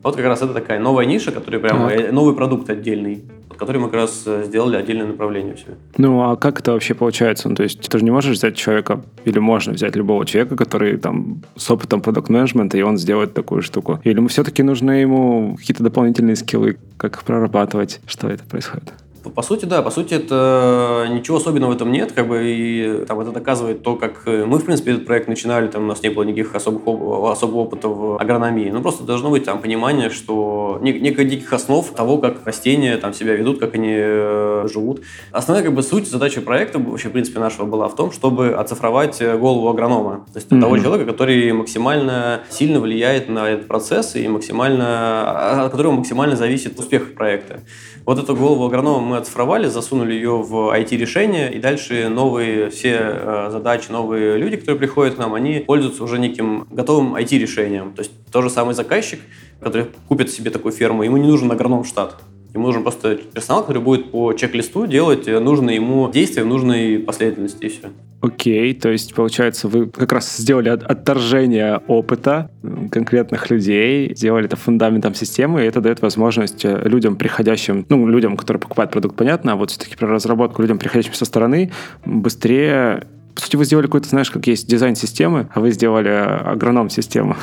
Вот 0.05 0.17
как 0.17 0.27
раз 0.27 0.43
это 0.43 0.53
такая 0.53 0.79
новая 0.79 1.07
ниша, 1.07 1.33
которая 1.33 1.61
прям 1.61 1.89
так. 1.89 2.13
новый 2.13 2.37
продукт 2.37 2.71
отдельный 2.71 3.25
который 3.57 3.81
мы 3.81 3.87
как 3.87 3.95
раз 3.95 4.25
э, 4.27 4.45
сделали 4.47 4.77
отдельное 4.77 5.07
направление 5.07 5.55
все. 5.55 5.77
Ну, 5.97 6.21
а 6.23 6.37
как 6.37 6.59
это 6.61 6.73
вообще 6.73 6.95
получается? 6.95 7.49
Ну, 7.49 7.55
то 7.55 7.63
есть 7.63 7.81
ты 7.81 7.99
же 7.99 8.05
не 8.05 8.11
можешь 8.11 8.37
взять 8.37 8.57
человека, 8.57 9.03
или 9.25 9.39
можно 9.39 9.73
взять 9.73 9.95
любого 9.97 10.27
человека, 10.27 10.57
который 10.57 10.97
там 10.97 11.43
с 11.57 11.71
опытом 11.71 12.01
продукт 12.01 12.29
менеджмента 12.29 12.77
и 12.77 12.83
он 12.83 12.99
сделает 12.99 13.33
такую 13.33 13.63
штуку? 13.63 14.01
Или 14.03 14.19
мы 14.19 14.29
все-таки 14.29 14.63
нужны 14.63 14.93
ему 14.93 15.57
какие-то 15.57 15.85
дополнительные 15.85 16.37
скиллы, 16.37 16.79
как 16.97 17.15
их 17.17 17.23
прорабатывать? 17.23 18.01
Что 18.07 18.29
это 18.29 18.45
происходит? 18.45 18.93
По 19.31 19.43
сути, 19.43 19.65
да, 19.65 19.83
по 19.83 19.91
сути, 19.91 20.15
это 20.15 21.07
ничего 21.11 21.39
особенного 21.39 21.73
в 21.73 21.77
этом 21.77 21.93
нет, 21.93 22.13
как 22.13 22.29
бы, 22.29 22.43
и 22.45 23.05
там, 23.07 23.21
это 23.21 23.31
доказывает 23.31 23.83
то, 23.83 23.97
как 23.97 24.27
мы, 24.27 24.59
в 24.59 24.65
принципе, 24.65 24.93
этот 24.93 25.07
проект 25.07 25.29
начинали, 25.29 25.69
там 25.69 25.85
у 25.85 25.87
нас 25.87 26.03
не 26.03 26.09
было 26.11 26.25
никаких 26.25 26.55
особых, 26.55 26.83
особого 26.85 27.61
опыта 27.61 27.89
в 27.89 28.21
агрономии, 28.21 28.71
ну, 28.71 28.83
просто 28.83 29.05
должно 29.05 29.31
быть 29.31 29.45
там 29.45 29.61
понимание, 29.61 30.11
что 30.11 30.79
не, 30.83 30.93
неких 30.93 31.29
диких 31.29 31.53
основ 31.53 31.89
того, 31.91 32.19
как 32.19 32.45
растения 32.45 32.97
там 32.97 33.13
себя 33.15 33.35
ведут, 33.35 33.61
как 33.61 33.75
они 33.75 33.95
э, 33.97 34.67
живут. 34.71 35.03
Основная, 35.33 35.65
как 35.65 35.75
бы, 35.75 35.83
суть, 35.83 36.09
задача 36.09 36.41
проекта, 36.41 36.79
вообще, 36.79 37.09
в 37.09 37.13
принципе, 37.13 37.41
нашего 37.41 37.67
была 37.67 37.89
в 37.89 37.97
том, 37.97 38.13
чтобы 38.13 38.55
оцифровать 38.55 39.23
голову 39.39 39.69
агронома, 39.69 40.27
то 40.33 40.39
есть 40.39 40.51
mm-hmm. 40.51 40.61
того 40.61 40.79
человека, 40.79 41.11
который 41.11 41.53
максимально 41.53 42.41
сильно 42.51 42.81
влияет 42.81 43.29
на 43.29 43.49
этот 43.49 43.69
процесс 43.69 44.17
и 44.17 44.29
максимально, 44.29 45.65
от 45.65 45.71
которого 45.71 45.93
максимально 45.93 46.37
зависит 46.37 46.79
успех 46.79 47.15
проекта. 47.15 47.61
Вот 48.07 48.19
эту 48.19 48.37
голову 48.37 48.67
агронома 48.67 49.01
мы 49.01 49.17
оцифровали, 49.17 49.67
засунули 49.67 50.13
ее 50.13 50.37
в 50.37 50.75
IT-решение, 50.77 51.51
и 51.55 51.59
дальше 51.59 52.11
новые 52.11 52.69
все 52.69 52.99
э, 53.01 53.49
задачи, 53.51 53.91
новые 53.91 54.37
люди, 54.37 54.57
которые 54.57 54.79
приходят 54.79 55.15
к 55.15 55.19
нам, 55.19 55.33
они 55.33 55.61
пользуются 55.61 56.05
уже 56.05 56.19
неким 56.19 56.67
готовым 56.71 57.17
IT-решением. 57.17 57.95
То 57.95 58.03
есть 58.03 58.13
тот 58.31 58.45
же 58.45 58.51
самый 58.51 58.75
заказчик, 58.75 59.21
который 59.59 59.87
купит 60.07 60.31
себе 60.31 60.51
такую 60.51 60.73
ферму, 60.73 61.03
ему 61.03 61.17
не 61.17 61.29
нужен 61.29 61.51
агроном 61.51 61.85
штат. 61.85 62.17
Ему 62.53 62.67
нужен 62.67 62.83
просто 62.83 63.17
персонал, 63.17 63.63
который 63.63 63.83
будет 63.83 64.11
по 64.11 64.35
чек-листу 64.35 64.87
делать 64.87 65.27
нужные 65.27 65.77
ему 65.77 66.11
действия 66.11 66.45
в 66.45 66.47
нужной 66.47 66.99
последовательности, 66.99 67.65
и 67.65 67.69
все. 67.69 67.89
Окей, 68.25 68.73
то 68.73 68.89
есть, 68.89 69.15
получается, 69.15 69.69
вы 69.69 69.87
как 69.87 70.11
раз 70.11 70.39
сделали 70.39 70.71
отторжение 70.71 71.83
опыта 71.89 72.51
конкретных 72.91 73.51
людей, 73.51 74.15
сделали 74.17 74.47
это 74.47 74.57
фундаментом 74.57 75.15
системы, 75.15 75.63
и 75.63 75.67
это 75.67 75.83
дает 75.83 76.01
возможность 76.01 76.65
э, 76.65 76.89
людям, 76.89 77.17
приходящим, 77.17 77.85
ну, 77.91 78.09
людям, 78.09 78.39
которые 78.39 78.63
покупают 78.63 78.93
продукт, 78.93 79.15
понятно, 79.15 79.53
а 79.53 79.57
вот 79.57 79.73
все-таки 79.73 79.95
про 79.97 80.09
разработку 80.09 80.63
людям, 80.63 80.79
приходящим 80.79 81.13
со 81.13 81.27
стороны, 81.27 81.71
быстрее 82.07 83.07
по 83.35 83.43
сути, 83.43 83.57
вы 83.57 83.65
сделали 83.67 83.87
какой-то, 83.87 84.09
знаешь, 84.09 84.31
как 84.31 84.47
есть 84.47 84.69
дизайн 84.69 84.95
системы, 84.95 85.49
а 85.53 85.61
вы 85.61 85.73
сделали 85.73 86.09
агроном 86.09 86.89
систему. 86.89 87.37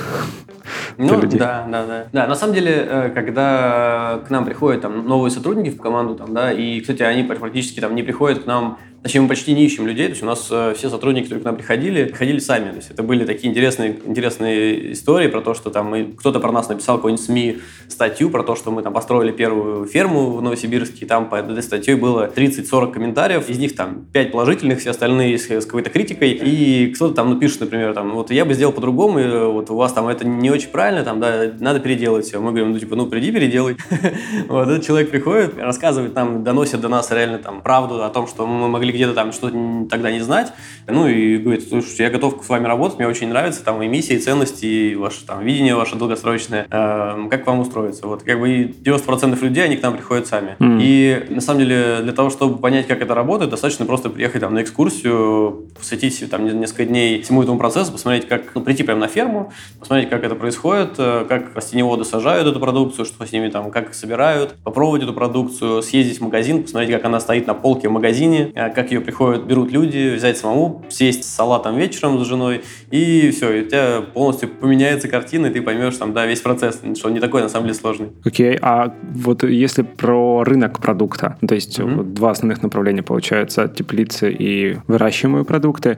Ну, 0.98 1.22
да, 1.22 1.66
да, 1.70 1.86
да. 1.86 2.06
Да, 2.12 2.28
на 2.28 2.36
самом 2.36 2.54
деле, 2.54 2.72
э, 2.88 3.10
когда 3.14 4.22
к 4.28 4.30
нам 4.30 4.46
приходят 4.46 4.82
там 4.82 5.08
новые 5.08 5.32
сотрудники 5.32 5.70
в 5.70 5.82
команду, 5.82 6.16
там, 6.16 6.34
да, 6.34 6.52
и, 6.52 6.80
кстати, 6.82 7.04
они 7.04 7.24
практически 7.24 7.80
там 7.80 7.96
не 7.96 8.04
приходят 8.04 8.44
к 8.44 8.46
нам 8.46 8.78
Точнее, 9.04 9.22
мы 9.22 9.30
почти 9.30 9.54
не 9.54 9.66
ищем 9.66 9.88
людей, 9.88 10.06
то 10.06 10.12
есть 10.12 10.22
у 10.22 10.28
нас 10.28 10.48
э, 10.52 10.76
все 10.78 10.88
сотрудники, 10.88 11.24
которые 11.24 11.42
к 11.42 11.46
нам 11.46 11.56
приходили, 11.56 12.04
приходили 12.06 12.38
сами. 12.38 12.70
То 12.70 12.76
есть 12.76 12.92
это 12.92 13.02
были 13.02 13.26
такие 13.26 13.50
интересные, 13.50 13.98
интересные 14.06 14.94
истории 14.94 15.28
про 15.28 15.42
то, 15.42 15.56
что 15.56 15.72
там 15.72 15.90
мы, 15.90 16.04
кто-то 16.04 16.40
про 16.40 16.52
нас 16.52 16.70
написал 16.70 16.98
какой-нибудь 16.98 17.26
СМИ 17.26 17.58
статью 17.88 18.30
про 18.30 18.44
то, 18.44 18.56
что 18.56 18.70
мы 18.70 18.84
там 18.84 18.94
построили 18.94 19.32
первую 19.32 19.88
ферму 19.88 20.30
в 20.30 20.42
Новосибирске, 20.44 21.06
и 21.06 21.08
там 21.08 21.30
по 21.30 21.36
этой 21.38 21.64
статье 21.64 21.96
было 21.96 22.28
30-40 22.28 22.92
комментариев, 22.92 23.50
из 23.50 23.58
них 23.58 23.76
там 23.76 24.06
5 24.14 24.32
положительных, 24.32 24.80
все 24.80 24.92
остальные 24.92 25.40
с, 25.40 25.50
с 25.50 25.66
какой-то 25.66 25.90
критикой, 25.90 26.34
и 26.34 26.94
кто-то 26.94 27.16
там 27.16 27.32
напишет, 27.32 27.62
например, 27.62 27.96
там, 27.96 28.12
вот 28.12 28.30
я 28.30 28.46
бы 28.46 28.54
сделал 28.54 28.72
по-другому, 28.72 29.20
и 29.20 29.46
вот 29.46 29.72
у 29.72 29.76
вас 29.76 29.94
там 29.94 30.10
это 30.10 30.28
не 30.28 30.52
очень 30.52 30.61
правильно, 30.70 31.04
там, 31.04 31.20
да, 31.20 31.52
надо 31.60 31.80
переделать 31.80 32.26
все. 32.26 32.40
Мы 32.40 32.52
говорим, 32.52 32.72
ну, 32.72 32.80
типа, 32.80 32.96
ну, 32.96 33.08
приди, 33.08 33.32
переделай. 33.32 33.78
Вот 34.48 34.68
этот 34.68 34.86
человек 34.86 35.12
приходит, 35.12 35.58
рассказывает 35.58 36.16
нам, 36.16 36.44
доносит 36.44 36.82
до 36.82 36.90
нас 36.90 37.12
реально 37.12 37.38
там 37.38 37.62
правду 37.62 38.04
о 38.04 38.10
том, 38.10 38.28
что 38.28 38.46
мы 38.46 38.68
могли 38.68 38.92
где-то 38.92 39.14
там 39.14 39.32
что-то 39.32 39.88
тогда 39.90 40.12
не 40.12 40.20
знать, 40.20 40.54
ну 40.88 41.08
и 41.08 41.38
говорит, 41.38 41.68
слушай, 41.68 42.02
я 42.02 42.10
готов 42.10 42.44
с 42.44 42.50
вами 42.50 42.66
работать, 42.66 42.98
мне 42.98 43.08
очень 43.08 43.30
нравится, 43.30 43.64
там 43.64 43.82
и 43.82 43.88
миссия, 43.88 44.16
и 44.16 44.20
ценности, 44.20 44.66
и 44.66 44.96
ваше 44.96 45.26
там 45.26 45.44
видение 45.44 45.76
ваше 45.76 45.96
долгосрочное, 45.96 46.68
э, 46.70 47.28
как 47.30 47.48
вам 47.48 47.60
устроиться? 47.60 48.08
Вот 48.08 48.24
как 48.24 48.40
бы 48.40 48.50
90% 48.50 49.42
людей, 49.44 49.64
они 49.64 49.78
к 49.78 49.82
нам 49.82 49.96
приходят 49.96 50.28
сами. 50.28 50.56
Mm. 50.60 50.80
И 50.82 51.26
на 51.30 51.42
самом 51.42 51.62
деле 51.62 52.00
для 52.02 52.14
того, 52.14 52.30
чтобы 52.30 52.58
понять, 52.58 52.88
как 52.88 53.02
это 53.02 53.16
работает, 53.16 53.52
достаточно 53.52 53.86
просто 53.86 54.10
приехать 54.10 54.42
там 54.42 54.54
на 54.54 54.62
экскурсию, 54.62 55.68
посвятить 55.78 56.30
там 56.30 56.46
несколько 56.60 56.86
дней 56.86 57.22
всему 57.22 57.44
этому 57.44 57.58
процессу, 57.58 57.92
посмотреть, 57.92 58.28
как, 58.28 58.44
ну, 58.56 58.62
прийти 58.62 58.84
прямо 58.84 59.02
на 59.02 59.08
ферму, 59.08 59.52
посмотреть, 59.80 60.10
как 60.10 60.24
это 60.24 60.36
происходит, 60.36 60.51
э, 60.98 61.26
как 61.28 61.56
растениеводы 61.56 62.04
сажают 62.04 62.48
эту 62.48 62.60
продукцию, 62.60 63.06
что 63.06 63.26
с 63.26 63.32
ними 63.32 63.50
там, 63.50 63.72
как 63.72 63.90
их 63.90 63.96
собирают, 63.96 64.56
попробовать 64.64 65.04
эту 65.04 65.14
продукцию, 65.14 65.82
съездить 65.82 66.20
в 66.20 66.22
магазин, 66.22 66.64
посмотреть, 66.64 66.92
как 66.92 67.06
она 67.06 67.20
стоит 67.20 67.48
на 67.48 67.54
полке 67.54 67.90
в 67.90 67.92
магазине, 67.92 68.52
э, 68.54 68.70
как 68.70 68.92
ее 68.92 69.02
приходят, 69.02 69.46
берут 69.46 69.72
люди, 69.72 70.16
взять 70.16 70.38
самому, 70.38 70.84
съесть 70.90 71.24
с 71.24 71.28
салатом 71.28 71.78
вечером 71.78 72.24
с 72.24 72.28
женой, 72.28 72.62
и 72.90 73.32
все, 73.32 73.52
и 73.54 73.62
у 73.62 73.68
тебя 73.68 74.02
полностью 74.14 74.50
поменяется 74.50 75.08
картина, 75.08 75.48
и 75.48 75.50
ты 75.52 75.62
поймешь 75.62 75.98
там, 75.98 76.14
да, 76.14 76.26
весь 76.26 76.42
процесс, 76.42 76.82
что 76.98 77.08
он 77.08 77.14
не 77.14 77.20
такой 77.20 77.42
на 77.42 77.50
самом 77.50 77.68
деле 77.68 77.76
сложный. 77.80 78.10
Окей, 78.24 78.56
okay. 78.56 78.60
а 78.62 78.94
вот 79.14 79.44
если 79.44 79.84
про 79.84 80.44
рынок 80.44 80.80
продукта, 80.80 81.38
то 81.48 81.56
есть 81.56 81.80
mm-hmm. 81.80 81.96
вот 81.96 82.14
два 82.14 82.32
основных 82.32 82.62
направления 82.62 83.04
получается, 83.04 83.68
теплицы 83.68 84.32
и 84.32 84.78
выращиваемые 84.88 85.46
продукты, 85.46 85.98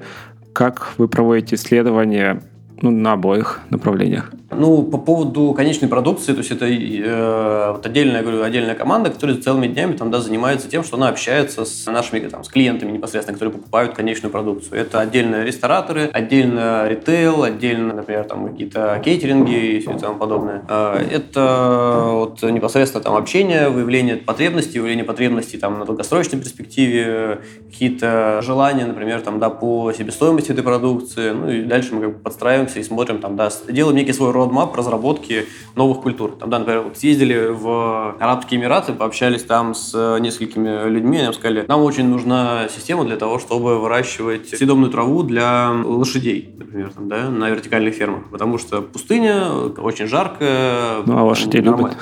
как 0.54 0.94
вы 0.98 1.08
проводите 1.08 1.56
исследования 1.56 2.44
ну, 2.84 2.92
на 2.92 3.14
обоих 3.14 3.62
направлениях? 3.70 4.32
Ну, 4.52 4.84
по 4.84 4.98
поводу 4.98 5.54
конечной 5.54 5.88
продукции, 5.88 6.34
то 6.34 6.40
есть 6.40 6.52
это 6.52 6.66
э, 6.66 7.72
вот 7.72 7.86
отдельная, 7.86 8.22
говорю, 8.22 8.44
отдельная 8.44 8.76
команда, 8.76 9.10
которая 9.10 9.38
целыми 9.38 9.68
днями 9.68 9.94
там, 9.94 10.12
да, 10.12 10.20
занимается 10.20 10.70
тем, 10.70 10.84
что 10.84 10.98
она 10.98 11.08
общается 11.08 11.64
с 11.64 11.86
нашими 11.90 12.20
там, 12.28 12.44
с 12.44 12.50
клиентами 12.50 12.92
непосредственно, 12.92 13.36
которые 13.36 13.56
покупают 13.56 13.94
конечную 13.94 14.32
продукцию. 14.32 14.82
Это 14.82 15.00
отдельно 15.00 15.44
рестораторы, 15.46 16.10
отдельно 16.12 16.86
ритейл, 16.90 17.44
отдельно, 17.44 17.94
например, 17.94 18.26
там 18.26 18.50
какие-то 18.50 19.02
кейтеринги 19.04 19.78
и 19.78 19.80
все 19.80 19.98
тому 19.98 20.20
подобное. 20.20 20.64
Э, 20.68 20.98
это 21.10 22.10
вот 22.12 22.44
непосредственно 22.44 23.02
там 23.02 23.16
общение, 23.16 23.70
выявление 23.70 24.18
потребностей, 24.18 24.80
выявление 24.80 25.06
потребностей 25.06 25.58
там 25.58 25.80
на 25.80 25.86
долгосрочной 25.86 26.40
перспективе, 26.40 27.40
какие-то 27.72 28.42
желания, 28.44 28.86
например, 28.86 29.22
там, 29.22 29.40
да, 29.40 29.50
по 29.50 29.94
себестоимости 29.94 30.52
этой 30.52 30.66
продукции, 30.66 31.32
ну 31.32 31.50
и 31.50 31.64
дальше 31.64 31.96
мы 31.96 32.02
как 32.02 32.14
бы 32.14 32.20
подстраиваемся 32.20 32.73
и 32.80 32.84
смотрим, 32.84 33.20
там, 33.20 33.36
да, 33.36 33.50
делаем 33.70 33.96
некий 33.96 34.14
свой 34.14 34.32
roadmap 34.32 34.76
разработки 34.76 35.46
новых 35.76 36.02
культур. 36.02 36.32
Там, 36.40 36.50
да, 36.50 36.60
например, 36.60 36.82
вот 36.82 36.98
съездили 36.98 37.48
в 37.50 38.16
Арабские 38.20 38.60
Эмираты, 38.60 38.94
пообщались 38.94 39.44
там 39.44 39.74
с 39.76 40.18
несколькими 40.20 40.90
людьми, 40.90 41.18
они 41.18 41.26
нам 41.26 41.34
сказали, 41.34 41.66
нам 41.68 41.82
очень 41.82 42.08
нужна 42.08 42.68
система 42.70 43.06
для 43.06 43.18
того, 43.18 43.40
чтобы 43.40 43.80
выращивать 43.80 44.50
съедобную 44.50 44.92
траву 44.92 45.24
для 45.24 45.72
лошадей, 45.84 46.54
например, 46.58 46.92
там, 46.92 47.08
да, 47.08 47.30
на 47.30 47.50
вертикальных 47.50 47.94
фермах, 47.94 48.30
потому 48.32 48.58
что 48.58 48.82
пустыня, 48.82 49.50
очень 49.78 50.08
жарко. 50.08 51.04
Ну, 51.06 51.18
а 51.18 51.24
лошади 51.24 51.58
любят. 51.58 51.98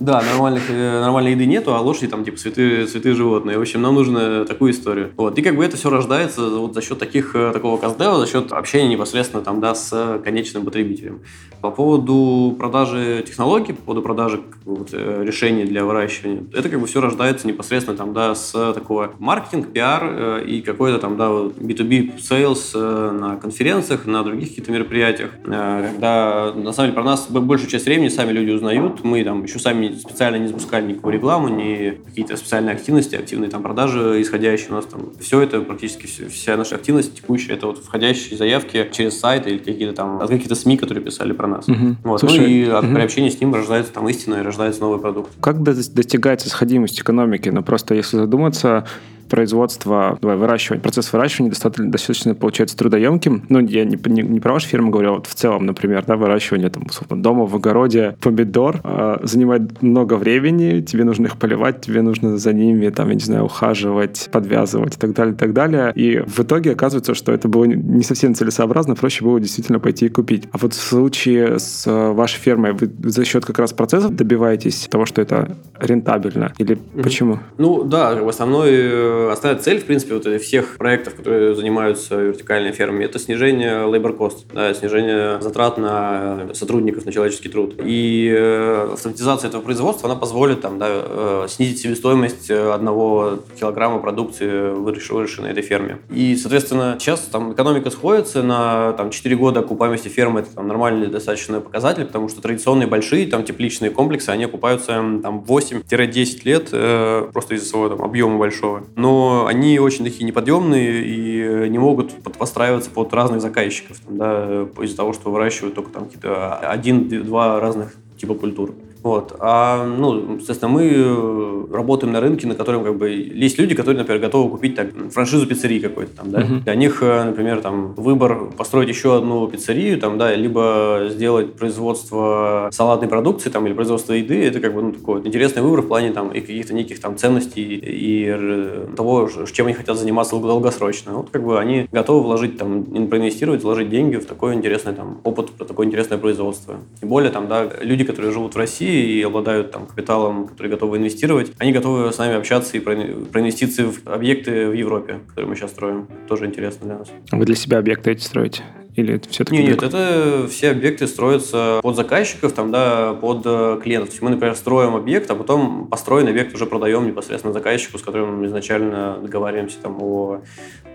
Да, 0.00 0.22
нормальных, 0.22 0.64
э, 0.68 1.00
нормальной 1.00 1.32
еды 1.32 1.46
нету, 1.46 1.74
а 1.74 1.80
лошади 1.80 2.08
там 2.08 2.24
типа 2.24 2.38
святые, 2.38 2.86
святые 2.86 3.14
животные. 3.14 3.58
В 3.58 3.60
общем, 3.60 3.82
нам 3.82 3.94
нужно 3.94 4.44
такую 4.44 4.72
историю. 4.72 5.12
Вот. 5.16 5.38
И 5.38 5.42
как 5.42 5.56
бы 5.56 5.64
это 5.64 5.76
все 5.76 5.90
рождается 5.90 6.48
вот 6.48 6.74
за 6.74 6.82
счет 6.82 6.98
таких, 6.98 7.34
э, 7.34 7.50
такого 7.52 7.76
каздева, 7.76 8.18
за 8.18 8.26
счет 8.26 8.52
общения 8.52 8.88
непосредственно 8.88 9.42
там, 9.42 9.60
да, 9.60 9.74
с 9.74 9.85
конечным 10.24 10.64
потребителем. 10.64 11.20
По 11.60 11.70
поводу 11.70 12.54
продажи 12.58 13.24
технологий, 13.26 13.72
по 13.72 13.82
поводу 13.82 14.02
продажи 14.02 14.42
вот, 14.64 14.90
э, 14.92 15.24
решений 15.24 15.64
для 15.64 15.84
выращивания, 15.84 16.44
это 16.52 16.68
как 16.68 16.80
бы 16.80 16.86
все 16.86 17.00
рождается 17.00 17.46
непосредственно 17.48 17.96
там, 17.96 18.12
да, 18.12 18.34
с 18.34 18.52
такого 18.72 19.14
маркетинг, 19.18 19.72
пиар 19.72 20.02
э, 20.04 20.44
и 20.46 20.60
какой-то 20.60 20.98
там, 20.98 21.16
да, 21.16 21.26
B2B 21.26 22.18
sales 22.18 22.70
э, 22.74 23.10
на 23.10 23.36
конференциях, 23.36 24.06
на 24.06 24.22
других 24.22 24.50
каких-то 24.50 24.70
мероприятиях, 24.70 25.30
когда 25.42 26.52
на 26.54 26.72
самом 26.72 26.90
деле 26.90 26.92
про 26.92 27.04
нас 27.04 27.26
большую 27.30 27.70
часть 27.70 27.86
времени 27.86 28.08
сами 28.08 28.32
люди 28.32 28.50
узнают, 28.50 29.02
мы 29.02 29.24
там 29.24 29.44
еще 29.44 29.58
сами 29.58 29.94
специально 29.94 30.36
не 30.36 30.48
запускали 30.48 30.86
никакую 30.86 31.14
рекламу, 31.14 31.48
ни 31.48 31.98
какие-то 32.04 32.36
специальные 32.36 32.74
активности, 32.74 33.16
активные 33.16 33.50
там 33.50 33.62
продажи 33.62 34.20
исходящие 34.20 34.70
у 34.70 34.74
нас 34.74 34.86
там, 34.86 35.12
все 35.20 35.40
это 35.40 35.60
практически 35.60 36.06
вся 36.06 36.56
наша 36.56 36.76
активность 36.76 37.16
текущая, 37.16 37.54
это 37.54 37.66
вот 37.66 37.78
входящие 37.78 38.36
заявки 38.36 38.88
через 38.92 39.18
сайт 39.18 39.46
или 39.46 39.58
какие-то 39.76 39.94
там, 39.94 40.20
от 40.20 40.28
каких-то 40.28 40.54
СМИ, 40.54 40.76
которые 40.76 41.04
писали 41.04 41.32
про 41.32 41.46
нас. 41.46 41.68
Угу. 41.68 41.96
Вот. 42.04 42.20
Слушай, 42.20 42.40
ну 42.40 42.46
и 42.46 42.64
от 42.68 42.84
угу. 42.84 42.94
приобщения 42.94 43.30
с 43.30 43.40
ним 43.40 43.54
рождается 43.54 43.92
там 43.92 44.08
истина 44.08 44.36
и 44.36 44.42
рождается 44.42 44.80
новый 44.80 44.98
продукт. 44.98 45.30
Как 45.40 45.62
достигается 45.62 46.48
сходимость 46.48 47.00
экономики? 47.00 47.48
Ну 47.48 47.62
просто 47.62 47.94
если 47.94 48.16
задуматься, 48.16 48.86
производство, 49.28 50.18
давай, 50.20 50.36
выращивание, 50.36 50.82
процесс 50.82 51.12
выращивания 51.12 51.50
достаточно, 51.50 51.90
достаточно 51.90 52.34
получается 52.34 52.76
трудоемким. 52.76 53.44
Ну, 53.48 53.60
я 53.60 53.84
не, 53.84 53.98
не, 54.06 54.22
не 54.22 54.40
про 54.40 54.52
вашу 54.52 54.68
фирму 54.68 54.90
говорю, 54.90 55.10
а 55.10 55.12
вот 55.14 55.26
в 55.26 55.34
целом, 55.34 55.66
например, 55.66 56.04
да, 56.06 56.16
выращивание 56.16 56.70
там, 56.70 56.84
условно, 56.86 57.22
дома 57.22 57.46
в 57.46 57.54
огороде 57.54 58.16
помидор 58.20 58.80
э, 58.82 59.18
занимает 59.22 59.82
много 59.82 60.14
времени, 60.14 60.80
тебе 60.80 61.04
нужно 61.04 61.26
их 61.26 61.36
поливать, 61.36 61.80
тебе 61.80 62.02
нужно 62.02 62.36
за 62.36 62.52
ними, 62.52 62.88
там, 62.90 63.08
я 63.08 63.14
не 63.14 63.20
знаю, 63.20 63.44
ухаживать, 63.44 64.28
подвязывать 64.32 64.96
и 64.96 64.98
так 64.98 65.12
далее, 65.14 65.34
и 65.34 65.36
так 65.36 65.52
далее. 65.52 65.92
И 65.94 66.22
в 66.26 66.40
итоге 66.40 66.72
оказывается, 66.72 67.14
что 67.14 67.32
это 67.32 67.48
было 67.48 67.64
не 67.64 68.02
совсем 68.02 68.34
целесообразно, 68.34 68.94
проще 68.94 69.24
было 69.24 69.40
действительно 69.40 69.80
пойти 69.80 70.06
и 70.06 70.08
купить. 70.08 70.44
А 70.52 70.58
вот 70.58 70.72
в 70.72 70.80
случае 70.80 71.58
с 71.58 71.84
вашей 71.86 72.38
фермой 72.38 72.72
вы 72.72 72.90
за 73.04 73.24
счет 73.24 73.44
как 73.44 73.58
раз 73.58 73.72
процессов 73.72 74.14
добиваетесь 74.14 74.88
того, 74.90 75.06
что 75.06 75.22
это 75.22 75.56
рентабельно? 75.78 76.52
Или 76.58 76.76
mm-hmm. 76.76 77.02
почему? 77.02 77.38
Ну, 77.58 77.84
да, 77.84 78.12
основной 78.28 78.70
э, 78.72 79.15
основная 79.32 79.60
цель, 79.60 79.80
в 79.80 79.84
принципе, 79.84 80.14
вот 80.14 80.26
всех 80.42 80.76
проектов, 80.76 81.14
которые 81.14 81.54
занимаются 81.54 82.16
вертикальной 82.16 82.72
фермами, 82.72 83.04
это 83.04 83.18
снижение 83.18 83.86
labor 83.86 84.16
cost, 84.16 84.44
да, 84.52 84.72
снижение 84.74 85.40
затрат 85.40 85.78
на 85.78 86.48
сотрудников, 86.54 87.06
на 87.06 87.12
человеческий 87.12 87.48
труд. 87.48 87.74
И 87.82 88.32
э, 88.36 88.90
автоматизация 88.92 89.48
этого 89.48 89.62
производства, 89.62 90.10
она 90.10 90.18
позволит 90.18 90.60
там, 90.60 90.78
да, 90.78 90.86
э, 90.90 91.46
снизить 91.48 91.80
себестоимость 91.80 92.50
одного 92.50 93.38
килограмма 93.58 93.98
продукции, 93.98 94.70
выращенной 94.70 95.36
на 95.38 95.46
этой 95.46 95.62
ферме. 95.62 95.98
И, 96.10 96.36
соответственно, 96.36 96.96
сейчас 96.98 97.20
там 97.20 97.52
экономика 97.52 97.90
сходится 97.90 98.42
на 98.42 98.92
там, 98.92 99.10
4 99.10 99.36
года 99.36 99.60
окупаемости 99.60 100.08
фермы, 100.08 100.40
это 100.40 100.54
там, 100.54 100.68
нормальный 100.68 101.06
достаточно 101.06 101.60
показатель, 101.60 102.04
потому 102.04 102.28
что 102.28 102.42
традиционные 102.42 102.86
большие 102.86 103.26
там, 103.26 103.44
тепличные 103.44 103.90
комплексы, 103.90 104.30
они 104.30 104.44
окупаются 104.44 104.86
там, 105.22 105.44
8-10 105.46 106.40
лет 106.44 106.68
э, 106.72 107.28
просто 107.32 107.54
из-за 107.54 107.68
своего 107.68 107.88
там, 107.88 108.02
объема 108.02 108.38
большого. 108.38 108.84
Но 108.96 109.05
но 109.06 109.46
они 109.46 109.78
очень 109.78 110.04
такие 110.04 110.24
неподъемные 110.24 111.04
и 111.06 111.68
не 111.68 111.78
могут 111.78 112.12
подстраиваться 112.36 112.90
под 112.90 113.14
разных 113.14 113.40
заказчиков, 113.40 114.00
там, 114.00 114.16
да, 114.18 114.66
из-за 114.82 114.96
того, 114.96 115.12
что 115.12 115.30
выращивают 115.30 115.76
только 115.76 115.92
там 115.92 116.06
какие-то 116.06 116.56
один-два 116.56 117.60
разных 117.60 117.94
типа 118.18 118.34
культур. 118.34 118.74
Вот. 119.06 119.36
А, 119.38 119.86
ну, 119.86 120.34
естественно, 120.34 120.68
мы 120.68 120.90
э, 120.92 121.64
работаем 121.72 122.12
на 122.12 122.20
рынке, 122.20 122.48
на 122.48 122.56
котором 122.56 122.82
как 122.82 122.96
бы 122.96 123.08
есть 123.08 123.56
люди, 123.56 123.76
которые, 123.76 124.00
например, 124.00 124.20
готовы 124.20 124.50
купить 124.50 124.74
так, 124.74 124.88
франшизу 125.12 125.46
пиццерии 125.46 125.78
какой-то 125.78 126.16
там, 126.16 126.32
да. 126.32 126.40
Uh-huh. 126.40 126.64
Для 126.64 126.74
них, 126.74 127.04
э, 127.04 127.22
например, 127.22 127.60
там 127.60 127.94
выбор 127.94 128.50
построить 128.56 128.88
еще 128.88 129.16
одну 129.16 129.46
пиццерию, 129.46 130.00
там, 130.00 130.18
да, 130.18 130.34
либо 130.34 131.06
сделать 131.08 131.54
производство 131.54 132.68
салатной 132.72 133.06
продукции, 133.06 133.48
там, 133.48 133.64
или 133.68 133.74
производство 133.74 134.12
еды, 134.12 134.44
это 134.44 134.58
как 134.58 134.74
бы 134.74 134.82
ну, 134.82 134.92
такой 134.92 135.18
вот 135.18 135.26
интересный 135.26 135.62
выбор 135.62 135.82
в 135.82 135.86
плане 135.86 136.10
там 136.10 136.30
и 136.30 136.40
каких-то 136.40 136.74
неких 136.74 137.00
там 137.00 137.16
ценностей 137.16 137.62
и 137.62 138.90
того, 138.96 139.30
чем 139.52 139.66
они 139.66 139.74
хотят 139.76 139.96
заниматься 139.96 140.36
долгосрочно. 140.36 141.12
Вот 141.12 141.30
как 141.30 141.44
бы 141.44 141.60
они 141.60 141.86
готовы 141.92 142.24
вложить 142.24 142.58
там, 142.58 142.84
проинвестировать, 143.06 143.62
вложить 143.62 143.88
деньги 143.88 144.16
в 144.16 144.26
такой 144.26 144.54
интересный 144.54 144.94
там 144.94 145.20
опыт, 145.22 145.50
в 145.56 145.64
такое 145.64 145.86
интересное 145.86 146.18
производство. 146.18 146.74
Тем 147.00 147.08
более 147.08 147.30
там, 147.30 147.46
да, 147.46 147.70
люди, 147.82 148.02
которые 148.02 148.32
живут 148.32 148.56
в 148.56 148.58
России, 148.58 148.95
и 148.96 149.22
обладают 149.22 149.70
там 149.70 149.86
капиталом, 149.86 150.48
который 150.48 150.68
готовы 150.68 150.98
инвестировать, 150.98 151.52
они 151.58 151.72
готовы 151.72 152.12
с 152.12 152.18
нами 152.18 152.34
общаться 152.34 152.76
и 152.76 152.80
про, 152.80 152.96
про 153.30 153.40
инвестиции 153.40 153.84
в 153.84 154.06
объекты 154.06 154.68
в 154.68 154.72
Европе, 154.72 155.20
которые 155.28 155.48
мы 155.48 155.56
сейчас 155.56 155.70
строим. 155.70 156.08
Тоже 156.28 156.46
интересно 156.46 156.86
для 156.86 156.98
нас. 156.98 157.08
Вы 157.32 157.44
для 157.44 157.54
себя 157.54 157.78
объекты 157.78 158.12
эти 158.12 158.22
строите? 158.22 158.62
Или 158.96 159.14
это 159.14 159.28
все-таки... 159.28 159.58
Нет, 159.58 159.68
нет, 159.68 159.82
это 159.82 160.48
все 160.48 160.70
объекты 160.70 161.06
строятся 161.06 161.80
под 161.82 161.96
заказчиков, 161.96 162.52
там, 162.52 162.72
да, 162.72 163.12
под 163.12 163.42
э, 163.44 163.78
клиентов. 163.82 164.08
То 164.08 164.12
есть 164.14 164.22
мы, 164.22 164.30
например, 164.30 164.56
строим 164.56 164.96
объект, 164.96 165.30
а 165.30 165.34
потом 165.34 165.86
построенный 165.86 166.30
объект 166.30 166.54
уже 166.54 166.64
продаем 166.64 167.06
непосредственно 167.06 167.52
заказчику, 167.52 167.98
с 167.98 168.02
которым 168.02 168.40
мы 168.40 168.46
изначально 168.46 169.18
договариваемся 169.20 169.76
там, 169.82 169.98
о 170.00 170.40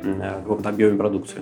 каком-то 0.02 0.70
объеме 0.70 0.97
продукции. 0.97 1.41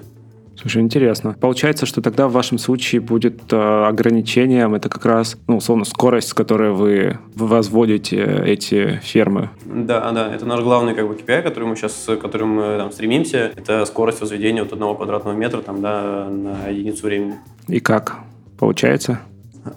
Слушай, 0.60 0.82
интересно. 0.82 1.38
Получается, 1.40 1.86
что 1.86 2.02
тогда 2.02 2.28
в 2.28 2.34
вашем 2.34 2.58
случае 2.58 3.00
будет 3.00 3.54
э, 3.54 3.86
ограничением 3.86 4.76
это 4.76 4.90
как 4.90 5.06
раз, 5.06 5.38
ну, 5.48 5.58
условно, 5.58 5.86
скорость, 5.86 6.30
с 6.30 6.34
которой 6.34 6.72
вы 6.72 7.18
возводите 7.36 8.44
эти 8.46 9.00
фермы. 9.02 9.52
Да, 9.64 10.12
да, 10.12 10.34
это 10.34 10.46
наш 10.46 10.60
главный 10.60 10.96
как 10.96 11.08
бы 11.08 11.14
KPI, 11.16 11.44
который 11.44 11.64
мы 11.64 11.78
сейчас, 11.78 11.94
к 12.06 12.18
которому 12.18 12.56
мы 12.56 12.78
там, 12.78 12.92
стремимся. 12.92 13.54
Это 13.56 13.86
скорость 13.86 14.20
возведения 14.20 14.64
от 14.64 14.74
одного 14.74 14.96
квадратного 14.96 15.34
метра 15.34 15.62
там, 15.62 15.82
да, 15.82 16.28
на 16.30 16.68
единицу 16.68 17.06
времени. 17.06 17.36
И 17.70 17.80
как? 17.80 18.18
Получается? 18.58 19.22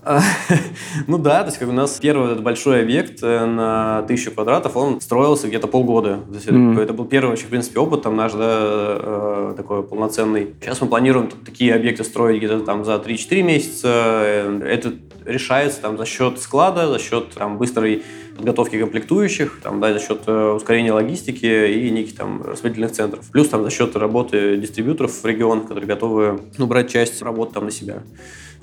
Ну 1.07 1.19
да, 1.19 1.41
то 1.41 1.47
есть 1.47 1.59
как 1.59 1.69
у 1.69 1.73
нас 1.73 1.99
первый 2.01 2.33
этот 2.33 2.43
большой 2.43 2.83
объект 2.83 3.23
э, 3.23 3.45
на 3.45 4.03
тысячу 4.03 4.31
квадратов, 4.31 4.77
он 4.77 5.01
строился 5.01 5.49
где-то 5.49 5.67
полгода. 5.67 6.21
Это 6.79 6.93
был 6.93 7.05
первый 7.05 7.31
вообще, 7.31 7.47
в 7.47 7.51
принципе, 7.51 7.81
опыт 7.81 8.03
там 8.03 8.17
наш, 8.17 8.33
да, 8.33 8.39
э, 8.41 9.55
такой 9.57 9.83
полноценный. 9.83 10.55
Сейчас 10.61 10.81
мы 10.81 10.89
планируем 10.89 11.29
такие 11.45 11.75
объекты 11.75 12.05
строить 12.05 12.39
где-то 12.39 12.61
там 12.61 12.85
за 12.85 12.95
3-4 12.97 13.43
месяца. 13.43 13.89
Это 14.65 14.93
решается 15.25 15.81
там 15.81 15.97
за 15.97 16.05
счет 16.05 16.41
склада, 16.41 16.89
за 16.89 16.99
счет 16.99 17.31
там 17.35 17.59
быстрой 17.59 18.03
подготовки 18.37 18.79
комплектующих, 18.79 19.61
там, 19.63 19.81
да, 19.81 19.93
за 19.93 20.01
счет 20.01 20.23
э, 20.27 20.53
ускорения 20.53 20.93
логистики 20.93 21.71
и 21.71 21.91
неких 21.91 22.17
там 22.17 22.43
распределительных 22.43 22.93
центров. 22.93 23.31
Плюс 23.31 23.49
там 23.49 23.63
за 23.63 23.71
счет 23.71 23.95
работы 23.97 24.57
дистрибьюторов 24.57 25.13
в 25.13 25.25
регионах, 25.25 25.65
которые 25.65 25.87
готовы 25.87 26.41
ну, 26.59 26.67
брать 26.67 26.91
часть 26.91 27.23
работы 27.23 27.55
там 27.55 27.67
на 27.67 27.71
себя. 27.71 28.03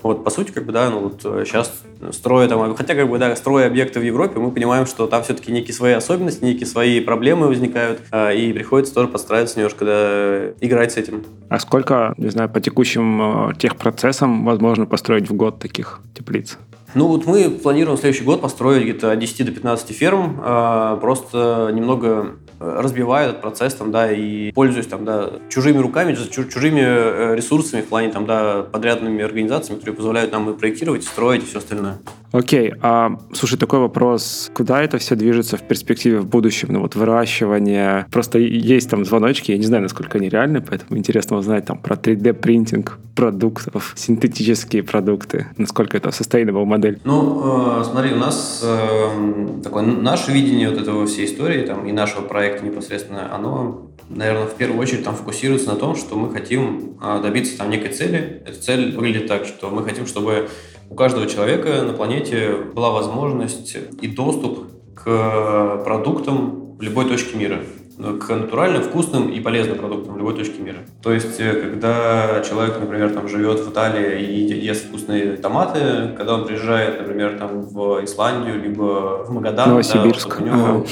Вот, 0.03 0.23
по 0.23 0.29
сути, 0.29 0.51
как 0.51 0.65
бы, 0.65 0.71
да, 0.71 0.89
ну 0.89 0.99
вот 0.99 1.21
сейчас 1.45 1.71
э, 2.01 2.11
строя 2.11 2.47
там, 2.47 2.75
хотя, 2.75 2.95
как 2.95 3.09
бы, 3.09 3.17
да, 3.17 3.35
строя 3.35 3.67
объекты 3.67 3.99
в 3.99 4.03
Европе, 4.03 4.39
мы 4.39 4.51
понимаем, 4.51 4.85
что 4.85 5.07
там 5.07 5.23
все-таки 5.23 5.51
некие 5.51 5.73
свои 5.73 5.93
особенности, 5.93 6.43
некие 6.43 6.65
свои 6.65 6.99
проблемы 7.01 7.47
возникают, 7.47 8.01
э, 8.11 8.35
и 8.35 8.53
приходится 8.53 8.93
тоже 8.93 9.07
подстраиваться 9.07 9.57
немножко, 9.57 9.85
да, 9.85 10.49
играть 10.61 10.93
с 10.93 10.97
этим. 10.97 11.23
А 11.49 11.59
сколько, 11.59 12.13
не 12.17 12.29
знаю, 12.29 12.49
по 12.49 12.61
текущим 12.61 13.53
техпроцессам 13.57 14.45
возможно 14.45 14.85
построить 14.85 15.29
в 15.29 15.33
год 15.33 15.59
таких 15.59 15.99
теплиц? 16.13 16.57
Ну 16.95 17.07
вот 17.07 17.27
мы 17.27 17.49
планируем 17.49 17.97
в 17.97 17.99
следующий 17.99 18.23
год 18.23 18.41
построить 18.41 18.83
где-то 18.83 19.11
от 19.11 19.19
10 19.19 19.45
до 19.45 19.51
15 19.51 19.95
ферм, 19.95 20.41
э, 20.43 20.97
просто 20.99 21.69
немного 21.73 22.35
разбивая 22.59 23.29
этот 23.29 23.41
процесс 23.41 23.73
там, 23.73 23.91
да, 23.91 24.11
и 24.11 24.51
пользуясь 24.51 24.87
там, 24.87 25.05
да, 25.05 25.29
чужими 25.49 25.77
руками, 25.77 26.15
чужими 26.29 26.81
э, 26.81 27.35
ресурсами 27.35 27.81
в 27.81 27.85
плане 27.85 28.09
там, 28.09 28.25
да, 28.25 28.63
подрядными 28.63 29.23
организациями, 29.23 29.79
которые 29.79 29.95
позволяют 29.95 30.31
нам 30.31 30.49
и 30.49 30.57
проектировать, 30.57 31.03
и 31.03 31.07
строить, 31.07 31.43
и 31.43 31.45
все 31.45 31.59
остальное. 31.59 31.99
Окей, 32.31 32.73
а 32.81 33.17
слушай, 33.33 33.57
такой 33.57 33.79
вопрос, 33.79 34.51
куда 34.53 34.83
это 34.83 34.99
все 34.99 35.15
движется 35.15 35.57
в 35.57 35.63
перспективе 35.63 36.19
в 36.19 36.27
будущем? 36.27 36.69
Ну 36.71 36.81
вот 36.81 36.95
выращивание, 36.95 38.05
просто 38.11 38.37
есть 38.37 38.89
там 38.89 39.03
звоночки, 39.03 39.51
я 39.51 39.57
не 39.57 39.63
знаю, 39.63 39.83
насколько 39.83 40.19
они 40.19 40.29
реальны, 40.29 40.61
поэтому 40.61 40.99
интересно 40.99 41.37
узнать 41.37 41.65
там 41.65 41.79
про 41.79 41.95
3D-принтинг 41.95 42.99
продуктов, 43.15 43.93
синтетические 43.97 44.83
продукты, 44.83 45.47
насколько 45.57 45.97
это 45.97 46.09
sustainable 46.09 46.65
модель. 46.65 46.99
Ну, 47.03 47.81
э, 47.81 47.83
смотри, 47.83 48.13
у 48.13 48.17
нас 48.17 48.61
э, 48.63 49.61
такое 49.63 49.83
наше 49.83 50.31
видение 50.31 50.69
вот 50.69 50.79
этого 50.79 51.05
всей 51.07 51.25
истории 51.25 51.65
там 51.65 51.85
и 51.87 51.91
нашего 51.91 52.21
проекта 52.21 52.48
непосредственно, 52.61 53.33
оно 53.33 53.89
наверное, 54.09 54.47
в 54.47 54.55
первую 54.55 54.79
очередь 54.79 55.03
там 55.03 55.15
фокусируется 55.15 55.69
на 55.69 55.75
том, 55.75 55.95
что 55.95 56.15
мы 56.15 56.31
хотим 56.33 56.97
э, 57.01 57.21
добиться 57.21 57.57
там 57.57 57.69
некой 57.69 57.91
цели. 57.91 58.43
Эта 58.45 58.59
цель 58.59 58.95
выглядит 58.95 59.27
так, 59.27 59.45
что 59.45 59.69
мы 59.69 59.83
хотим, 59.83 60.07
чтобы 60.07 60.49
у 60.89 60.95
каждого 60.95 61.27
человека 61.27 61.83
на 61.83 61.93
планете 61.93 62.55
была 62.73 62.89
возможность 62.89 63.77
и 64.01 64.07
доступ 64.07 64.67
к 64.95 65.83
продуктам 65.85 66.75
в 66.77 66.81
любой 66.81 67.05
точке 67.05 67.37
мира 67.37 67.59
к 67.99 68.29
натуральным, 68.29 68.81
вкусным 68.81 69.29
и 69.29 69.41
полезным 69.41 69.77
продуктам 69.77 70.13
в 70.13 70.17
любой 70.17 70.33
точке 70.33 70.61
мира. 70.61 70.77
То 71.03 71.11
есть, 71.11 71.37
э, 71.39 71.53
когда 71.53 72.41
человек, 72.47 72.79
например, 72.79 73.09
там 73.09 73.27
живет 73.27 73.59
в 73.59 73.69
Италии 73.71 74.21
и 74.21 74.65
ест 74.65 74.85
вкусные 74.85 75.35
томаты, 75.35 76.13
когда 76.15 76.35
он 76.35 76.45
приезжает, 76.45 77.01
например, 77.01 77.37
там 77.37 77.61
в 77.61 78.03
Исландию, 78.05 78.61
либо 78.61 79.25
в 79.25 79.33
Магадан, 79.33 79.71
Новосибирск. 79.71 80.29
Да, 80.29 80.43
у 80.43 80.45
него, 80.45 80.55
ага. 80.55 80.85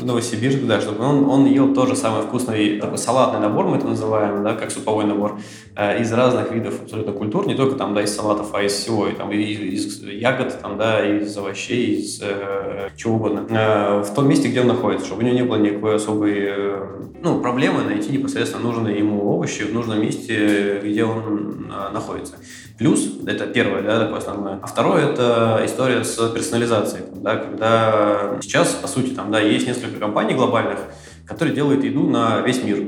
Новосибирск, 0.00 0.66
да, 0.66 0.80
чтобы 0.80 1.04
он, 1.04 1.30
он 1.30 1.46
ел 1.46 1.72
тоже 1.74 1.94
самый 1.94 2.22
вкусный 2.22 2.80
такой 2.80 2.98
салатный 2.98 3.40
набор, 3.40 3.66
мы 3.66 3.76
это 3.76 3.86
называем, 3.86 4.42
да, 4.42 4.54
как 4.54 4.72
суповой 4.72 5.04
набор, 5.04 5.38
э, 5.38 5.67
из 5.78 6.12
разных 6.12 6.50
видов 6.50 6.82
абсолютно 6.82 7.12
культур, 7.12 7.46
не 7.46 7.54
только 7.54 7.76
там, 7.76 7.94
да, 7.94 8.02
из 8.02 8.14
салатов, 8.14 8.52
а 8.52 8.62
из 8.62 8.72
всего, 8.72 9.06
и, 9.06 9.12
там, 9.12 9.30
из, 9.30 9.60
из 9.60 10.02
ягод, 10.02 10.58
там, 10.60 10.76
да, 10.76 11.06
из 11.06 11.36
овощей, 11.36 12.00
из 12.00 12.20
э, 12.20 12.88
чего 12.96 13.14
угодно, 13.14 13.46
э, 13.48 14.02
в 14.02 14.12
том 14.12 14.28
месте, 14.28 14.48
где 14.48 14.62
он 14.62 14.66
находится, 14.66 15.06
чтобы 15.06 15.22
у 15.22 15.24
него 15.24 15.36
не 15.36 15.42
было 15.44 15.56
никакой 15.56 15.94
особой 15.94 16.34
э, 16.36 16.86
ну, 17.22 17.40
проблемы 17.40 17.84
найти 17.84 18.10
непосредственно 18.10 18.64
нужные 18.64 18.98
ему 18.98 19.24
овощи 19.30 19.62
в 19.62 19.72
нужном 19.72 20.00
месте, 20.00 20.80
где 20.82 21.04
он 21.04 21.70
э, 21.70 21.92
находится. 21.92 22.34
Плюс, 22.76 23.08
это 23.26 23.46
первое, 23.46 23.82
да, 23.82 24.00
такое 24.00 24.18
основное. 24.18 24.58
А 24.62 24.66
второе, 24.66 25.10
это 25.10 25.62
история 25.64 26.04
с 26.04 26.16
персонализацией, 26.30 27.04
да, 27.14 27.36
когда 27.36 28.38
сейчас, 28.40 28.68
по 28.70 28.88
сути, 28.88 29.10
там, 29.10 29.30
да, 29.30 29.40
есть 29.40 29.66
несколько 29.66 29.98
компаний 29.98 30.34
глобальных, 30.34 30.78
которые 31.26 31.54
делают 31.54 31.84
еду 31.84 32.08
на 32.08 32.40
весь 32.40 32.62
мир. 32.62 32.78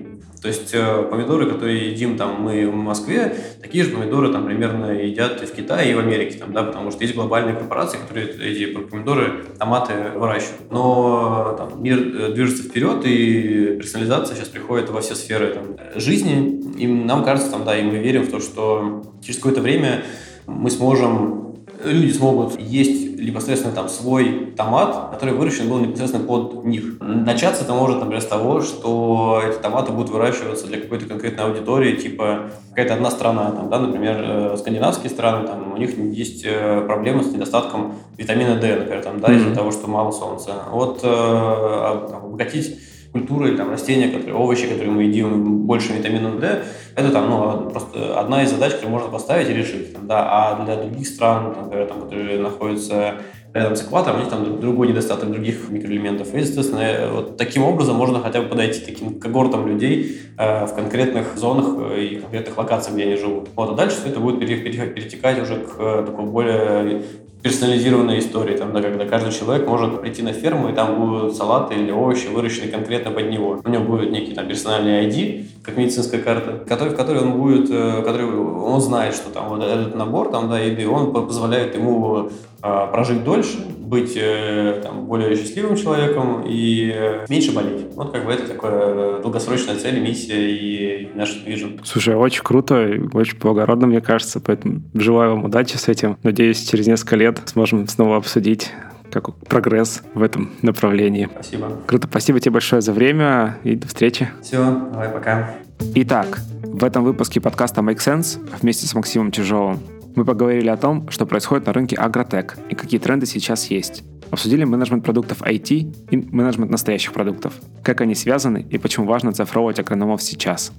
То 0.40 0.48
есть 0.48 0.70
э, 0.72 1.02
помидоры, 1.10 1.50
которые 1.50 1.90
едим 1.90 2.16
там 2.16 2.40
мы 2.40 2.66
в 2.66 2.74
Москве, 2.74 3.36
такие 3.60 3.84
же 3.84 3.90
помидоры 3.90 4.32
там 4.32 4.46
примерно 4.46 4.86
едят 4.90 5.42
и 5.42 5.46
в 5.46 5.52
Китае, 5.52 5.90
и 5.90 5.94
в 5.94 5.98
Америке, 5.98 6.38
там, 6.38 6.52
да, 6.52 6.62
потому 6.62 6.90
что 6.90 7.02
есть 7.02 7.14
глобальные 7.14 7.56
корпорации, 7.56 7.98
которые 7.98 8.28
эти 8.28 8.66
помидоры, 8.66 9.44
томаты 9.58 9.92
выращивают. 10.14 10.70
Но 10.70 11.54
там, 11.58 11.82
мир 11.82 11.98
э, 11.98 12.32
движется 12.32 12.62
вперед, 12.62 13.04
и 13.04 13.76
персонализация 13.76 14.34
сейчас 14.34 14.48
приходит 14.48 14.88
во 14.88 15.02
все 15.02 15.14
сферы 15.14 15.48
там, 15.48 15.76
жизни. 16.00 16.60
И 16.78 16.86
нам 16.86 17.22
кажется, 17.22 17.50
там, 17.50 17.64
да, 17.64 17.78
и 17.78 17.82
мы 17.82 17.98
верим 17.98 18.22
в 18.22 18.30
то, 18.30 18.40
что 18.40 19.02
через 19.22 19.36
какое-то 19.38 19.60
время 19.60 20.04
мы 20.46 20.70
сможем 20.70 21.49
люди 21.84 22.12
смогут 22.12 22.58
есть 22.60 23.18
непосредственно 23.20 23.74
там 23.74 23.88
свой 23.88 24.52
томат, 24.56 25.10
который 25.12 25.34
выращен 25.34 25.68
был 25.68 25.78
непосредственно 25.78 26.24
под 26.24 26.64
них. 26.64 26.98
Начаться 27.00 27.64
это 27.64 27.74
может, 27.74 27.98
например, 27.98 28.22
с 28.22 28.26
того, 28.26 28.60
что 28.62 29.42
эти 29.46 29.58
томаты 29.58 29.92
будут 29.92 30.10
выращиваться 30.10 30.66
для 30.66 30.80
какой-то 30.80 31.06
конкретной 31.06 31.44
аудитории, 31.44 31.96
типа 31.96 32.50
какая-то 32.70 32.94
одна 32.94 33.10
страна, 33.10 33.50
там, 33.50 33.68
да, 33.68 33.78
например, 33.78 34.16
э, 34.20 34.56
скандинавские 34.58 35.10
страны, 35.10 35.46
там, 35.46 35.72
у 35.72 35.76
них 35.76 35.98
есть 35.98 36.44
э, 36.44 36.82
проблемы 36.86 37.22
с 37.22 37.32
недостатком 37.32 37.94
витамина 38.16 38.56
D, 38.56 38.76
например, 38.76 39.02
там, 39.02 39.20
да, 39.20 39.28
mm-hmm. 39.28 39.36
из-за 39.36 39.54
того, 39.54 39.70
что 39.70 39.86
мало 39.88 40.10
солнца. 40.12 40.52
Вот 40.70 41.00
э, 41.02 41.06
а, 41.06 42.20
обогатить 42.22 42.78
культуры 43.12 43.56
там 43.56 43.70
растения, 43.70 44.08
которые, 44.08 44.34
овощи, 44.34 44.66
которые 44.66 44.90
мы 44.90 45.04
едим 45.04 45.66
больше 45.66 45.92
витамина 45.92 46.30
D, 46.38 46.62
это 46.94 47.10
там, 47.10 47.30
ну, 47.30 47.70
просто 47.70 48.18
одна 48.18 48.42
из 48.42 48.50
задач, 48.50 48.72
которую 48.72 48.92
можно 48.92 49.08
поставить 49.08 49.48
и 49.48 49.54
решить. 49.54 49.94
Там, 49.94 50.06
да, 50.06 50.28
а 50.30 50.64
для 50.64 50.76
других 50.76 51.06
стран, 51.06 51.54
там, 51.54 51.64
например, 51.64 51.86
там, 51.86 52.02
которые 52.02 52.38
находятся 52.38 53.14
рядом 53.52 53.74
с 53.74 53.82
экватором, 53.82 54.18
у 54.18 54.20
них 54.20 54.30
там 54.30 54.60
другой 54.60 54.88
недостаток 54.88 55.30
других 55.30 55.70
микроэлементов. 55.70 56.32
И, 56.34 56.38
естественно, 56.38 56.80
э, 56.80 57.10
вот 57.10 57.36
таким 57.36 57.64
образом 57.64 57.96
можно 57.96 58.20
хотя 58.20 58.42
бы 58.42 58.48
подойти 58.48 58.80
таким 58.80 59.18
когортам 59.18 59.66
людей 59.66 60.18
э, 60.38 60.66
в 60.66 60.74
конкретных 60.74 61.36
зонах 61.36 61.74
э, 61.92 62.04
и 62.04 62.16
конкретных 62.16 62.56
локациях, 62.56 62.94
где 62.94 63.04
они 63.04 63.16
живут. 63.16 63.48
Вот, 63.56 63.70
а 63.70 63.74
дальше 63.74 63.96
все 63.96 64.10
это 64.10 64.20
будет 64.20 64.38
перетекать 64.38 65.40
уже 65.42 65.56
к 65.56 65.80
э, 65.80 66.04
такой 66.06 66.26
более 66.26 67.02
персонализированной 67.42 68.18
истории, 68.18 68.56
там, 68.56 68.72
да, 68.72 68.82
когда 68.82 69.06
каждый 69.06 69.32
человек 69.32 69.66
может 69.66 70.00
прийти 70.00 70.22
на 70.22 70.32
ферму, 70.32 70.68
и 70.68 70.72
там 70.72 70.96
будут 71.00 71.36
салаты 71.36 71.74
или 71.74 71.90
овощи 71.90 72.26
выращены 72.26 72.68
конкретно 72.68 73.10
под 73.10 73.30
него. 73.30 73.60
У 73.64 73.68
него 73.68 73.84
будет 73.84 74.10
некий 74.10 74.34
там 74.34 74.46
персональный 74.46 75.06
ID, 75.06 75.46
как 75.62 75.76
медицинская 75.76 76.20
карта, 76.20 76.64
который, 76.66 76.92
в 76.92 76.96
которой 76.96 77.22
он 77.22 77.32
будет, 77.32 77.70
э, 77.70 78.02
который 78.02 78.26
он 78.26 78.80
знает, 78.80 79.14
что 79.14 79.30
там 79.30 79.48
вот 79.48 79.62
этот 79.62 79.94
набор 79.94 80.30
там, 80.30 80.48
да, 80.48 80.58
еды, 80.58 80.88
он 80.88 81.12
позволяет 81.12 81.74
ему 81.74 82.30
прожить 82.60 83.24
дольше, 83.24 83.58
быть 83.78 84.12
э, 84.16 84.80
там, 84.82 85.06
более 85.06 85.34
счастливым 85.34 85.76
человеком 85.76 86.44
и 86.46 87.22
меньше 87.28 87.52
болеть. 87.52 87.86
Вот 87.94 88.12
как 88.12 88.26
бы 88.26 88.32
это 88.32 88.46
такая 88.46 89.20
долгосрочная 89.20 89.76
цель, 89.76 90.00
миссия 90.00 90.50
и 90.50 91.10
наш 91.14 91.42
вижен. 91.44 91.80
Слушай, 91.84 92.14
очень 92.14 92.42
круто, 92.42 92.88
очень 93.14 93.38
благородно, 93.38 93.86
мне 93.86 94.00
кажется, 94.00 94.40
поэтому 94.40 94.82
желаю 94.94 95.30
вам 95.30 95.44
удачи 95.46 95.76
с 95.76 95.88
этим. 95.88 96.18
Надеюсь, 96.22 96.68
через 96.68 96.86
несколько 96.86 97.16
лет 97.16 97.30
лет 97.30 97.48
сможем 97.48 97.86
снова 97.88 98.16
обсудить 98.16 98.72
как 99.10 99.34
прогресс 99.36 100.02
в 100.14 100.22
этом 100.22 100.50
направлении. 100.62 101.28
Спасибо. 101.32 101.72
Круто, 101.86 102.06
спасибо 102.08 102.38
тебе 102.38 102.52
большое 102.52 102.80
за 102.80 102.92
время 102.92 103.58
и 103.64 103.74
до 103.74 103.88
встречи. 103.88 104.30
Все, 104.40 104.58
давай, 104.92 105.08
пока. 105.08 105.56
Итак, 105.96 106.40
в 106.62 106.84
этом 106.84 107.02
выпуске 107.02 107.40
подкаста 107.40 107.80
Make 107.80 107.98
Sense 107.98 108.38
вместе 108.60 108.86
с 108.86 108.94
Максимом 108.94 109.32
Чижовым 109.32 109.80
мы 110.16 110.24
поговорили 110.24 110.68
о 110.68 110.76
том, 110.76 111.08
что 111.10 111.26
происходит 111.26 111.66
на 111.66 111.72
рынке 111.72 111.96
агротек 111.96 112.56
и 112.68 112.74
какие 112.74 113.00
тренды 113.00 113.26
сейчас 113.26 113.66
есть. 113.70 114.02
Обсудили 114.30 114.64
менеджмент 114.64 115.04
продуктов 115.04 115.42
IT 115.42 115.96
и 116.10 116.16
менеджмент 116.16 116.70
настоящих 116.70 117.12
продуктов, 117.12 117.54
как 117.82 118.00
они 118.00 118.14
связаны 118.14 118.66
и 118.70 118.78
почему 118.78 119.06
важно 119.06 119.32
цифровывать 119.32 119.80
агрономов 119.80 120.22
сейчас. 120.22 120.72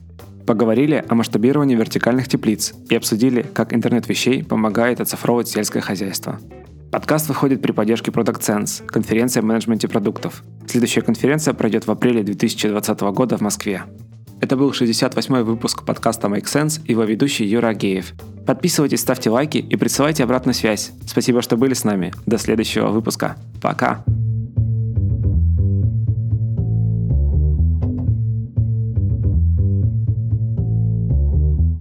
Поговорили 0.46 1.04
о 1.08 1.16
масштабировании 1.16 1.76
вертикальных 1.76 2.28
теплиц 2.28 2.74
и 2.90 2.96
обсудили, 2.96 3.42
как 3.42 3.74
интернет 3.74 4.08
вещей 4.08 4.44
помогает 4.44 5.02
оцифровывать 5.02 5.48
сельское 5.48 5.82
хозяйство. 5.82 6.40
Подкаст 6.92 7.30
выходит 7.30 7.62
при 7.62 7.72
поддержке 7.72 8.12
Product 8.12 8.42
Sense, 8.42 8.86
конференция 8.86 9.42
о 9.42 9.46
менеджменте 9.46 9.88
продуктов. 9.88 10.44
Следующая 10.68 11.02
конференция 11.02 11.54
пройдет 11.54 11.88
в 11.88 11.92
апреле 11.92 12.24
2020 12.24 13.02
года 13.02 13.38
в 13.38 13.42
Москве. 13.42 13.84
Это 14.42 14.58
был 14.58 14.72
68-й 14.72 15.44
выпуск 15.44 15.86
подкаста 15.86 16.28
Make 16.28 16.46
Sense 16.46 16.82
и 16.86 16.92
его 16.92 17.04
ведущий 17.04 17.46
Юра 17.46 17.68
Агеев. 17.68 18.14
Подписывайтесь, 18.46 19.02
ставьте 19.02 19.30
лайки 19.30 19.60
и 19.60 19.76
присылайте 19.76 20.24
обратную 20.24 20.56
связь. 20.56 20.92
Спасибо, 21.06 21.44
что 21.44 21.58
были 21.58 21.76
с 21.76 21.84
нами. 21.84 22.12
До 22.26 22.40
следующего 22.40 22.88
выпуска. 22.88 23.38
Пока. 23.62 24.04